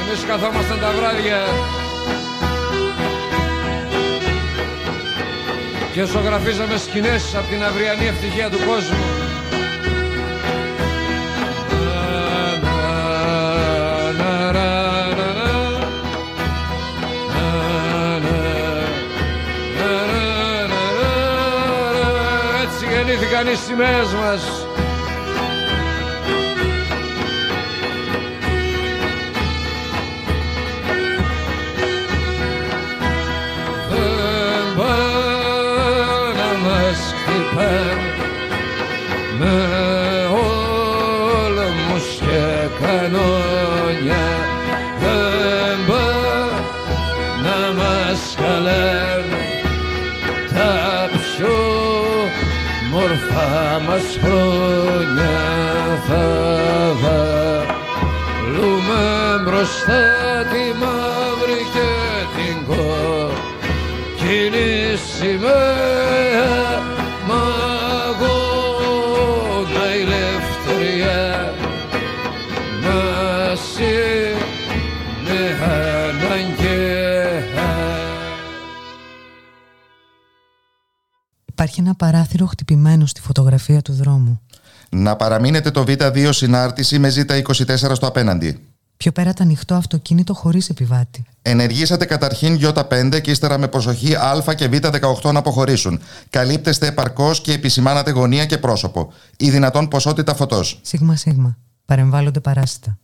[0.00, 1.40] Εμείς καθόμασταν τα βράδια.
[5.92, 9.21] Και ζωγραφίζαμε σκηνές από την αυριανή ευτυχία του κόσμου
[23.42, 24.61] carnes mesmas.
[82.62, 84.40] Χτυπημένος στη φωτογραφία του δρόμου.
[84.90, 88.60] Να παραμείνετε το Β2 συνάρτηση με Z24 στο απέναντι.
[88.96, 91.24] Πιο πέρα τα ανοιχτό αυτοκίνητο χωρίς επιβάτη.
[91.42, 96.00] Ενεργήσατε καταρχήν Ι5 και ύστερα με προσοχή Α και Β18 να αποχωρήσουν.
[96.30, 99.12] Καλύπτεστε επαρκώς και επισημάνατε γωνία και πρόσωπο.
[99.36, 100.80] Ή δυνατόν ποσότητα φωτός.
[100.82, 101.56] Σίγμα σίγμα.
[101.84, 102.98] Παρεμβάλλονται παράσιτα.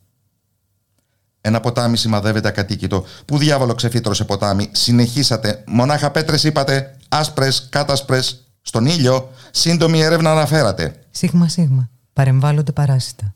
[1.40, 3.04] Ένα ποτάμι σημαδεύεται ακατοίκητο.
[3.24, 4.68] Πού διάβολο ξεφύτρωσε ποτάμι.
[4.72, 5.64] Συνεχίσατε.
[5.66, 6.96] Μονάχα πέτρες είπατε.
[7.08, 8.47] Άσπρες, κάτασπρες.
[8.68, 9.30] Στον ήλιο.
[9.50, 11.04] Σύντομη έρευνα αναφέρατε.
[11.10, 11.90] Σίγμα σίγμα.
[12.12, 13.34] Παρεμβάλλονται παράσιτα.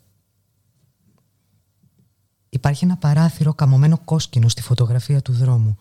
[2.48, 5.78] Υπάρχει ένα παράθυρο καμωμένο κόσκινο στη φωτογραφία του δρόμου.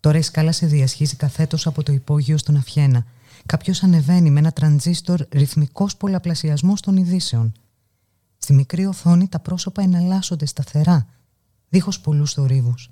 [0.00, 3.06] Τώρα η σκάλα σε διασχίζει καθέτος από το υπόγειο στον Αφιένα.
[3.46, 7.52] Κάποιος ανεβαίνει με ένα τραντζίστορ ρυθμικός πολλαπλασιασμός των ειδήσεων.
[8.38, 11.06] Στη μικρή οθόνη τα πρόσωπα εναλλάσσονται σταθερά,
[11.68, 12.90] δίχως πολλούς θορύβους.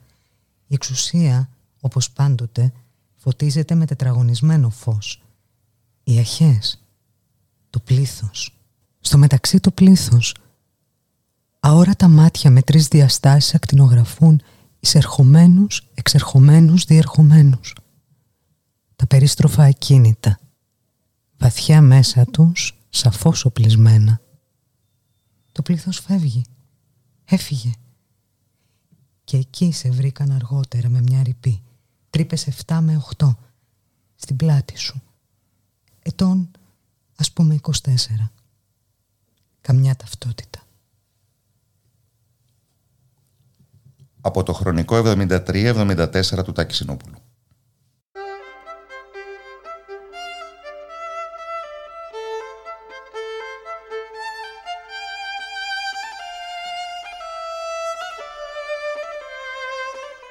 [0.66, 1.48] Η εξουσία,
[1.80, 2.72] όπως πάντοτε,
[3.16, 5.23] φωτίζεται με τετραγωνισμένο φως.
[6.04, 6.84] Οι αρχές,
[7.70, 8.58] το πλήθος.
[9.00, 10.34] Στο μεταξύ το πλήθος.
[11.60, 14.40] Αόρατα μάτια με τρεις διαστάσεις ακτινογραφούν
[14.80, 17.74] εισερχομένους, εξερχομένους, διερχομένους.
[18.96, 20.38] Τα περίστροφα ακίνητα.
[21.38, 24.20] Βαθιά μέσα τους, σαφώς οπλισμένα.
[25.52, 26.44] Το πλήθος φεύγει.
[27.24, 27.72] Έφυγε.
[29.24, 31.62] Και εκεί σε βρήκαν αργότερα με μια ρηπή.
[32.10, 33.36] Τρύπες 7 με 8.
[34.14, 35.02] Στην πλάτη σου.
[36.06, 36.50] Ετών,
[37.16, 38.30] ας πούμε 24.
[39.60, 40.62] Καμιά ταυτότητα.
[44.20, 47.16] Από το χρονικό 73-74 του Τάκη Συνόπουλου.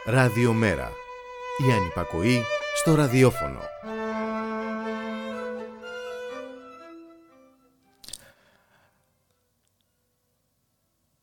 [0.06, 0.92] Ραδιομέρα.
[1.68, 2.42] Η ανυπακοή
[2.76, 3.60] στο ραδιόφωνο.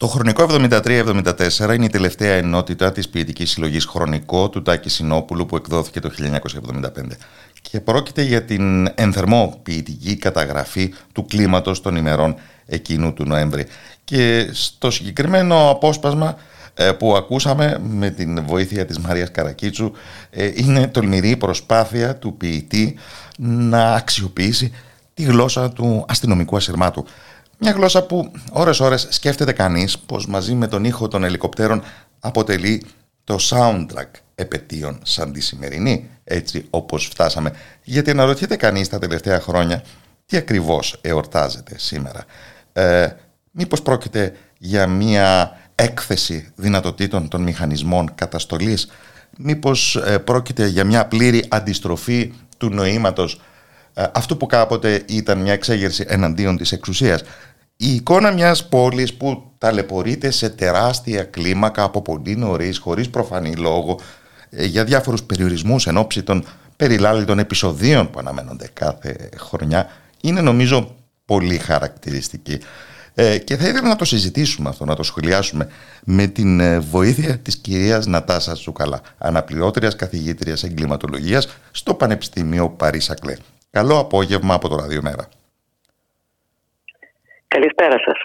[0.00, 5.56] Το χρονικό 73-74 είναι η τελευταία ενότητα της ποιητικής συλλογής Χρονικό του Τάκη Συνόπουλου που
[5.56, 6.86] εκδόθηκε το 1975
[7.62, 12.34] και πρόκειται για την ενθερμό ποιητική καταγραφή του κλίματος των ημερών
[12.66, 13.66] εκείνου του Νοέμβρη.
[14.04, 16.36] Και στο συγκεκριμένο απόσπασμα
[16.74, 19.92] ε, που ακούσαμε με την βοήθεια της Μαρίας Καρακίτσου
[20.30, 22.98] ε, είναι τολμηρή προσπάθεια του ποιητή
[23.38, 24.72] να αξιοποιήσει
[25.14, 27.06] τη γλώσσα του αστυνομικού ασυρμάτου.
[27.62, 31.82] Μια γλώσσα που ώρες-ώρες σκέφτεται κανείς πως μαζί με τον ήχο των ελικοπτέρων
[32.20, 32.86] αποτελεί
[33.24, 37.52] το soundtrack επαιτίων σαν τη σημερινή, έτσι όπως φτάσαμε.
[37.82, 39.82] Γιατί αναρωτιέται κανείς τα τελευταία χρόνια
[40.26, 42.24] τι ακριβώς εορτάζεται σήμερα.
[42.72, 43.08] Ε,
[43.50, 48.90] μήπως πρόκειται για μια έκθεση δυνατοτήτων των μηχανισμών καταστολής,
[49.38, 53.40] μήπως ε, πρόκειται για μια πλήρη αντιστροφή του νοήματος;
[53.94, 57.22] Ε, αυτού που κάποτε ήταν μια εξέγερση εναντίον της εξουσίας.
[57.82, 64.00] Η εικόνα μιας πόλης που ταλαιπωρείται σε τεράστια κλίμακα από πολύ νωρίς, χωρίς προφανή λόγο,
[64.50, 66.44] ε, για διάφορους περιορισμούς εν ώψη των
[66.76, 69.88] περιλάλητων επεισοδίων που αναμένονται κάθε χρονιά,
[70.20, 72.58] είναι νομίζω πολύ χαρακτηριστική.
[73.14, 75.68] Ε, και θα ήθελα να το συζητήσουμε αυτό, να το σχολιάσουμε
[76.04, 83.36] με την ε, βοήθεια της κυρίας Νατάσα Τσουκαλά, αναπληρώτριας καθηγήτριας εγκληματολογίας στο Πανεπιστήμιο Παρίσα Κλέ.
[83.70, 85.28] Καλό απόγευμα από το Ραδιομέρα.
[87.54, 88.22] Καλησπέρα σας.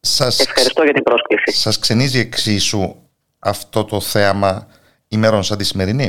[0.00, 0.40] Σας...
[0.40, 1.50] Ευχαριστώ για την πρόσκληση.
[1.60, 2.94] Σας ξενίζει εξίσου
[3.38, 4.66] αυτό το θέαμα
[5.08, 6.08] ημέρων σαν τη σημερινή;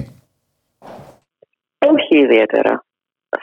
[1.80, 2.86] Όχι ιδιαίτερα.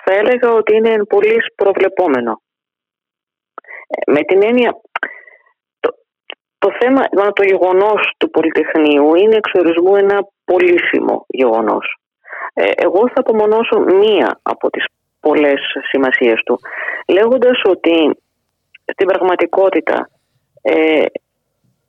[0.04, 2.42] Θα έλεγα ότι είναι πολύ προβλεπόμενο.
[3.86, 4.80] Ε, Με την έννοια,
[5.80, 5.90] το,
[6.58, 11.98] το θέμα, μάλλον το γεγονός του Πολυτεχνείου είναι εξορισμού ένα πολύσιμο γεγονός.
[12.54, 14.84] Ε, εγώ θα απομονώσω μία από τις
[15.20, 15.60] πολλές
[15.90, 16.60] σημασίες του,
[17.08, 18.16] λέγοντας ότι
[18.92, 20.10] στην πραγματικότητα
[20.62, 21.04] ε,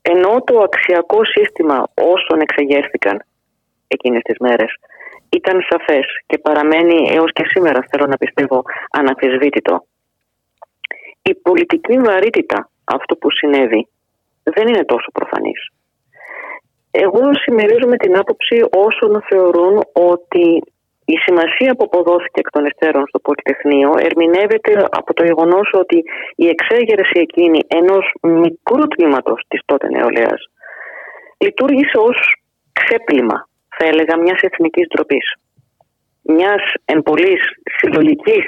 [0.01, 3.23] ενώ το αξιακό σύστημα όσων εξεγέρθηκαν
[3.87, 4.75] εκείνες τις μέρες
[5.29, 9.85] ήταν σαφές και παραμένει έως και σήμερα θέλω να πιστεύω αναφυσβήτητο.
[11.21, 13.87] Η πολιτική βαρύτητα αυτού που συνέβη
[14.43, 15.69] δεν είναι τόσο προφανής.
[16.91, 20.63] Εγώ συμμερίζομαι την άποψη όσων θεωρούν ότι
[21.05, 26.03] η σημασία που αποδόθηκε εκ των υστέρων στο Πολυτεχνείο ερμηνεύεται από το γεγονός ότι
[26.35, 30.41] η εξέγερση εκείνη ενός μικρού τμήματος της τότε νεολαίας
[31.37, 32.17] λειτουργήσε ως
[32.73, 35.33] ξέπλυμα, θα έλεγα, μιας εθνικής ντροπής.
[36.21, 37.37] Μιας εμπολή
[37.77, 38.45] συλλογικής,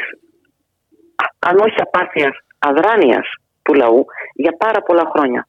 [1.39, 3.27] αν όχι απάθειας, αδράνειας
[3.61, 5.47] του λαού για πάρα πολλά χρόνια.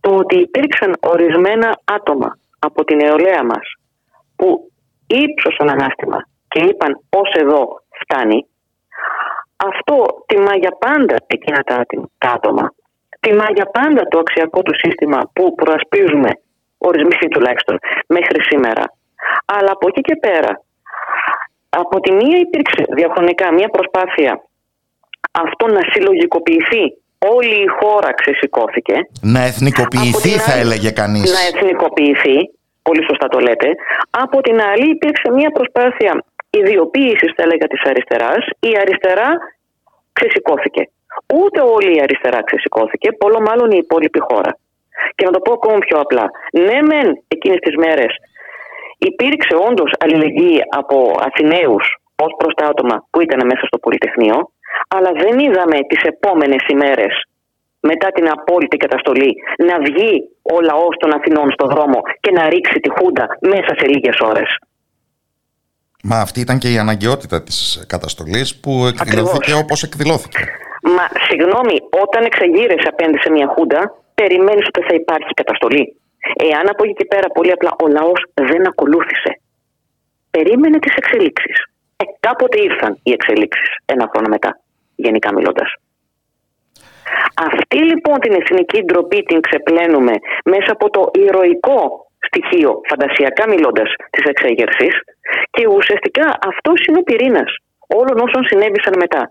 [0.00, 3.66] Το ότι υπήρξαν ορισμένα άτομα από την νεολαία μας
[4.36, 4.71] που
[5.24, 6.18] ύψωσαν ανάστημα
[6.48, 7.62] και είπαν ως εδώ
[8.00, 8.46] φτάνει,
[9.56, 11.86] αυτό τιμά για πάντα εκείνα τα,
[12.18, 12.74] τα άτομα.
[13.20, 16.30] Τιμά για πάντα το αξιακό του σύστημα που προασπίζουμε,
[16.78, 18.84] ορισμένοι τουλάχιστον, μέχρι σήμερα.
[19.44, 20.62] Αλλά από εκεί και πέρα,
[21.68, 24.42] από τη μία υπήρξε διαχρονικά μια προσπάθεια
[25.32, 26.82] αυτό να συλλογικοποιηθεί
[27.34, 28.94] όλη η χώρα ξεσηκώθηκε.
[29.20, 31.32] Να εθνικοποιηθεί θα έλεγε κανείς.
[31.32, 32.36] Να εθνικοποιηθεί
[32.82, 33.68] πολύ σωστά το λέτε.
[34.10, 36.12] Από την άλλη υπήρξε μια προσπάθεια
[36.50, 38.42] ιδιοποίησης, θα έλεγα, της αριστεράς.
[38.60, 39.28] Η αριστερά
[40.12, 40.82] ξεσηκώθηκε.
[41.40, 44.52] Ούτε όλη η αριστερά ξεσηκώθηκε, πολλό μάλλον η υπόλοιπη χώρα.
[45.14, 46.24] Και να το πω ακόμα πιο απλά.
[46.52, 48.12] Ναι, μεν εκείνες τις μέρες
[49.10, 50.96] υπήρξε όντως αλληλεγγύη από
[51.26, 51.86] Αθηναίους
[52.24, 54.38] ως προς τα άτομα που ήταν μέσα στο Πολυτεχνείο,
[54.94, 57.12] αλλά δεν είδαμε τις επόμενες ημέρες
[57.90, 59.30] μετά την απόλυτη καταστολή
[59.68, 60.12] να βγει
[60.54, 64.50] ο λαός των Αθηνών στον δρόμο και να ρίξει τη Χούντα μέσα σε λίγες ώρες.
[66.02, 70.38] Μα αυτή ήταν και η αναγκαιότητα της καταστολής που εκδηλώθηκε όπως εκδηλώθηκε.
[70.82, 73.80] Μα συγγνώμη, όταν εξεγείρεσαι απέναντι σε μια Χούντα,
[74.14, 75.96] περιμένεις ότι θα υπάρχει καταστολή.
[76.48, 79.40] Εάν από εκεί και πέρα πολύ απλά ο λαός δεν ακολούθησε,
[80.30, 81.56] περίμενε τις εξελίξεις.
[81.96, 84.60] Ε, κάποτε ήρθαν οι εξελίξεις ένα χρόνο μετά,
[84.94, 85.74] γενικά μιλώντας.
[87.48, 90.14] Αυτή λοιπόν την εθνική ντροπή την ξεπλένουμε
[90.44, 94.94] μέσα από το ηρωικό στοιχείο, φαντασιακά μιλώντας, της εξέγερσης,
[95.50, 97.50] και ουσιαστικά αυτός είναι ο πυρήνας
[98.00, 99.22] όλων όσων συνέβησαν μετά.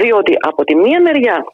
[0.00, 1.44] Διότι από τη μία μεριά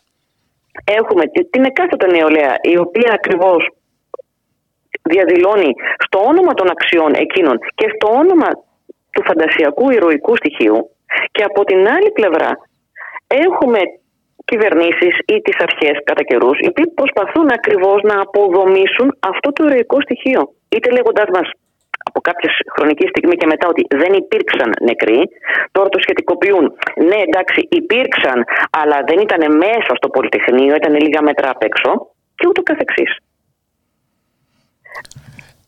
[0.84, 3.68] έχουμε την εκάστοτε νεολαία, η οποία ακριβώς
[5.02, 5.70] διαδηλώνει
[6.04, 8.48] στο όνομα των αξιών εκείνων και στο όνομα
[9.12, 10.90] του φαντασιακού ηρωικού στοιχείου
[11.30, 12.50] και από την άλλη πλευρά
[13.26, 13.80] έχουμε
[14.50, 19.98] κυβερνήσεις ή τις αρχές κατά καιρούς, οι οποίοι προσπαθούν ακριβώς να αποδομήσουν αυτό το ηρωικό
[20.00, 20.40] στοιχείο.
[20.68, 21.48] Είτε λέγοντάς μας
[22.08, 25.20] από κάποια χρονική στιγμή και μετά ότι δεν υπήρξαν νεκροί,
[25.72, 26.64] τώρα το σχετικοποιούν.
[27.08, 28.38] Ναι, εντάξει, υπήρξαν,
[28.80, 31.90] αλλά δεν ήταν μέσα στο Πολυτεχνείο, ήταν λίγα μέτρα απ' έξω
[32.34, 33.12] και ούτω καθεξής.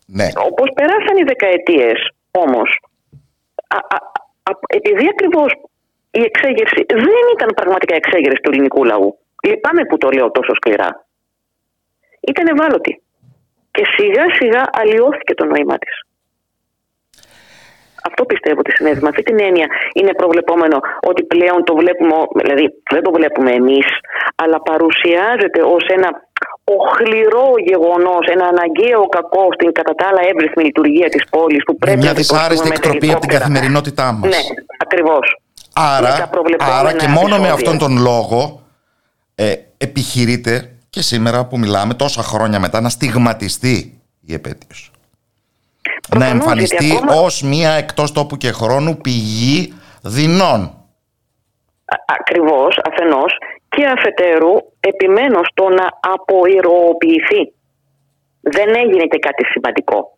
[0.05, 0.27] Ναι.
[0.49, 1.99] Όπως περάσαν οι δεκαετίες
[2.31, 2.79] όμως,
[4.67, 5.51] επειδή ακριβώς
[6.11, 9.19] η εξέγερση δεν ήταν πραγματικά εξέγερση του ελληνικού λαού.
[9.47, 11.05] Λυπάμαι που το λέω τόσο σκληρά.
[12.19, 13.01] Ήταν ευάλωτη.
[13.71, 15.95] Και σιγά σιγά αλλοιώθηκε το νόημά της.
[18.03, 19.01] Αυτό πιστεύω ότι συνέβη.
[19.01, 23.87] Με αυτή την έννοια είναι προβλεπόμενο ότι πλέον το βλέπουμε, δηλαδή δεν το βλέπουμε εμείς,
[24.35, 26.09] αλλά παρουσιάζεται ως ένα
[26.63, 31.97] οχληρό γεγονός, ένα αναγκαίο κακό στην κατά τα άλλα εύρυθμη λειτουργία της πόλης που πρέπει
[31.97, 34.29] μια δυσάρεστη εκτροπή από την καθημερινότητά μας.
[34.29, 34.41] Ναι,
[34.77, 35.25] ακριβώς.
[35.81, 36.29] Άρα,
[36.59, 38.61] άρα και μόνο με αυτόν τον λόγο
[39.35, 44.91] ε, επιχειρείται και σήμερα που μιλάμε τόσα χρόνια μετά να στιγματιστεί η επέτειος.
[46.17, 47.13] να εμφανιστεί ακόμα...
[47.13, 50.73] ως μία εκτός τόπου και χρόνου πηγή δεινών.
[52.05, 53.37] Ακριβώς, αφενός
[53.69, 57.53] και αφετέρου επιμένω στο να αποϊροποιηθεί.
[58.41, 60.17] Δεν έγινε και κάτι σημαντικό.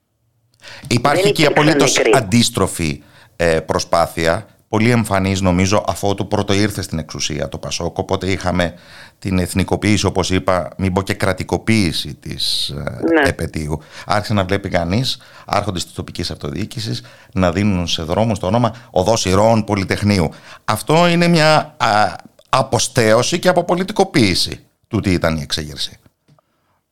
[0.88, 3.04] Υπάρχει και η απολύτως αντίστροφη
[3.36, 7.98] ε, προσπάθεια πολύ εμφανής νομίζω αφού του πρώτο ήρθε στην εξουσία το Πασόκ.
[7.98, 8.74] Οπότε είχαμε
[9.20, 12.74] την εθνικοποίηση όπως είπα μην πω και κρατικοποίηση της ε,
[13.14, 13.30] ναι.
[13.30, 13.82] επαιτίου.
[14.06, 17.04] Άρχισε να βλέπει κανείς άρχοντες της τοπικής αυτοδιοίκησης
[17.34, 20.30] να δίνουν σε δρόμους το όνομα οδός ηρώων πολυτεχνείου
[20.66, 22.16] αυτό είναι μια α,
[22.50, 26.00] αποστέωση και αποπολιτικοποίηση του τι ήταν η εξέγερση.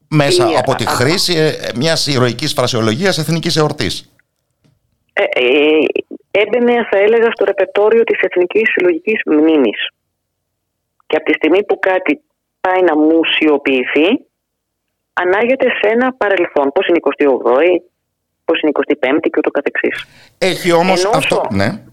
[0.07, 4.11] Μέσα από τη χρήση ε, μιας ηρωικής φρασιολογίας εθνικής εορτής.
[5.13, 5.47] Ε, ε,
[6.31, 9.87] έμπαινε, θα έλεγα, στο ρεπερτόριο της Εθνικής Συλλογικής Μνήμης.
[11.07, 12.21] Και από τη στιγμή που κάτι
[12.61, 14.07] πάει να μουσιοποιηθεί,
[15.13, 16.71] ανάγεται σε ένα παρελθόν.
[16.71, 17.81] Πώς είναι η 28η,
[18.45, 20.05] πώς είναι η 25η και ούτω καθεξής.
[20.37, 21.45] Έχει όμως αυτό...
[21.51, 21.83] Ναι.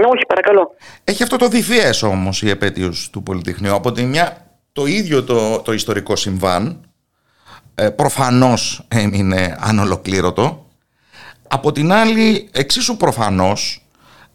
[0.00, 0.74] Ναι, όχι, παρακαλώ.
[1.04, 3.74] Έχει αυτό το διφιές όμως η επέτειος του Πολυτεχνείου.
[3.74, 6.90] Από τη μια το ίδιο το, το ιστορικό συμβάν
[7.74, 10.67] ε, προφανώς έμεινε ανολοκλήρωτο
[11.48, 13.84] Από την άλλη, εξίσου προφανώς,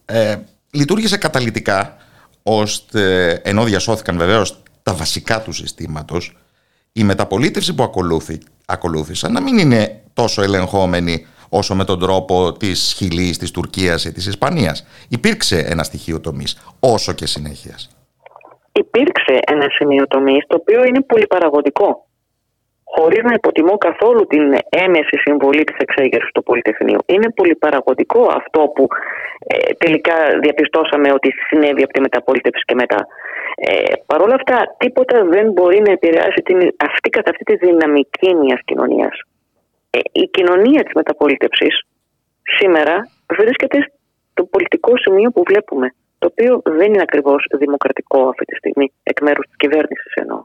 [0.05, 0.35] ε,
[0.71, 1.97] λειτουργήσε καταλητικά,
[2.43, 6.37] ώστε ενώ διασώθηκαν βεβαίως τα βασικά του συστήματος,
[6.93, 12.93] η μεταπολίτευση που ακολούθη, ακολούθησαν να μην είναι τόσο ελεγχόμενη όσο με τον τρόπο της
[12.97, 14.85] Χιλής, της Τουρκίας ή της Ισπανίας.
[15.07, 17.75] Υπήρξε ένα στοιχείο τομής, όσο και συνέχεια.
[18.71, 22.07] Υπήρξε ένα σημείο τομής, το οποίο είναι πολυπαραγωγικό
[22.95, 24.45] χωρίς να υποτιμώ καθόλου την
[24.85, 27.01] έμεση συμβολή της εξέγερσης του Πολυτεχνείου.
[27.05, 28.87] Είναι πολυπαραγωγικό αυτό που
[29.47, 32.99] ε, τελικά διαπιστώσαμε ότι συνέβη από τη μεταπολίτευση και μετά.
[33.55, 36.57] Ε, Παρ' όλα αυτά, τίποτα δεν μπορεί να επηρεάσει την,
[36.89, 39.15] αυτή καθ' αυτή τη δυναμική μιας κοινωνίας.
[39.89, 41.75] Ε, η κοινωνία της μεταπολίτευσης
[42.57, 42.95] σήμερα
[43.37, 43.77] βρίσκεται
[44.31, 45.87] στο πολιτικό σημείο που βλέπουμε.
[46.19, 50.41] Το οποίο δεν είναι ακριβώς δημοκρατικό αυτή τη στιγμή, εκ μέρους της κυβέρνησης εννοώ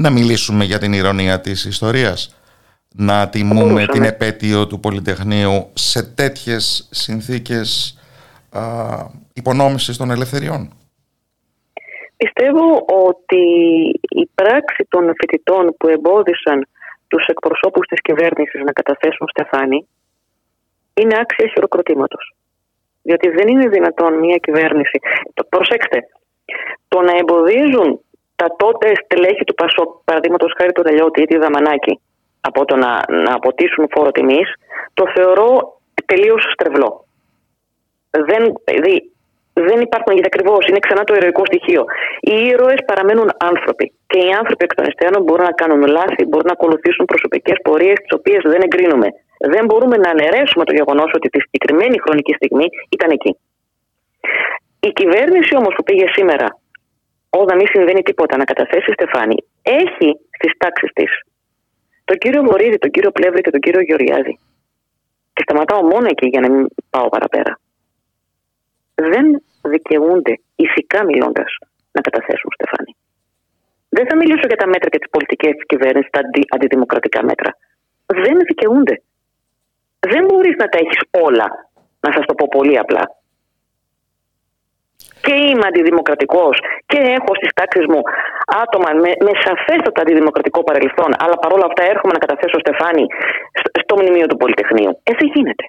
[0.00, 2.34] να μιλήσουμε για την ηρωνία της ιστορίας.
[2.94, 7.98] Να τιμούμε την επέτειο του Πολυτεχνείου σε τέτοιες συνθήκες
[8.50, 8.62] α,
[9.32, 10.72] υπονόμησης των ελευθεριών.
[12.16, 13.44] Πιστεύω ότι
[14.08, 16.66] η πράξη των φοιτητών που εμπόδισαν
[17.08, 19.86] τους εκπροσώπους της κυβέρνησης να καταθέσουν στεφάνι
[20.94, 22.34] είναι άξια χειροκροτήματος.
[23.02, 24.98] Διότι δεν είναι δυνατόν μια κυβέρνηση...
[25.48, 25.98] Προσέξτε,
[26.88, 28.00] το να εμποδίζουν
[28.40, 32.00] τα τότε στελέχη του Πασόκ, παραδείγματος χάρη του Ρελιώτη ή τη Δαμανάκη,
[32.40, 32.90] από το να,
[33.26, 34.48] να αποτίσουν φόρο τιμής,
[34.94, 35.50] το θεωρώ
[36.10, 36.90] τελείως στρεβλό.
[38.28, 38.96] Δεν, δηλαδή,
[39.52, 41.82] δεν υπάρχουν, γιατί ακριβώς είναι ξανά το ηρωικό στοιχείο.
[42.20, 43.86] Οι ήρωες παραμένουν άνθρωποι.
[44.10, 47.96] Και οι άνθρωποι εκ των υστέρων μπορούν να κάνουν λάθη, μπορούν να ακολουθήσουν προσωπικές πορείες,
[48.02, 49.08] τις οποίες δεν εγκρίνουμε.
[49.54, 53.32] Δεν μπορούμε να αναιρέσουμε το γεγονός ότι τη συγκεκριμένη χρονική στιγμή ήταν εκεί.
[54.88, 56.48] Η κυβέρνηση όμως που πήγε σήμερα
[57.30, 61.10] όταν μη συμβαίνει τίποτα να καταθέσει στεφάνι, έχει στις τάξεις της
[62.04, 64.38] τον κύριο Βορύδη, τον κύριο Πλεύρη και τον κύριο Γεωργιάδη.
[65.32, 67.58] Και σταματάω μόνο εκεί για να μην πάω παραπέρα.
[68.94, 71.50] Δεν δικαιούνται, ηθικά μιλώντας,
[71.92, 72.92] να καταθέσουν στεφάνι.
[73.88, 77.50] Δεν θα μιλήσω για τα μέτρα και τις πολιτικές τη κυβέρνησης, τα αντι, αντιδημοκρατικά μέτρα.
[78.06, 79.02] Δεν δικαιούνται.
[79.98, 81.46] Δεν μπορείς να τα έχεις όλα,
[82.00, 83.19] να σας το πω πολύ απλά
[85.24, 86.54] και είμαι αντιδημοκρατικός
[86.90, 88.00] και έχω στις τάξεις μου
[88.62, 93.04] άτομα με, με σαφέστατα αντιδημοκρατικό παρελθόν, αλλά παρόλα αυτά έρχομαι να καταθέσω στεφάνι
[93.82, 94.92] στο μνημείο του Πολυτεχνείου.
[95.08, 95.64] Ε, δεν γίνεται.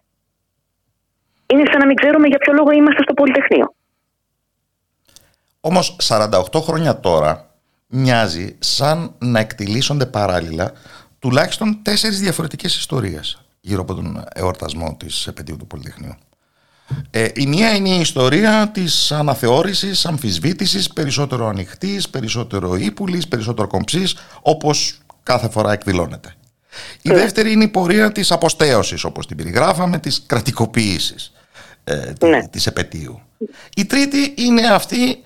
[1.52, 3.68] Είναι σαν να μην ξέρουμε για ποιο λόγο είμαστε στο Πολυτεχνείο.
[5.62, 7.32] Όμως 48 χρόνια τώρα
[7.88, 10.72] μοιάζει σαν να εκτιλήσονται παράλληλα
[11.20, 16.16] τουλάχιστον τέσσερις διαφορετικές ιστορίες γύρω από τον εορτασμό της επαιτίου του Πολυτεχνείου.
[17.12, 24.16] Ε, η μία είναι η ιστορία της αναθεώρησης, αμφισβήτησης, περισσότερο ανοιχτής, περισσότερο ύπουλης, περισσότερο κομψής,
[24.42, 26.34] όπως κάθε φορά εκδηλώνεται.
[27.02, 27.16] Η ναι.
[27.16, 31.32] δεύτερη είναι η πορεία της αποστέωσης, όπως την περιγράφαμε, της κρατικοποίησης
[31.84, 32.48] ε, ναι.
[32.48, 33.22] της επαιτίου.
[33.76, 35.24] Η τρίτη είναι αυτή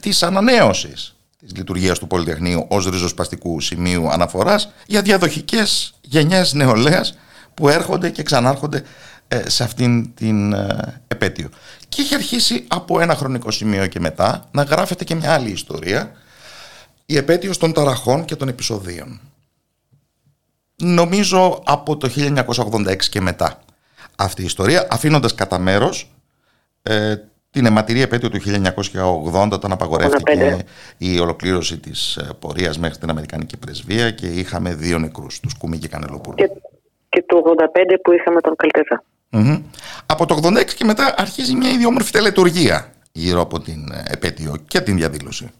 [0.00, 7.14] της ανανέωσης της λειτουργίας του Πολυτεχνείου ως ριζοσπαστικού σημείου αναφοράς για διαδοχικές γενιές νεολαίας
[7.54, 8.82] που έρχονται και ξανάρχονται ε,
[9.46, 11.48] σε αυτήν την ε, επέτειο.
[11.88, 16.12] Και έχει αρχίσει από ένα χρονικό σημείο και μετά να γράφεται και μια άλλη ιστορία,
[17.06, 19.20] η επέτειος των ταραχών και των επεισοδίων.
[20.76, 23.60] Νομίζω από το 1986 και μετά
[24.16, 26.10] αυτή η ιστορία, αφήνοντας κατά μέρος
[26.82, 27.14] ε,
[27.50, 28.38] την αιματηρή επέτειο του
[29.32, 30.58] 1980 όταν απαγορεύτηκε
[30.98, 35.88] η ολοκλήρωση της πορείας μέχρι την Αμερικανική Πρεσβεία και είχαμε δύο νεκρούς, τους Κούμι και
[35.88, 36.36] Κανελοπούλου.
[36.36, 36.50] Και,
[37.08, 39.02] και το 85 που είχαμε τον Καλτέζα.
[40.06, 44.80] Από το 86 και μετά αρχίζει μια ιδιόμορφη τελετουργία γύρω από την ε, επέτειο και
[44.80, 45.50] την διαδήλωση.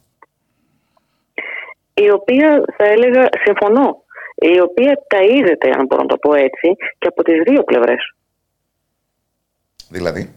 [1.94, 4.05] Η οποία θα έλεγα, συμφωνώ,
[4.35, 8.15] η οποία ταΐζεται, αν μπορώ να το πω έτσι, και από τις δύο πλευρές.
[9.89, 10.35] Δηλαδή;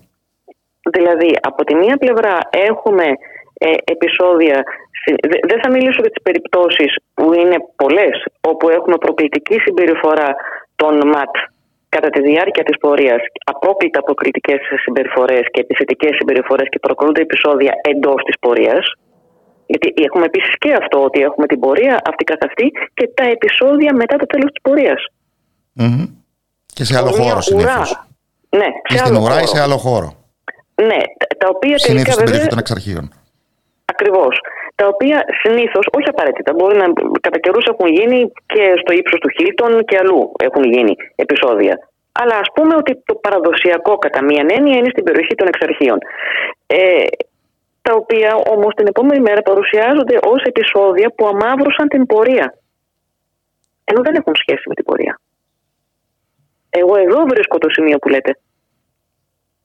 [0.91, 3.05] Δηλαδή, από τη μία πλευρά έχουμε
[3.53, 4.63] ε, επεισόδια,
[5.47, 10.35] δεν θα μιλήσω για τις περιπτώσεις που είναι πολλές, όπου έχουμε προκλητική συμπεριφορά
[10.75, 11.35] των ΜΑΤ
[11.95, 13.21] κατά τη διάρκεια της πορείας
[13.53, 18.85] απόκλητα αποκριτικέ συμπεριφορές και επιθετικές συμπεριφορές και προκαλούνται επεισόδια εντός της πορείας.
[19.65, 23.91] Γιατί έχουμε επίσης και αυτό ότι έχουμε την πορεία αυτή καθ' αυτή και τα επεισόδια
[24.01, 25.01] μετά το τέλος της πορείας.
[25.79, 26.07] Mm-hmm.
[26.75, 27.89] Και σε άλλο χώρο συνήθως.
[28.49, 30.09] Ναι, σε άλλο στην ουρά ή σε άλλο χώρο.
[30.75, 31.01] Ναι,
[31.37, 33.11] τα οποία Συνήθως στην περιοχή των εξαρχείων.
[33.85, 34.39] Ακριβώς.
[34.75, 36.87] Τα οποία συνήθως, όχι απαραίτητα, μπορεί να
[37.21, 41.89] κατά καιρούς έχουν γίνει και στο ύψος του Χίλτον και αλλού έχουν γίνει επεισόδια.
[42.11, 45.97] Αλλά ας πούμε ότι το παραδοσιακό κατά μία έννοια είναι στην περιοχή των εξαρχείων.
[46.67, 47.05] Ε,
[47.81, 52.57] τα οποία όμως την επόμενη μέρα παρουσιάζονται ως επεισόδια που αμάβρωσαν την πορεία.
[53.83, 55.19] Ενώ δεν έχουν σχέση με την πορεία.
[56.69, 58.37] Εγώ εδώ βρίσκω το σημείο που λέτε.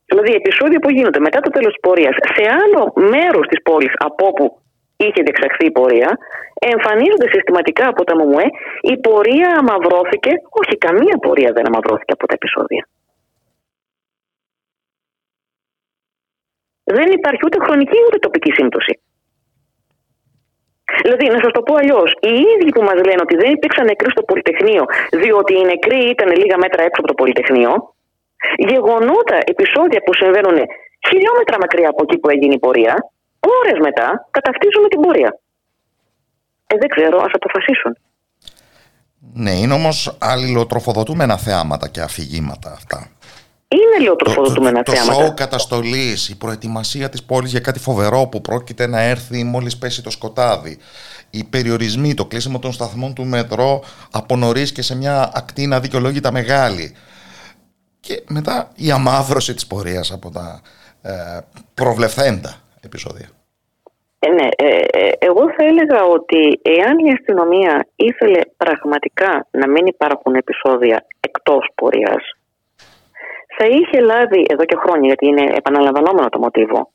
[0.05, 4.25] Δηλαδή επεισόδια που γίνονται μετά το τέλος της πορείας σε άλλο μέρος της πόλης από
[4.27, 4.61] όπου
[5.07, 6.17] είχε διεξαχθεί η πορεία,
[6.73, 8.47] εμφανίζονται συστηματικά από τα ΜΟΜΟΕ.
[8.81, 12.87] Η πορεία αμαυρώθηκε, όχι καμία πορεία δεν αμαυρώθηκε από τα επεισόδια.
[16.83, 18.93] Δεν υπάρχει ούτε χρονική ούτε τοπική σύμπτωση.
[21.03, 24.09] Δηλαδή, να σας το πω αλλιώς, οι ίδιοι που μας λένε ότι δεν υπήρξαν νεκροί
[24.11, 24.83] στο Πολυτεχνείο,
[25.21, 27.71] διότι οι νεκροί ήταν λίγα μέτρα έξω από το Πολυτεχνείο,
[28.69, 30.57] γεγονότα, επεισόδια που συμβαίνουν
[31.07, 32.95] χιλιόμετρα μακριά από εκεί που έγινε η πορεία,
[33.59, 35.39] ώρες μετά κατακτίζουν την πορεία.
[36.67, 37.97] Ε, δεν ξέρω, ας αποφασίσουν.
[39.33, 43.09] Ναι, είναι όμως αλληλοτροφοδοτούμενα θεάματα και αφηγήματα αυτά.
[43.67, 45.13] Είναι αλληλοτροφοδοτούμενα το, θέματα.
[45.13, 49.77] Το σοου καταστολής, η προετοιμασία της πόλης για κάτι φοβερό που πρόκειται να έρθει μόλις
[49.77, 50.77] πέσει το σκοτάδι.
[51.29, 56.31] Οι περιορισμοί, το κλείσιμο των σταθμών του μετρό από νωρίς και σε μια ακτίνα δικαιολόγητα
[56.31, 56.95] μεγάλη.
[57.99, 60.61] Και μετά η αμάυρωση της πορείας από τα
[61.01, 61.11] ε,
[61.73, 63.29] προβλεφθέντα επεισόδια.
[64.19, 69.85] Ε, ναι, ε, ε, εγώ θα έλεγα ότι εάν η αστυνομία ήθελε πραγματικά να μην
[69.85, 72.23] υπάρχουν επεισόδια εκτός πορείας,
[73.57, 76.91] θα είχε λάβει εδώ και χρόνια, γιατί είναι επαναλαμβανόμενο το μοτίβο,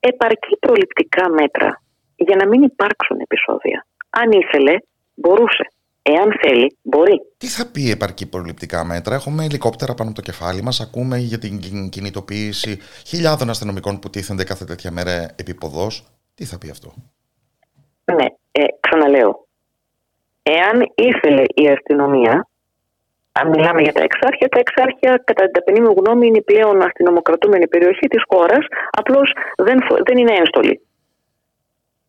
[0.00, 1.82] επαρκή προληπτικά μέτρα
[2.16, 3.86] για να μην υπάρξουν επεισόδια.
[4.10, 4.74] Αν ήθελε,
[5.14, 5.66] μπορούσε.
[6.08, 7.20] Εάν θέλει, μπορεί.
[7.36, 10.80] Τι θα πει επαρκή προληπτικά μέτρα; Έχουμε ελικόπτερα πάνω από το κεφάλι μας.
[10.80, 15.86] Ακούμε για την κινητοποίηση χιλιάδων αστυνομικών που τίθενται κάθε τέτοια μέρα επιποδό.
[16.34, 16.92] Τι θα πει αυτό;
[18.04, 19.46] Ναι, ε, ξαναλέω.
[20.42, 22.48] Εάν ήθελε η αστυνομία,
[23.32, 26.82] αν μιλάμε για τα εξάρχεια, τα εξάρχεια κατά την ταπεινή μου γνώμη είναι η πλέον
[26.82, 28.66] αστυνομοκρατούμενη περιοχή της χώρας.
[28.90, 30.80] Απλώς δεν, δεν είναι ένστολη.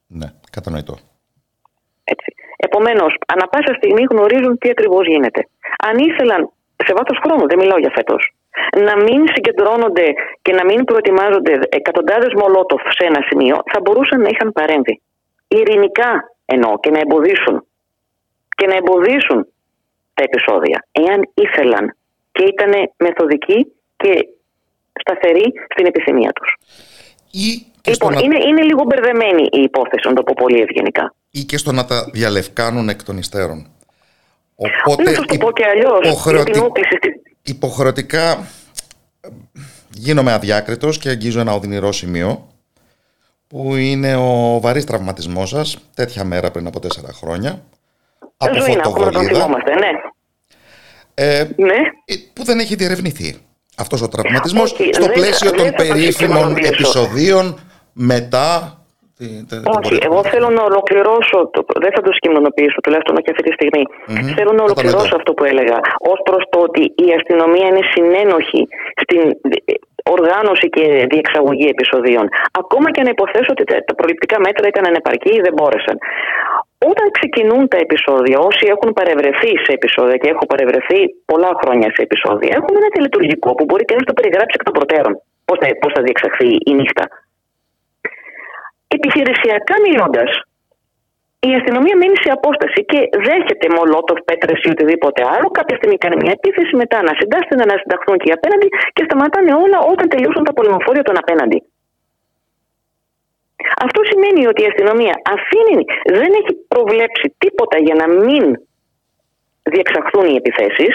[0.07, 0.97] Ναι, κατανοητό.
[2.13, 2.29] Έτσι.
[2.67, 5.41] Επομένως, ανα πάσα στιγμή γνωρίζουν τι ακριβώς γίνεται.
[5.88, 6.41] Αν ήθελαν
[6.85, 8.21] σε βάθος χρόνου, δεν μιλάω για φέτος,
[8.88, 10.07] να μην συγκεντρώνονται
[10.41, 15.01] και να μην προετοιμάζονται εκατοντάδες μολότοφ σε ένα σημείο, θα μπορούσαν να είχαν παρέμβει.
[15.47, 16.11] Ειρηνικά
[16.45, 17.55] εννοώ και να εμποδίσουν.
[18.57, 19.39] Και να εμποδίσουν
[20.13, 20.77] τα επεισόδια.
[20.91, 21.95] Εάν ήθελαν
[22.31, 23.59] και ήταν μεθοδικοί
[23.97, 24.27] και
[25.01, 26.49] σταθεροί στην επιθυμία τους.
[27.85, 31.71] Λοιπόν, είναι, είναι λίγο μπερδεμένη η υπόθεση, να το πω πολύ ευγενικά ή και στο
[31.71, 33.67] να τα διαλευκάνουν εκ των υστέρων.
[34.55, 36.61] Οπότε, να το πω και αλλιώς, υποχρεωτι...
[37.41, 38.47] υποχρεωτικά
[39.89, 42.47] γίνομαι αδιάκριτος και αγγίζω ένα οδυνηρό σημείο
[43.47, 47.63] που είναι ο βαρύς τραυματισμός σας τέτοια μέρα πριν από τέσσερα χρόνια
[48.37, 49.55] από φωτοβολίδα ναι.
[51.13, 51.75] Ε, ναι.
[52.33, 53.37] που δεν έχει διερευνηθεί
[53.77, 57.59] αυτός ο τραυματισμός στο πλαίσιο των περίφημων επεισοδίων
[57.93, 58.76] μετά
[59.77, 63.81] όχι, εγώ θέλω να ολοκληρώσω, το, δεν θα το σκημονοποιήσω τουλάχιστον όχι αυτή τη στιγμη
[64.38, 65.77] Θέλω να ολοκληρώσω αυτό που έλεγα.
[66.11, 68.61] Ω προς το ότι η αστυνομία είναι συνένοχη
[69.03, 69.22] στην
[70.15, 70.84] οργάνωση και
[71.14, 72.26] διεξαγωγή επεισοδίων.
[72.61, 75.98] Ακόμα και να υποθέσω ότι τα προληπτικά μέτρα ήταν ανεπαρκή ή δεν μπόρεσαν.
[76.91, 80.99] Όταν ξεκινούν τα επεισόδια, όσοι έχουν παρευρεθεί σε επεισόδια και έχω παρευρεθεί
[81.31, 84.76] πολλά χρόνια σε επεισόδια, έχουν ένα τελετουργικό που μπορεί κανεί να το περιγράψει εκ των
[84.77, 85.14] προτέρων.
[85.48, 87.03] Πώς θα, θα διεξαχθεί η νύχτα.
[88.95, 90.26] Επιχειρησιακά μιλώντα,
[91.49, 95.47] η αστυνομία μένει σε απόσταση και δέχεται μολότοφ, πέτρες ή οτιδήποτε άλλο.
[95.57, 99.51] Κάποια στιγμή κάνει μια επίθεση, μετά να συντάσσεται, να συνταχθούν και οι απέναντι και σταματάνε
[99.64, 101.59] όλα όταν τελειώσουν τα πολεμοφόρια των απέναντι.
[103.85, 105.84] Αυτό σημαίνει ότι η αστυνομία αφήνει,
[106.19, 108.43] δεν έχει προβλέψει τίποτα για να μην
[109.73, 110.93] διεξαχθούν οι επιθέσεις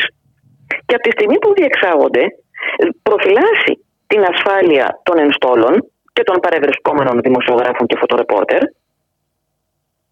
[0.86, 2.24] και από τη στιγμή που διεξάγονται
[3.02, 3.72] προφυλάσσει
[4.06, 5.74] την ασφάλεια των ενστόλων
[6.12, 8.62] και των παρευρισκόμενων δημοσιογράφων και φωτορεπόρτερ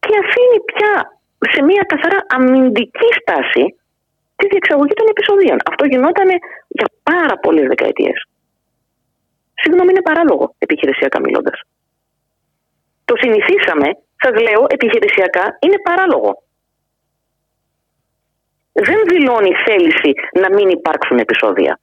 [0.05, 0.93] και αφήνει πια
[1.53, 3.65] σε μια καθαρά αμυντική στάση
[4.37, 5.59] τη διεξαγωγή των επεισοδίων.
[5.71, 6.29] Αυτό γινόταν
[6.69, 8.19] για πάρα πολλές δεκαετίες.
[9.55, 11.61] Συγγνώμη, είναι παράλογο επιχειρησιακά μιλώντας.
[13.05, 13.89] Το συνηθίσαμε,
[14.23, 16.43] σας λέω, επιχειρησιακά είναι παράλογο.
[18.73, 20.13] Δεν δηλώνει θέληση
[20.43, 21.81] να μην υπάρξουν επεισόδια.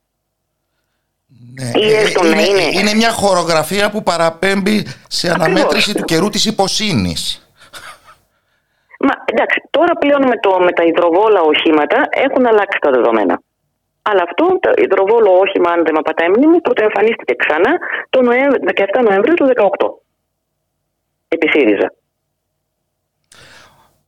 [1.58, 1.70] Ναι,
[2.28, 2.78] είναι, είναι.
[2.80, 7.48] είναι μια χορογραφία που παραπέμπει σε αναμέτρηση του καιρού της υποσύνης.
[9.00, 13.40] Μα εντάξει, τώρα πλέον με, το, με τα υδροβόλα οχήματα έχουν αλλάξει τα δεδομένα.
[14.02, 17.72] Αλλά αυτό το υδροβόλο όχημα, αν δεν με πατάει μνήμη, πρωτοεμφανίστηκε ξανά
[18.10, 19.86] το 17 Νοεμβρίου του 2018.
[21.28, 21.92] Επί ΣΥΡΙΖΑ.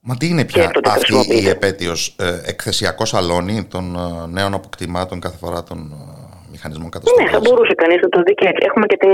[0.01, 5.37] Μα τι είναι πια αυτή η επέτειος ε, εκθεσιακό σαλόνι των ε, νέων αποκτημάτων κάθε
[5.37, 6.20] φορά των ε,
[6.61, 7.25] μηχανισμό καταστροφής.
[7.25, 8.63] Ναι, θα μπορούσε κανείς να το δει και έτσι.
[8.69, 9.13] Έχουμε και την,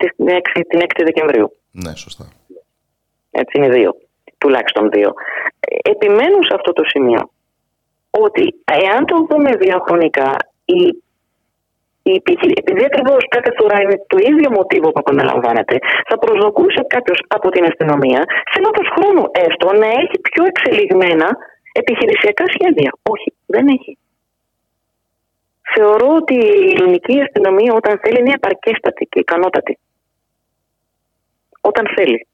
[0.00, 1.48] την, 6, την 6 Δεκεμβρίου.
[1.84, 2.24] Ναι, σωστά.
[3.30, 3.90] Έτσι είναι δύο.
[4.38, 5.10] Τουλάχιστον δύο.
[5.92, 7.22] Επιμένω σε αυτό το σημείο
[8.10, 8.44] ότι
[8.82, 10.30] εάν το δούμε διαχρονικά,
[10.64, 10.80] η,
[12.62, 15.76] επειδή ακριβώς κάθε φορά είναι το ίδιο μοτίβο που επαναλαμβάνεται,
[16.08, 18.20] θα προσδοκούσε κάποιος από την αστυνομία
[18.52, 21.28] σε βάθο χρόνου έστω να έχει πιο εξελιγμένα
[21.72, 22.90] επιχειρησιακά σχέδια.
[23.12, 23.92] Όχι, δεν έχει.
[25.74, 29.78] Θεωρώ ότι η ελληνική αστυνομία όταν θέλει είναι επαρκέστατη και ικανότατη.
[31.60, 32.26] Όταν θέλει.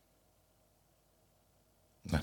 [2.03, 2.19] Ναι.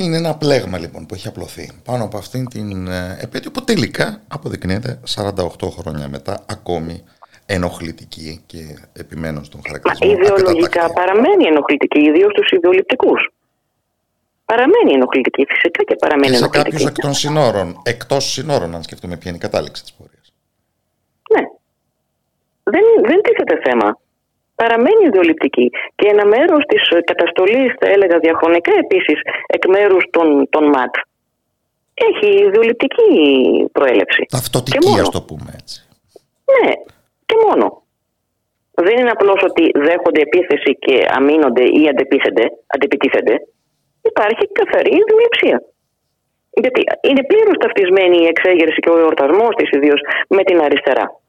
[0.00, 4.22] Είναι ένα πλέγμα λοιπόν που έχει απλωθεί πάνω από αυτήν την ε, επέτειο που τελικά
[4.28, 5.32] αποδεικνύεται 48
[5.78, 7.04] χρόνια μετά ακόμη
[7.46, 8.58] ενοχλητική και
[8.92, 10.06] επιμένως στον χαρακτηρισμό.
[10.06, 13.30] Μα ιδεολογικά παραμένει ενοχλητική, ιδίως στου ιδεολειπτικούς.
[14.50, 16.76] Παραμένει ενοχλητική, φυσικά και παραμένει και σε ενοχλητική.
[16.76, 20.26] Σε κάποιους εκ των συνόρων, εκτός συνόρων, αν σκεφτούμε ποια είναι η κατάληξη της πορείας.
[21.32, 21.42] Ναι.
[22.72, 23.88] Δεν, δεν τίθεται θέμα
[24.62, 25.66] παραμένει ιδεολειπτική.
[25.98, 30.94] Και ένα μέρος της καταστολής, θα έλεγα διαχρονικά επίσης, εκ μέρους των, των ΜΑΤ,
[32.08, 33.08] έχει ιδεολειπτική
[33.72, 34.22] προέλευση.
[34.28, 35.76] Ταυτοτική, ας το πούμε έτσι.
[36.52, 36.72] Ναι,
[37.28, 37.82] και μόνο.
[38.86, 41.82] Δεν είναι απλώς ότι δέχονται επίθεση και αμήνονται ή
[42.74, 43.36] αντεπιτίθενται.
[44.02, 45.58] Υπάρχει καθαρή ιδεολειψία.
[46.62, 51.20] Γιατί είναι πλήρως ταυτισμένη η εξέγερση και ο εορτασμός της ιδίως με την αριστερά.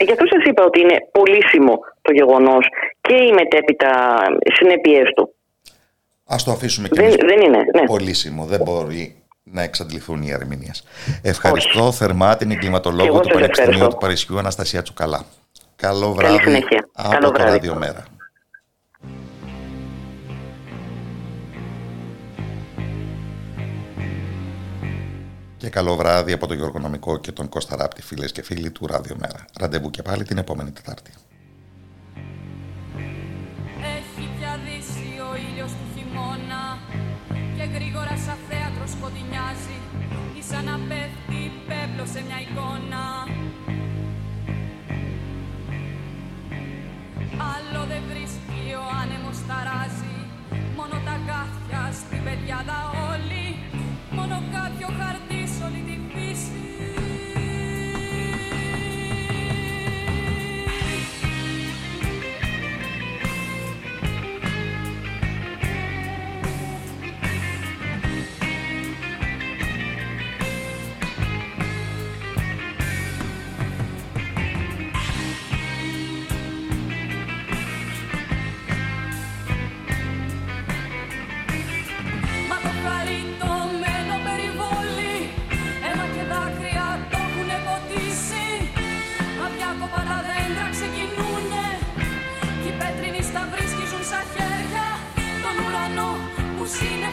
[0.00, 2.66] Ε, γι' αυτό σας είπα ότι είναι πολύσιμο το γεγονός
[3.00, 4.22] και οι μετέπειτα
[4.52, 5.34] συνέπειές του.
[6.32, 7.58] Α το αφήσουμε και δεν, δεν είναι.
[7.74, 7.84] Ναι.
[7.84, 8.44] Πολύσιμο.
[8.44, 10.84] Δεν μπορεί να εξαντληθούν οι ερμηνείες.
[11.22, 11.96] Ευχαριστώ Όχι.
[11.96, 15.24] θερμά την εγκληματολόγο του Πανεπιστημίου του Παρισιού Αναστασία Τσουκαλά.
[15.76, 18.04] Καλό βράδυ Καλή από Καλό το Ραδιομέρα.
[25.60, 28.86] Και καλό βράδυ από το Γιώργο Νομικό και τον Κώστα Ράπτη, φίλες και φίλοι του
[28.86, 29.44] Ράδιο Μέρα.
[29.60, 31.12] Ραντεβού και πάλι την επόμενη Τετάρτη.
[33.96, 36.62] Έχει πιαδίσει ο ήλιος του χειμώνα
[37.56, 39.78] και γρήγορα σαν θέατρος σκοτεινιάζει
[40.38, 43.04] ή σαν να πέφτει πέπλο σε μια εικόνα.
[47.54, 50.16] Άλλο δεν βρίσκει ο άνεμος ταράζει
[50.76, 52.78] μόνο τα κάθια στην πεδιάδα
[53.10, 53.39] όλοι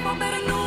[0.08, 0.67] But better know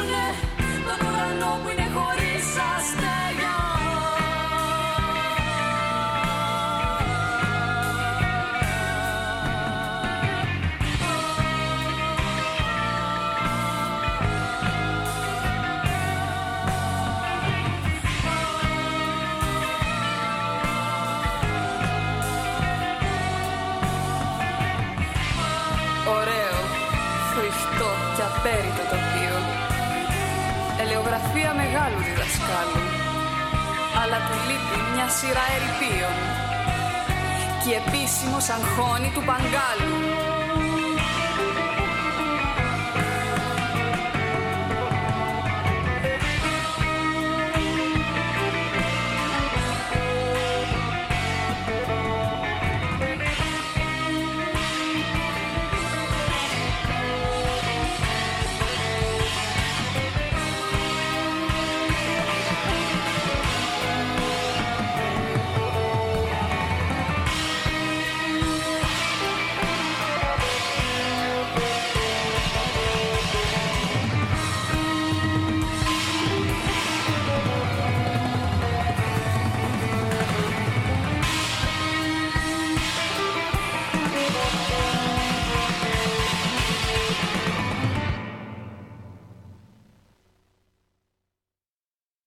[35.16, 36.16] σειρά ερηπείων.
[37.62, 40.10] Και επίσημος αγχώνη του Παγκάλου